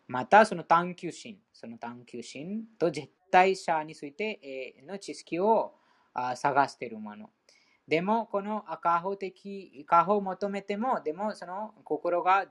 [0.08, 5.74] またその探求心、その探求心と絶対者についての知識を
[6.36, 7.32] 探しているもの。
[7.88, 12.46] でも、この過保的、過保を求めても、でもその心が、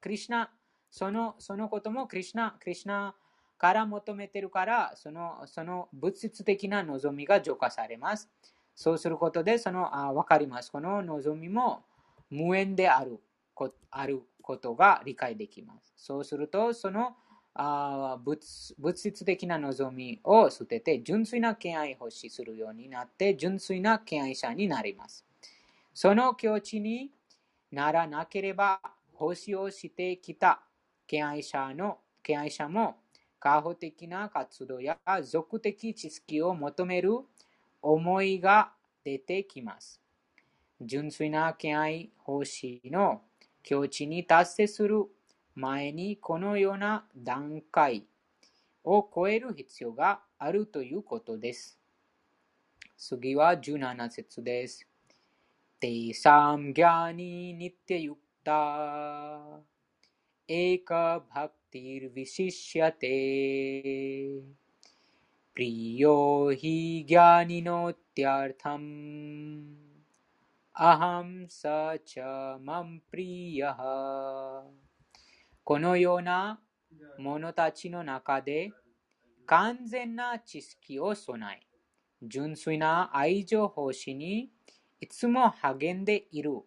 [0.00, 0.50] クリュナ、
[0.90, 3.14] そのそのこともクリュナ、クリュナ
[3.60, 8.30] から求めてるから、そのその物質的な望みが浄化されます。
[8.74, 10.72] そうすることで、そのあ分かります。
[10.72, 11.82] この望みも
[12.30, 13.20] 無縁である
[13.52, 15.92] こあることが理解できます。
[15.94, 17.16] そうすると、その
[17.52, 18.38] あ物
[18.78, 25.26] 物質的な望みを捨てて、純粋な敬愛を欲しするようになって、純粋な敬愛者になります。
[25.92, 27.10] その境地に
[27.70, 28.80] ならなければ、
[29.12, 30.62] 星をしてきた
[31.06, 32.99] 敬愛者の敬愛者も
[33.40, 37.18] 過保的な活動や俗的知識を求める
[37.82, 38.72] 思いが
[39.02, 40.00] 出てきます。
[40.80, 43.22] 純粋な敬愛奉仕の
[43.62, 45.04] 境地に達成する
[45.54, 48.06] 前にこのような段階
[48.84, 51.78] を超える必要があるということです。
[52.96, 54.86] 次は17節です。
[55.80, 59.60] テサムギャニニテユクタ
[60.46, 63.17] エカバク भक्तिर्विशिष्यते
[65.55, 66.15] प्रियो
[66.61, 68.87] हि ज्ञानिनोत्यर्थम्
[70.75, 71.61] अहं स
[72.07, 72.19] च
[72.69, 72.99] मम
[75.63, 76.59] このような
[77.17, 78.71] 者たちの中で
[79.45, 81.65] 完全な知識を備え、
[82.21, 84.51] 純粋な愛情奉仕に
[85.01, 86.61] いつも励んでいる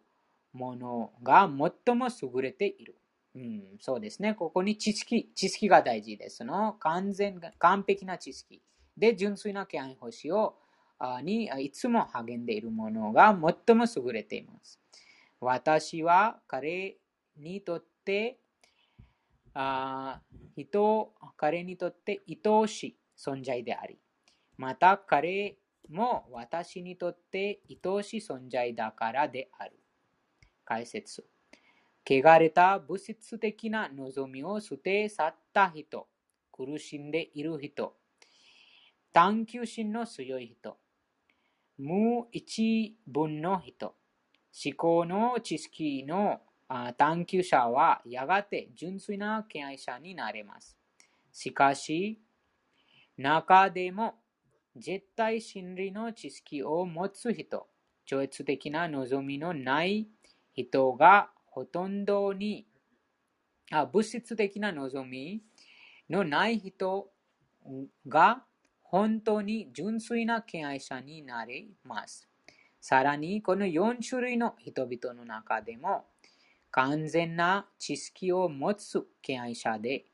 [0.53, 1.49] 者が
[1.87, 2.97] 最も優れている。
[3.36, 4.36] うん、そうですね。
[4.36, 6.44] ここに知識、知識が大事です。
[6.44, 8.62] の完全、完璧な知識。
[8.96, 10.56] で、純粋な敬愛欲しを
[11.24, 14.80] にいつも励んでいるものが最も優れています。
[15.40, 16.98] 私は彼
[17.38, 18.40] にとって
[19.54, 20.22] あ
[20.56, 23.98] 人彼にとって愛おしい存在であり、
[24.58, 25.58] また彼
[25.90, 29.80] も私にとって愛おしい存在だからである。
[30.64, 31.26] 解説。
[32.06, 36.08] 汚れた物質的な望みを捨て去った人、
[36.52, 37.96] 苦しんでいる人、
[39.14, 40.78] 探求心の強い人、
[41.78, 43.96] 無一文の人、
[44.66, 46.42] 思考の知識の
[46.98, 50.78] 探求者はやがて純粋な敬愛者になれます。
[51.32, 52.22] しかし、
[53.18, 54.16] 中でも
[54.76, 57.68] 絶対真理の知識を持つ人、
[58.06, 60.08] 超越的な望みのない
[60.54, 62.66] 人がほとんどに
[63.72, 65.44] あ物質的な望み
[66.10, 67.12] のない人
[68.08, 68.44] が
[68.82, 72.28] 本当に純粋な敬愛者になります。
[72.82, 76.06] さらに、この4種類の人々の中でも、
[76.70, 80.06] 完全な知識を持つ敬愛者で、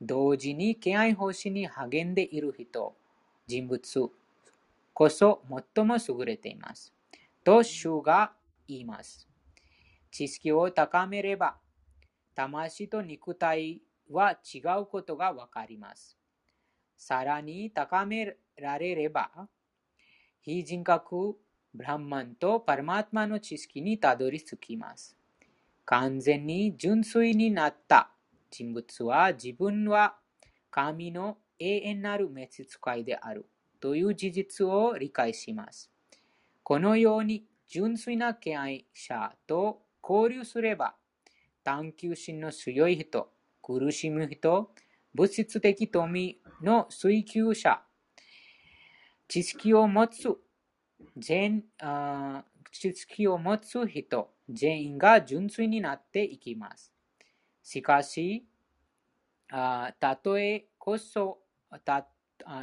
[0.00, 2.96] 同時に敬愛奉仕に励んでいる人、
[3.46, 4.10] 人物
[4.94, 5.42] こそ
[5.74, 6.92] 最も優れています。
[7.44, 8.32] と主が
[8.66, 9.28] 言います。
[10.16, 11.58] 知識を高めれば、
[12.34, 16.16] 魂と肉体は違うことがわかります。
[16.96, 19.30] さらに高められれば、
[20.40, 21.36] 非人格、
[21.74, 25.18] ブランマンとパラマトマの知識にたどり着きます。
[25.84, 28.08] 完全に純粋になった
[28.50, 30.16] 人物は自分は
[30.70, 33.44] 神の永遠なる召使いである
[33.80, 35.90] という事実を理解します。
[36.62, 40.94] このように純粋な敬愛者と交流すれば、
[41.64, 44.70] 探求心の強い人、苦しむ人、
[45.14, 47.82] 物質的富の追求者、
[49.26, 50.36] 知識を持つ
[51.16, 51.64] 全
[52.70, 56.92] 知識を持つ人全員が純粋になっていきます。
[57.62, 58.46] しかし、
[59.48, 61.40] たとえこそ、
[61.84, 62.06] た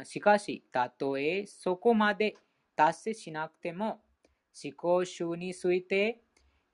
[0.04, 2.36] しかし、たとえそこまで
[2.74, 4.00] 達成しなくても、
[4.64, 6.22] 思考集について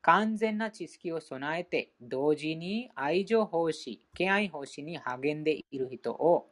[0.03, 6.51] 完全な知識を備えて、同時に愛情奉仕、敬愛奉仕に励んでいる人を、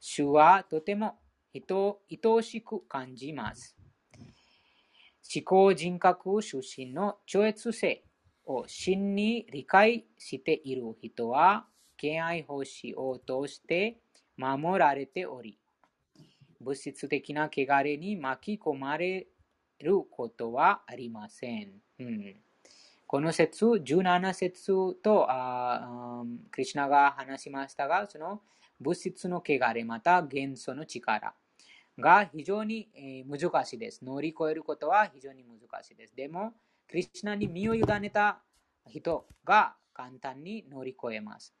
[0.00, 1.18] 主はとても
[1.52, 3.76] 人を愛おしく感じます。
[5.32, 8.02] 思考人格出身の超越性
[8.44, 13.98] を真に理解している人は、敬愛奉仕を通して
[14.36, 15.58] 守られており、
[16.60, 19.28] 物質的な汚れに巻き込まれ
[19.78, 21.72] ることはありません。
[21.98, 22.36] うん、
[23.10, 26.22] この説、17節とあ、
[26.52, 28.40] クリュナが話しましたが、その
[28.78, 31.34] 物質の汚れ、また元素の力
[31.98, 32.88] が非常に
[33.28, 34.04] 難しいです。
[34.04, 36.14] 乗り越えることは非常に難しいです。
[36.14, 36.52] でも、
[36.88, 38.42] クリュナに身を委ねた
[38.86, 41.52] 人が簡単に乗り越えます。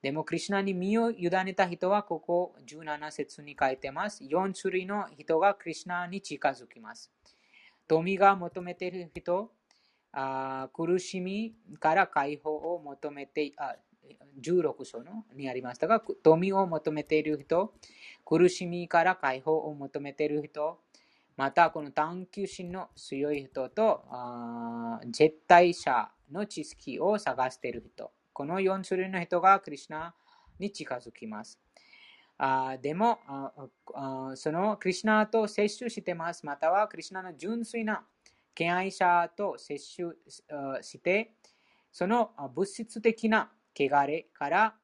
[0.00, 4.24] でも、クリュナに身を委ねた人は、ここ17節に書いてます。
[4.24, 7.12] 4種類の人がクリュナに近づきます。
[7.86, 9.52] 富が求めている人、
[10.16, 13.74] あ苦しみから解放を求めてあ
[14.40, 17.72] 16章のにありましたが、富を求めている人、
[18.24, 20.78] 苦しみから解放を求めている人、
[21.36, 28.12] またこの探求心の強い人と、あ絶対者の知識を探している人。
[28.32, 30.14] この4種類の人がクリュナ
[30.58, 31.58] に近づきます。
[32.36, 33.18] あでも
[33.94, 36.44] あそのクリュナと接種してます。
[36.44, 38.04] またはクリュナの純粋な
[38.54, 40.12] 敬愛者と接種
[40.82, 41.32] して、
[41.92, 44.74] その物質的な汚れから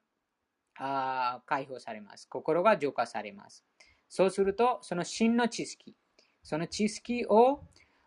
[1.47, 2.28] 解放されます。
[2.28, 3.64] 心が浄化されます。
[4.09, 5.94] そうすると、その真の知識、
[6.42, 7.62] その知識を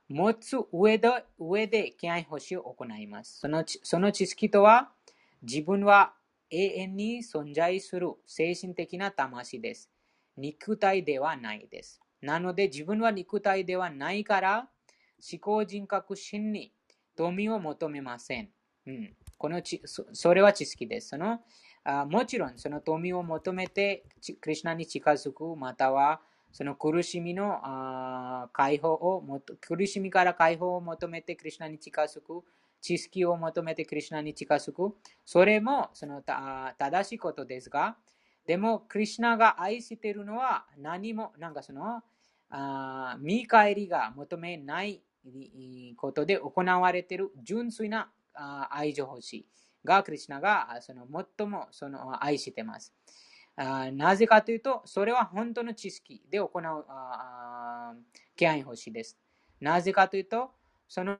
[0.09, 3.39] 持つ上で、上で敬愛奉仕を行います。
[3.39, 4.91] そのその知識とは、
[5.41, 6.13] 自分は
[6.49, 9.89] 永遠に存在する精神的な魂です。
[10.35, 12.01] 肉体ではないです。
[12.21, 14.69] なので自分は肉体ではないから、
[15.31, 16.73] 思考人格心に
[17.15, 18.49] 富を求めません。
[18.85, 21.09] うん、このちそれは知識です。
[21.09, 21.39] その
[21.85, 24.05] あもちろん、その富を求めて、
[24.39, 26.21] クリュナに近づく、または、
[26.51, 32.43] その苦しみのあ解放をも、苦しみから解放を求めてクリュナに近づく、
[32.79, 34.95] 知識を求めてクリュナに近づく、
[35.25, 37.97] それもその正しいことですが、
[38.45, 42.01] でも、クリュナが愛しているのは何も、なんかその、
[42.49, 45.01] あ見返りが求めない
[45.97, 48.09] ことで行われている純粋な
[48.69, 49.45] 愛情欲しい。
[49.85, 51.05] がクリュナがその
[51.37, 52.93] 最もその愛してます。
[53.57, 56.85] なぜかというと、それは本当の知識で行う
[58.35, 59.17] 敬愛欲しいです。
[59.59, 60.51] なぜかというと、
[60.87, 61.17] その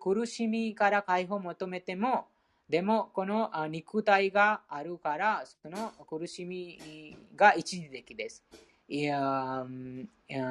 [0.00, 2.26] 苦しみから解放を求めても、
[2.68, 8.44] でもこの肉体があるから、その苦しみが一時的です。
[8.86, 9.66] いや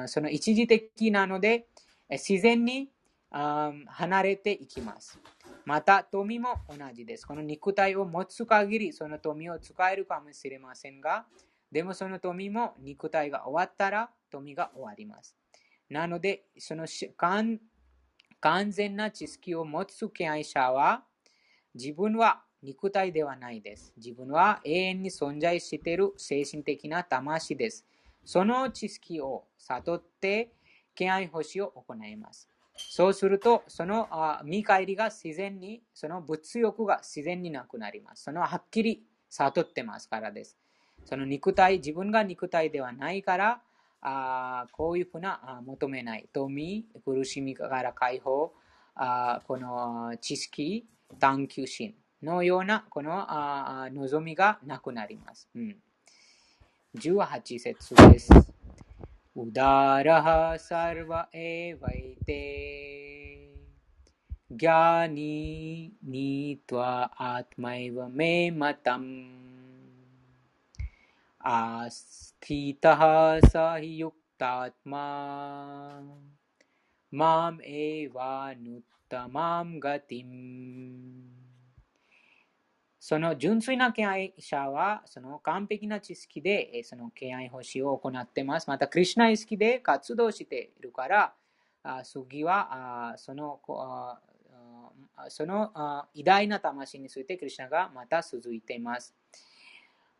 [0.06, 1.68] その一時的なので、
[2.10, 2.90] 自然に
[3.30, 5.18] 離れていきます。
[5.64, 7.26] また、富も同じです。
[7.26, 11.26] この肉体を持つ限り、その富を使えるかもしれませんが、
[11.72, 15.36] でもその富も肉体が終わったら、富が終わります。
[15.88, 16.86] なので、その
[17.16, 21.04] 完全な知識を持つ敬愛者は、
[21.74, 23.92] 自分は肉体ではないです。
[23.96, 27.86] 自分は永遠に存在している精神的な魂です。
[28.24, 30.52] その知識を悟って、
[30.94, 32.48] 敬愛星しを行います。
[32.76, 34.08] そうすると、その
[34.44, 38.24] 見返りが自然に、その物欲が自然になくなります。
[38.24, 40.56] そのはっきり悟ってますからです。
[41.04, 43.60] その肉体、自分が肉体ではないから、
[44.00, 46.28] あこういうふうな求めない。
[46.32, 48.52] 富、苦しみから解放、
[48.94, 50.86] あこの知識、
[51.18, 55.48] 探求心のようなこのあ望みがなくなります。
[55.54, 55.76] うん、
[56.96, 58.53] 18節です。
[59.36, 62.74] उदारः सर्व एवैते।
[64.52, 69.34] ज्ञानी नीत्वा आत्मैव मे मतम्।
[71.46, 75.04] आस्थितः स हि युक्तात्मा।
[77.14, 81.33] माम् एवानुत्तमां गतिम्
[83.06, 88.66] その純粋な敬愛者は、その完璧な知識で、その敬愛奉仕を行っています。
[88.66, 91.34] また、クリュナ意識で活動しているから、
[92.02, 93.60] 次はその
[95.28, 99.14] その偉大な魂についてクリュナがまた続いています。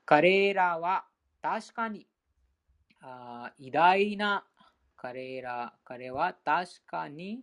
[0.04, 1.06] 彼らは
[1.40, 2.06] 確かに
[3.58, 4.44] 偉大な
[4.98, 7.40] 彼ら、彼は確かに、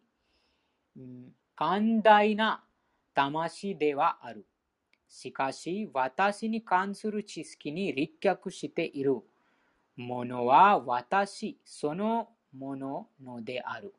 [1.56, 2.64] 寛大な
[3.16, 4.46] 魂ではある。
[5.12, 9.18] しかし、私に関する知識に立脚している
[9.98, 13.94] ものは私そのもののである。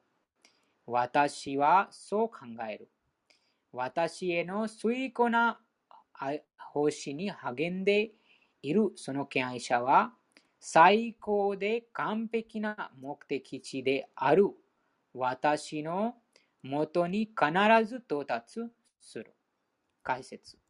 [0.87, 2.89] 私はそう考える。
[3.73, 5.61] 私への遂行な
[6.57, 8.13] 奉仕に励んで
[8.63, 10.15] いるその敬愛者は、
[10.61, 14.47] 最高で完璧な目的地である
[15.13, 16.15] 私の
[16.63, 18.61] もとに必ず到達
[18.99, 19.35] する。
[20.03, 20.62] 解説。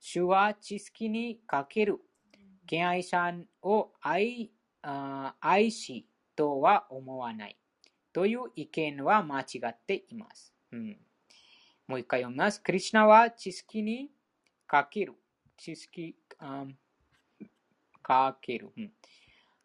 [0.00, 1.98] 主は知識にかける
[2.66, 4.50] 敬愛者を愛
[5.40, 7.56] 愛しとは思わない
[8.12, 10.54] という意見は間違っています。
[10.72, 10.96] うん、
[11.86, 12.62] もう一回読みます。
[12.62, 14.10] クリュナは知識に
[14.66, 15.14] かける。
[15.56, 16.16] 知識、
[18.02, 18.70] かける。
[18.76, 18.92] うん、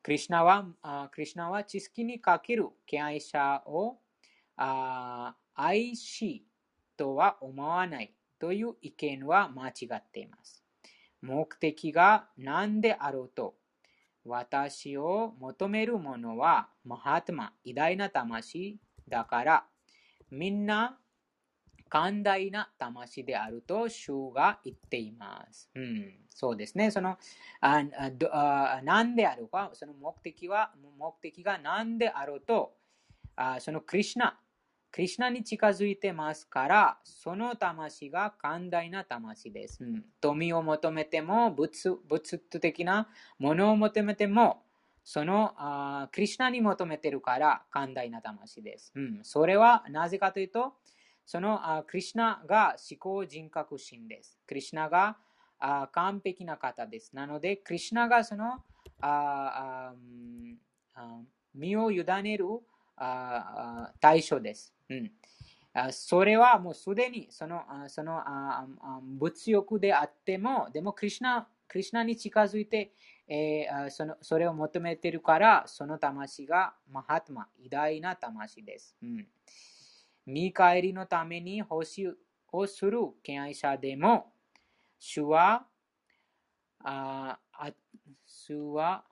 [0.03, 0.65] クリュナは
[1.11, 3.99] クリュナは知識にかける敬愛者を
[5.55, 6.45] 愛し
[6.97, 10.63] とは思わないという意見は間違っています。
[11.21, 13.55] 目的が何であろうと、
[14.25, 19.65] 私を求めるものはマハトマ、偉大な魂だから、
[20.31, 20.97] みんな
[21.89, 25.69] 寛大な魂であると主が言っています。
[25.75, 26.91] うん、そうですね。
[26.91, 27.17] その
[27.61, 27.83] あ
[28.31, 32.73] あ何であるか、その目的は、目的が何であろうと、
[33.35, 34.39] あそのクリュナ、
[34.95, 39.83] クリュナに近づいてますから、その魂が寛大な魂です。
[39.83, 44.63] うん、富を求めても物、物的なものを求めても、
[45.03, 48.93] そのあクリュナに求めてるから寛大な魂です。
[48.95, 50.75] うん、それはなぜかというと、
[51.25, 54.39] そのあクリュナが思考人格心です。
[54.47, 55.17] クリュナが
[55.59, 57.13] あ完璧な方です。
[57.13, 58.63] なので、クリュナがその
[59.01, 59.93] あ
[60.93, 61.21] あ
[61.53, 62.45] 身を委ねる
[63.99, 64.73] 対象です。
[64.89, 65.11] うん、
[65.91, 68.21] それはもうすでにそのその
[69.01, 72.93] 物欲であっても、でもクリュナクリュナに近づいて、
[73.27, 78.95] えー、そのそれを求めているから、その魂がマハトマ、偉大な魂です。
[79.01, 79.27] うん、
[80.25, 82.07] 見返りのために奉仕
[82.51, 84.31] をする敬愛者でも、
[84.99, 85.65] 主は、
[86.79, 87.39] あ
[88.25, 89.03] 主は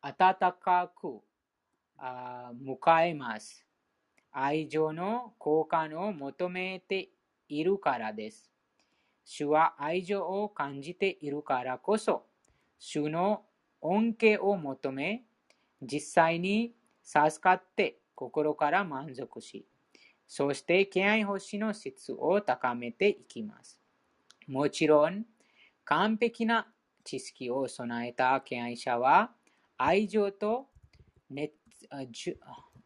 [0.00, 1.20] 温かく
[1.98, 3.66] あ迎えます。
[4.30, 7.10] 愛情の交換を求めて
[7.48, 8.50] いるからです。
[9.24, 12.26] 主は愛情を感じているからこそ、
[12.78, 13.44] 主の
[13.80, 15.24] 恩恵を求め、
[15.82, 19.66] 実際に授かって心から満足し、
[20.26, 23.80] そして敬愛欲しの質を高めていきます。
[24.46, 25.26] もちろん、
[25.84, 26.66] 完璧な
[27.04, 29.32] 知識を備えた敬愛者は、
[29.76, 30.68] 愛情と
[31.28, 31.52] 熱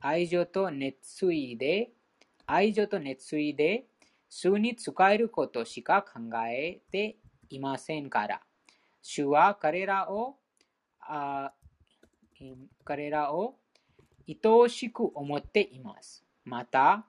[0.00, 1.90] 愛情と熱意で、
[2.46, 3.86] 愛情と熱意で、
[4.28, 7.16] 主に使えることしか考えて
[7.48, 8.42] いませんから、
[9.02, 10.36] 主は彼らを、
[11.00, 11.52] あ
[12.84, 13.58] 彼らを
[14.26, 16.24] 愛おしく思っています。
[16.44, 17.06] また、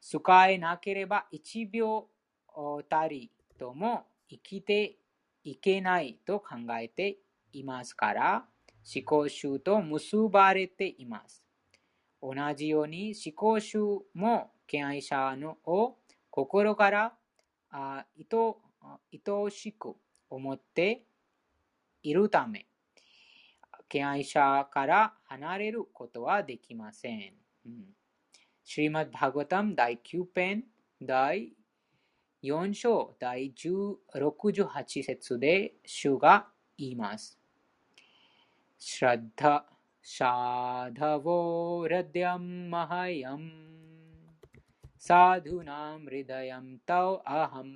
[0.00, 2.08] 使えなければ一秒
[2.88, 4.98] たりとも生きて
[5.44, 7.18] いけないと考えて
[7.52, 8.46] いますから、
[8.84, 11.42] 思考集と結ばれています。
[12.20, 13.78] 同じように思考集
[14.14, 15.96] も敬愛者のを
[16.30, 17.14] 心から
[17.70, 18.26] あ愛
[19.26, 19.94] おしく
[20.30, 21.04] 思って
[22.02, 22.66] いるため、
[23.88, 27.32] 敬愛者から離れることはできません。
[27.66, 27.84] うん、
[28.64, 30.64] シリマッバーガタム第9編
[31.00, 31.52] 第
[32.42, 33.52] 4章第
[34.14, 37.43] 68節で主が言います。
[38.83, 39.59] श्रद्ध
[40.03, 41.37] साधवो
[41.83, 43.45] हृदयं मह्यं
[45.07, 47.75] साधूनां हृदयं तौ अहम्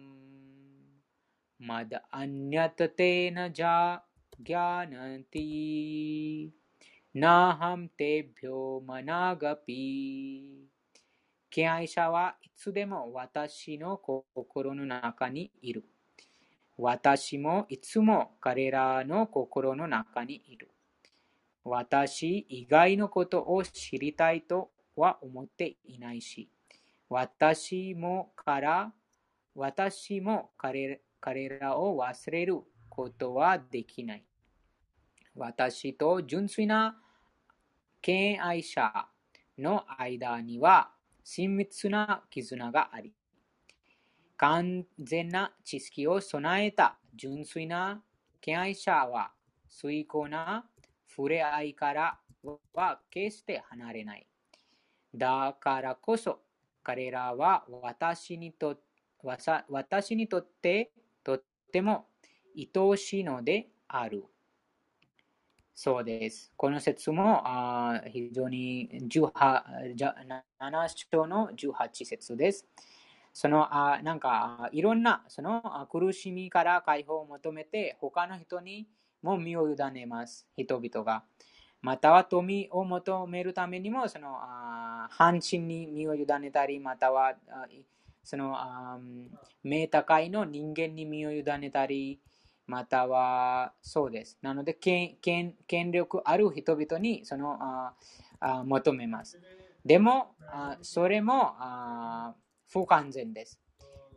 [1.60, 3.76] मद अन्यत् तेन जा
[4.42, 5.48] ज्ञानति
[7.16, 9.82] नाहं तेभ्यो मनागपि
[11.54, 15.86] 敬愛者はいつでも私の心の中にいる。
[16.80, 20.72] 私もいつも彼らの心の中にいる。
[21.69, 26.51] 私以外のことを知りたいとは思っていないし、
[27.09, 28.93] 私もから、
[29.55, 34.25] 私も彼彼らを忘れることはできない。
[35.35, 36.97] 私と純粋な
[38.01, 38.91] 敬愛者
[39.59, 40.91] の間には
[41.25, 43.13] 親密な絆があり、
[44.37, 48.03] 完全な知識を備えた純粋な
[48.41, 49.33] 敬愛者は
[49.69, 50.65] 遂行な
[51.19, 52.17] 触れ合いから
[52.73, 54.27] は決して離れない。
[55.13, 56.39] だからこそ
[56.85, 58.77] 彼らは私にと
[59.25, 60.93] 私にとって
[61.25, 61.43] とっ
[61.73, 62.07] ても
[62.57, 64.27] 愛しいのである。
[65.75, 66.53] そうです。
[66.57, 72.65] この説もあ非常に7章の18節です。
[73.33, 78.87] そのあなんかいろんなその苦しみから解放を求めて他の人に
[79.23, 80.47] も身を委ねます。
[80.57, 81.25] 人々が。
[81.81, 84.37] または富を求めるためにもその
[85.11, 87.37] 半身に身を委ねたり、または
[88.25, 88.57] その
[89.63, 92.21] 名高いの人間に身を委ねたり、
[92.67, 94.39] またはそうです。
[94.43, 97.95] なので権、権力ある人々にそのあ
[98.65, 99.41] 求めます。
[99.85, 102.35] でも、あそれもあ
[102.71, 103.61] 不完全です。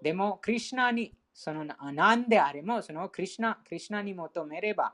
[0.01, 4.93] でも、クリュナに、その何であれも、そのクリュナクリュナに求めれば、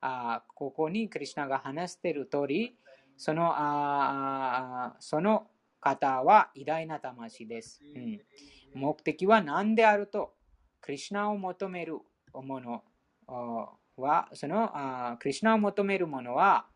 [0.00, 2.76] あここにクリュナが話している通り、
[3.16, 5.46] そのあその
[5.80, 8.20] 方は偉大な魂です、うん。
[8.74, 10.34] 目的は何であると、
[10.80, 11.98] クリュナを求める
[12.32, 12.82] もの
[13.96, 16.66] は、そのあクリュナを求めるものは、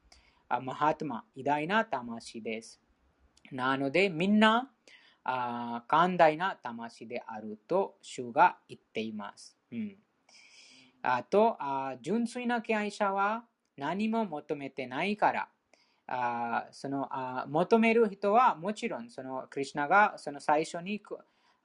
[0.63, 2.81] マハトマ、偉大な魂です。
[3.53, 4.71] なので、みんな、
[5.31, 9.59] あ寛大な魂であると主が言っています。
[9.71, 9.97] うん、
[11.03, 13.45] あとあ、純粋な敬愛者は
[13.77, 15.49] 何も求めてないから、
[16.07, 21.03] あそのあ求める人はもちろんそのクリュナがその最初に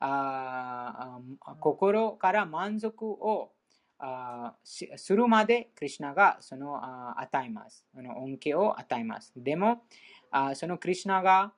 [0.01, 1.19] あ
[1.61, 3.53] 心から満足を
[3.97, 7.85] あするまでクリュナがそのあ与えます。
[7.95, 9.31] その恩恵を与えます。
[9.37, 9.83] でも
[10.31, 11.53] あそのクリュナが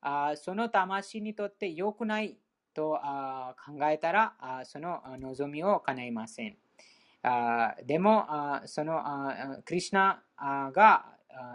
[0.00, 2.38] あその魂にとって良くない
[2.74, 6.56] とあ考えたらあその望みを叶いません。
[7.22, 10.22] あでもあそのあクリュナ
[10.72, 11.06] が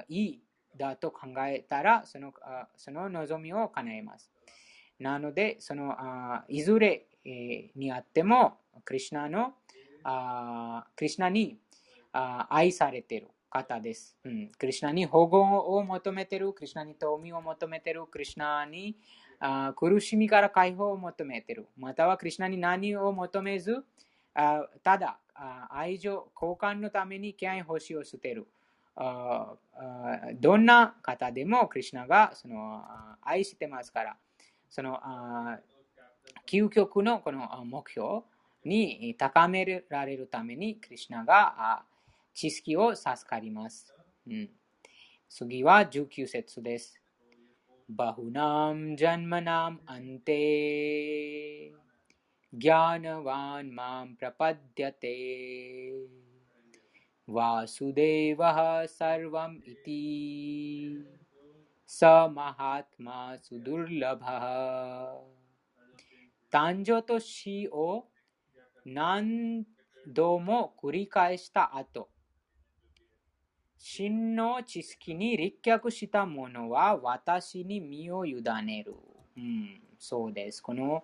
[0.09, 0.43] いい
[0.75, 2.33] だと考えたらその
[2.75, 4.29] その望みを叶えます。
[4.99, 7.07] なので、そのあいずれ
[7.75, 9.53] にあっても、クリュナの
[10.03, 11.57] あクリュナに
[12.11, 14.51] あ愛されている方です、うん。
[14.57, 15.41] クリュナに保護
[15.77, 18.97] を求めてる、クリュナに富を求めてる、クリュナに
[19.39, 21.67] あ苦しみから解放を求めてる。
[21.77, 23.83] またはクリュナに何を求めず、
[24.33, 28.47] あただあ愛情、交換のために気合星を捨てる。
[28.95, 29.53] あ
[30.35, 32.83] どんな方でもクリュナがその
[33.21, 34.17] 愛してますから、
[34.67, 34.99] その
[36.47, 38.21] 究極のこの目標
[38.65, 41.83] に高められるために、クリュナが
[42.34, 43.94] 知識を授かります。
[44.26, 44.50] うん、
[45.28, 47.00] 次は19節です。
[47.88, 51.72] バフナムジャンマナムアンテ
[52.54, 55.16] ज्ञानवान् मां प्रपद्यते
[57.28, 59.98] वासुदेवः सर्वम् इति
[61.88, 62.04] स
[62.36, 64.46] महात्मा सुदुर्लभः
[66.50, 68.06] 男女と死を
[68.86, 69.64] 何
[70.06, 72.08] 度も繰り返した後、
[73.85, 78.95] 真の知識に立脚した者は私に身を委ねる。
[79.35, 80.63] うん、そうです。
[80.63, 81.03] この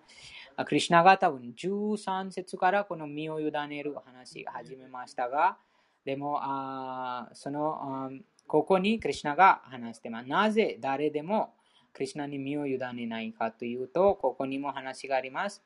[0.64, 5.58] クリュナが多分13節からこの身を委ねる話始めましたが、
[6.06, 8.10] でも、あそのあ
[8.46, 10.28] ここにクリュナが話してます。
[10.30, 11.52] なぜ誰でも
[11.92, 15.62] クリュナに身を委ねないかというと、ここにも話があります。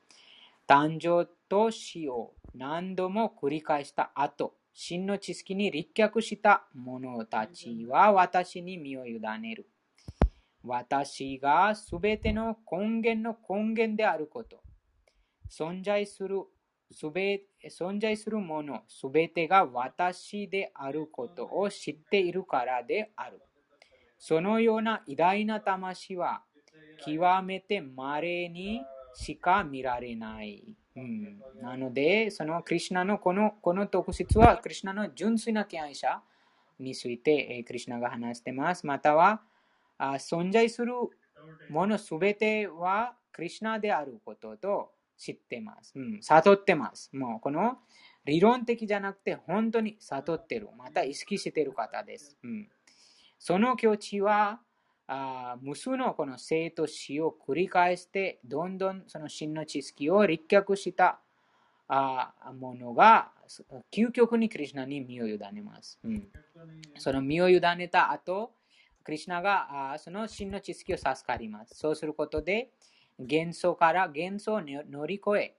[0.66, 9.70] 誕生と死を何度も繰り返した後、真の知識に立脚した者たちは私に身を委ねる。
[10.64, 14.60] 私がすべての根源の根源であること、
[15.48, 16.42] 存在する
[16.90, 23.40] すべ存在するものすべてが私であることを知っているからである。
[24.18, 26.42] そのような偉大な魂は
[27.04, 28.82] 極めて稀に
[29.14, 30.76] しか見られない。
[30.96, 36.20] うん、なので、そのクリュナのこのこの特質は、クリュナの純粋な敬愛者
[36.78, 38.86] について、えクリュナが話してます。
[38.86, 39.42] または、
[39.98, 40.92] あ存在する
[41.68, 45.92] ものすべてはクリュナであることと知ってます。
[45.96, 47.10] うん、悟ってます。
[47.14, 47.78] もうこの
[48.24, 50.68] 理論的じゃなくて本当に悟ってる。
[50.76, 52.36] また意識してる方です。
[52.42, 52.68] うん、
[53.38, 54.60] その境地は
[55.06, 61.20] あ無数のこの生と死を繰り返してどんどんその真の知識を立脚した
[61.86, 63.30] あものが、
[63.92, 65.98] 究極にクリュナに身を委ねます。
[66.02, 66.28] うん、
[66.98, 68.52] その身を委ねた後、
[69.02, 71.74] クリュナがあその真の知識を授かります。
[71.74, 72.70] そうすることで、
[73.18, 75.56] 幻想から幻想を乗り越え、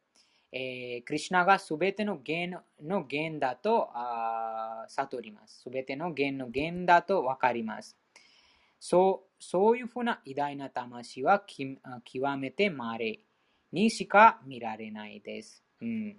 [0.52, 5.62] えー、クリュナがすべての源の源だとあ悟ります。
[5.62, 7.96] すべての源の源だとわかります。
[8.88, 13.20] そうそういうふうな偉大な魂は極めて稀
[13.72, 15.64] にしか見られないです。
[15.82, 16.18] うん、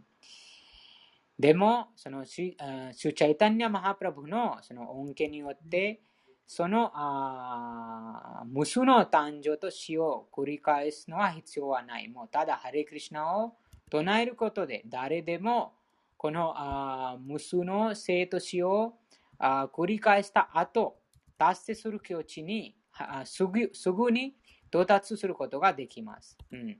[1.38, 6.00] でも、そのシュチャイタニャ・マハプラブのその恩恵によって、
[6.44, 12.08] そのあ無数の誕生と死を繰り返すのは必要はない。
[12.08, 13.52] もうただ、ハレクリシナを
[13.88, 15.74] 唱えることで、誰でも
[16.16, 18.94] このあ無数の生と死を
[19.38, 20.98] あ繰り返した後、
[21.38, 22.76] 達成する境地に
[23.24, 24.34] すぐすぐに
[24.68, 26.36] 到達することができます。
[26.52, 26.78] うん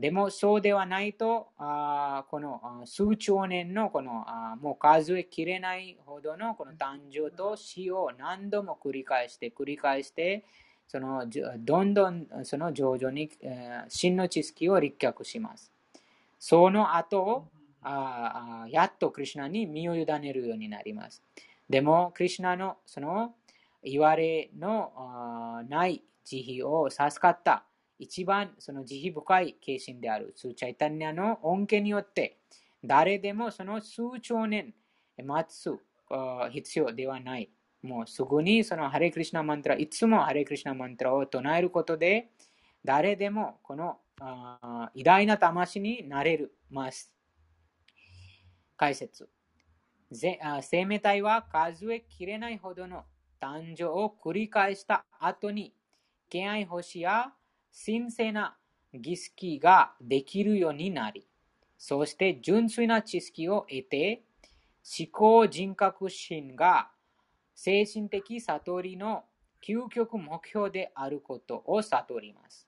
[0.00, 10.46] でもそうではないと、あこの数兆年のこのあもう数えきれないほどのこの誕生と死を何度も繰り返して繰り返して
[10.88, 11.26] その
[11.58, 13.30] どんどんその徐々に、
[13.88, 15.70] 真の知識を立脚します。
[16.38, 17.48] その後
[17.82, 21.22] あやっとクリュナに身を委ねるようになります。
[21.68, 23.34] でも、クリュナのその
[23.82, 27.64] 言われのない慈悲を授かった
[27.98, 32.38] 一番その慈悲深い化身であるスーチャイタニアの恩恵によって
[32.84, 34.74] 誰でもその数兆年
[35.22, 35.78] 待つ
[36.50, 37.50] 必要ではない。
[37.82, 42.28] もうすぐにそのハレクリシナマントラ、いつもハレクリシナマントラを唱えることで
[42.84, 43.98] 誰でもこの
[44.94, 47.12] 偉大な魂になれるます。
[48.76, 49.28] 解説。
[50.62, 53.04] 生命体は数えきれないほどの
[53.40, 55.74] 誕生を繰り返した後に、
[56.28, 57.32] 敬愛星や
[57.84, 58.56] 神聖な
[58.92, 61.26] 儀式ができるようになり、
[61.78, 64.22] そして純粋な知識を得て、
[64.98, 66.90] 思考人格心が
[67.54, 69.24] 精神的悟りの
[69.66, 72.66] 究極目標であることを悟ります。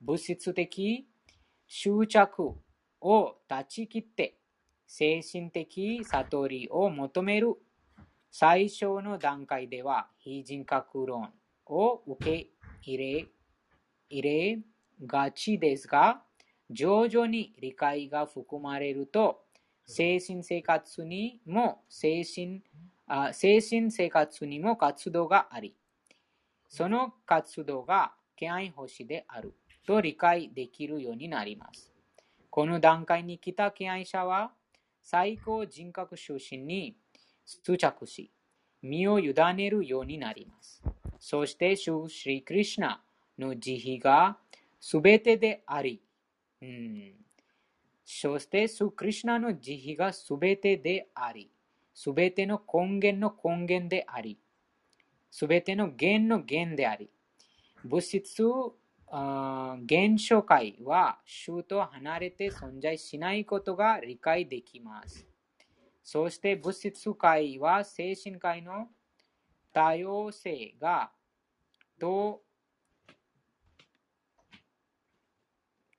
[0.00, 1.06] 物質的
[1.66, 2.54] 執着
[3.00, 4.36] を断ち切って
[4.86, 7.54] 精神的悟りを求める
[8.30, 11.32] 最初の段階では非人格論
[11.66, 12.50] を受け
[12.82, 13.28] 入れ
[14.08, 14.58] 入れ
[15.06, 16.22] がちですが、
[16.70, 19.42] 徐々に理解が含まれると、
[19.86, 22.62] 精神生活にも精神
[23.06, 25.74] あ精神生活にも活動があり、
[26.68, 29.54] その活動が敬愛星である
[29.84, 31.92] と理解できるようになります。
[32.50, 34.52] この段階に来た敬愛者は、
[35.02, 36.96] 最高人格出身に
[37.64, 38.30] 執着し、
[38.82, 40.82] 身を委ねるようになります。
[41.18, 43.02] そして、主シリクリシナ
[43.38, 44.38] の慈悲が
[44.78, 46.00] すべてであり、
[46.62, 47.12] うん、
[48.04, 51.50] そして、スクリシナの慈悲がすべてであり、
[51.92, 54.38] すべての根源の根源であり、
[55.30, 57.10] すべての源の源であり、
[57.84, 58.44] 物質
[59.84, 65.29] 現象界は主と離れて存在しないことが理解できます。
[66.12, 68.88] そして物質界は精神界の
[69.72, 71.12] 多様性が
[72.00, 72.40] ど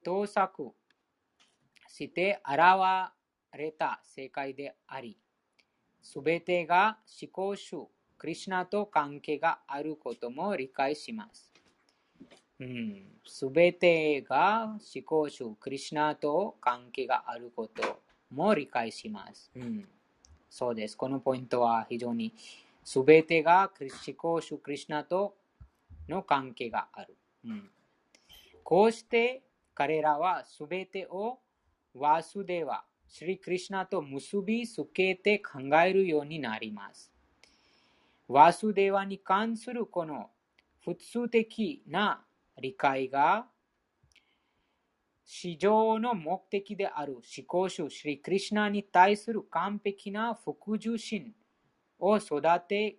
[0.04, 0.74] 盗作
[1.88, 5.18] して現れた世界であり、
[6.02, 11.54] すべてが思考主、クリュナと関係があることも理解します。
[13.26, 19.50] す、う、べ、ん、てが思考主、クリュナと関係があることも理解します。
[19.56, 19.88] うん、
[20.52, 20.98] そうです。
[20.98, 22.34] このポイントは非常に
[22.84, 25.34] すべてが思考主、クリュナと
[26.10, 27.16] の関係がある。
[27.46, 27.70] うん、
[28.62, 31.40] こうして彼らはすべてを
[31.96, 37.14] ワスデワ、シリクリシナと結びつけて考えるようになります。
[38.28, 40.32] ワスデワに関するこの
[40.84, 42.26] 普通的な
[42.60, 43.46] 理解が
[45.34, 51.34] 市場の目的である思考主シリクリシナに対する完璧な服従心
[52.00, 52.98] を育て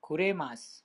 [0.00, 0.84] くれます。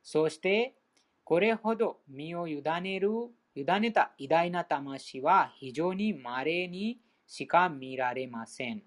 [0.00, 0.76] そして、
[1.24, 3.10] これほど身を委ねる
[3.56, 8.84] 委ねた偉大な魂は非常に稀にしか見られません。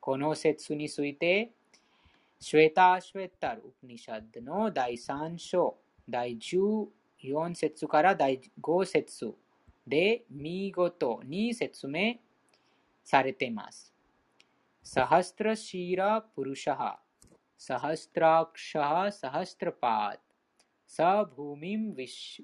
[0.00, 1.52] この説について、
[2.40, 9.32] シュエタ・シュエタル・ウプニシャッドの第3章、第14節から第5節
[9.85, 12.15] で見事に説明
[13.03, 13.93] されています。
[14.83, 16.99] サハストラシーラ・プルシャハ、
[17.57, 20.19] サハストラクシャハ・サハストラパー
[20.89, 21.01] स
[21.35, 21.81] भूमिं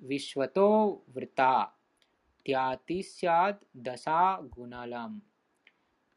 [0.08, 0.70] विश्वतो
[1.16, 1.52] वृता
[2.46, 4.24] त्याति स्याद् दशा
[4.56, 5.20] गुणलम्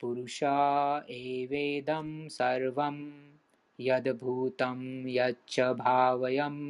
[0.01, 2.97] पुरुष एवेदं सर्वं
[3.81, 6.61] यद्भूतं यच्च भावयम्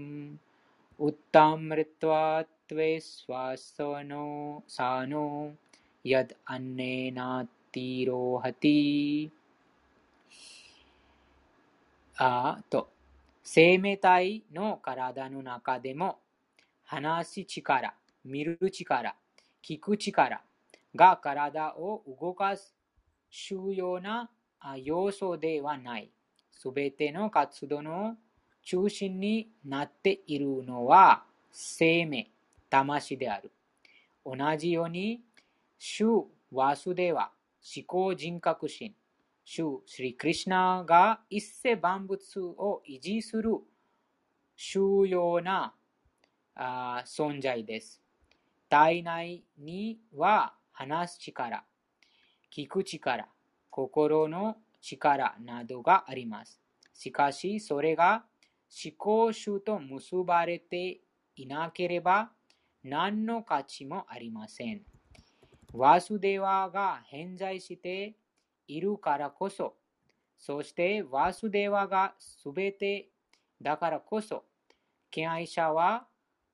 [2.70, 4.26] उत्तामृत्वात्वे स्वासनो
[4.68, 5.26] सानो
[6.06, 7.40] यद् अन्नेनातिरोहति
[12.18, 12.88] あと、
[13.44, 16.18] 生命体の体の中でも、
[16.84, 17.94] 話す力、
[18.24, 19.14] 見る力、
[19.62, 20.40] 聞く力
[20.94, 22.74] が体を動かす
[23.28, 24.30] 主要な
[24.82, 26.10] 要素ではない。
[26.50, 28.16] すべての活動の
[28.62, 32.30] 中心になっているのは生命、
[32.71, 33.51] 魂である。
[34.25, 35.21] 同じように、
[35.77, 36.05] 主
[36.51, 37.31] ワスデは
[37.75, 38.95] 思考人格心、
[39.43, 43.57] 主スリクリシナが一切万物を維持する
[44.55, 45.73] 主要な
[46.55, 48.01] あ存在です。
[48.69, 51.65] 体内には話す力、
[52.55, 53.27] 聞く力、
[53.69, 56.61] 心の力などがあります。
[56.93, 58.23] しかし、それが
[58.83, 61.01] 思考主と結ばれて
[61.35, 62.31] いなければ
[62.83, 64.81] 何の価値もありません。
[65.73, 68.15] ワスデワが偏在して
[68.67, 69.75] いるからこそ、
[70.37, 73.09] そしてワスデワがすべて
[73.61, 74.43] だからこそ、
[75.11, 76.07] 敬愛者は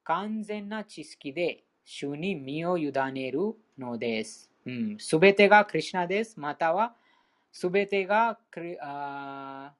[0.03, 3.39] 完全な知識で主に身を委ねる
[3.77, 4.51] のです。
[4.99, 6.37] す、べ、てがクリュナです。
[6.37, 6.95] または、
[7.51, 9.73] すべてがクリあ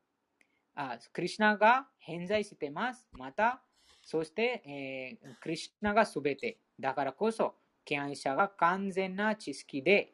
[0.76, 3.06] あクリュナが偏在しています。
[3.12, 3.62] また、
[4.08, 6.58] そして、えー、クリュナがすべて。
[6.80, 10.14] だからこそ、敬愛者が完全な知識で、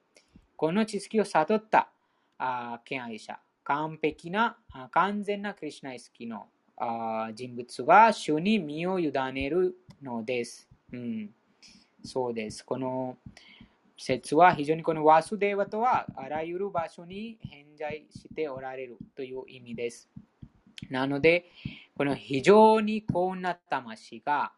[0.55, 1.91] この知識を悟った
[2.39, 4.57] あ敬愛者、完璧な、
[4.89, 10.67] 完全なクリュナ意識のあ人物が主に身を委ねるのです。
[10.91, 11.29] うん、
[12.03, 12.65] そうです。
[12.65, 13.15] この
[13.95, 20.09] 説は非常にこのワスデーワとはあらゆる場所に偏在しておられるという意味です。
[20.89, 21.45] なので、
[21.95, 24.53] この非常に高な魂が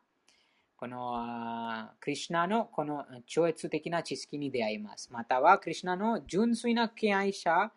[0.78, 5.12] このクリュナのこの超越的な知識に出会います。
[5.12, 7.72] または、クリュナの純粋な敬愛者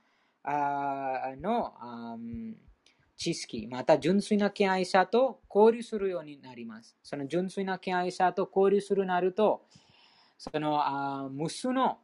[0.44, 1.72] の
[3.16, 6.96] 知識、また純粋な敬愛者と交流するようになります。
[7.02, 9.64] その純粋な敬愛者と交流するなると、
[10.36, 11.98] その無数の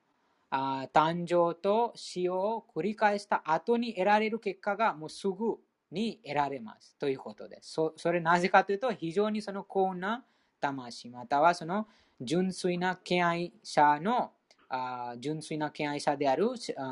[0.51, 5.59] 誕生と死を繰り返した後に得られる結果がもうすぐ
[5.95, 7.73] に得られますということです。
[7.73, 10.25] そそれなぜかというと、非常にその幸運な
[10.61, 11.87] 魂、またはその
[12.21, 14.33] 純粋な敬愛者の、
[14.69, 16.49] あ純粋な敬愛者である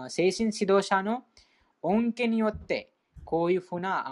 [0.09, 1.25] 精神指導者の
[1.83, 2.91] 恩恵によって、
[3.25, 4.05] こういうふうな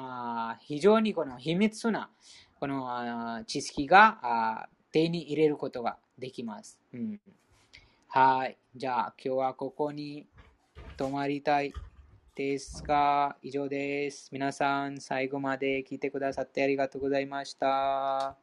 [0.52, 2.10] あ非常にこの秘密な
[2.58, 6.78] この知識が手に入れることができます。
[6.92, 7.20] うん、
[8.08, 8.58] はい。
[8.76, 10.26] じゃあ、今日はここに
[10.96, 11.72] 泊まりたい
[12.34, 14.28] ですが、以上です。
[14.32, 18.36] 皆さん、最後まで聞いてくださってありがとうございました。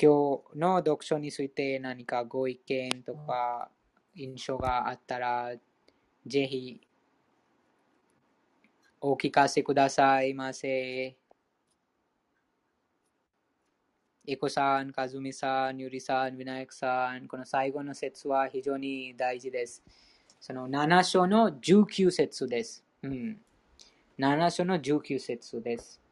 [0.00, 3.70] 今日の読書について何かご意見とか
[4.16, 5.52] 印象があったら、
[6.26, 6.80] ぜひ
[9.00, 11.16] お聞かせくださいませ。
[14.26, 19.84] エコさん、カズミさん、ユリさん、ヴィナヤクさん、この最後の説は非常に大事です。
[20.46, 22.84] その7章の19節です。
[23.02, 23.38] うん、
[24.18, 26.02] 7章の19節です。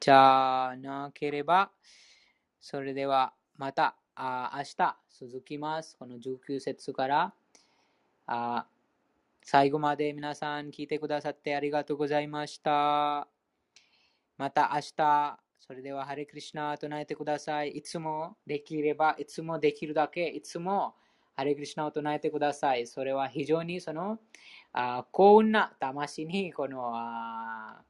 [0.00, 1.70] じゃなければ、
[2.60, 5.96] それではまたあ明日続きます。
[5.96, 7.32] この19節から
[8.26, 8.66] あ
[9.44, 13.28] 最後まで皆さん聞いてくださってありがとうございました。
[14.38, 17.70] また明日、それではハレクリシナ唱えてください。
[17.70, 20.94] いつもできれば、いつもできるだけ、いつも
[21.34, 22.86] ハレクリシナを唱えてください。
[22.86, 24.18] それは非常にその
[24.74, 27.80] あ幸運な魂にこのあ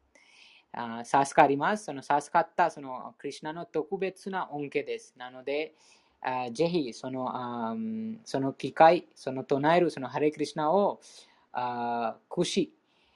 [0.72, 1.86] あ授かります。
[1.86, 5.12] その授かったそのクリュナの特別な恩恵です。
[5.18, 5.74] なので、
[6.22, 7.74] あぜひそのあ
[8.24, 11.00] その機会、その唱えるそのハレクリシナを
[11.50, 12.72] あ駆使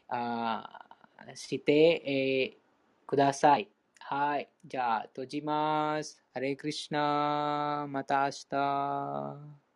[0.09, 0.85] あ
[1.37, 2.57] して、え、
[3.07, 3.69] ください。
[4.11, 4.51] はい。
[4.65, 6.25] じゃあ、閉じます。
[6.33, 7.87] ハレクリシナ。
[7.91, 9.68] また明日。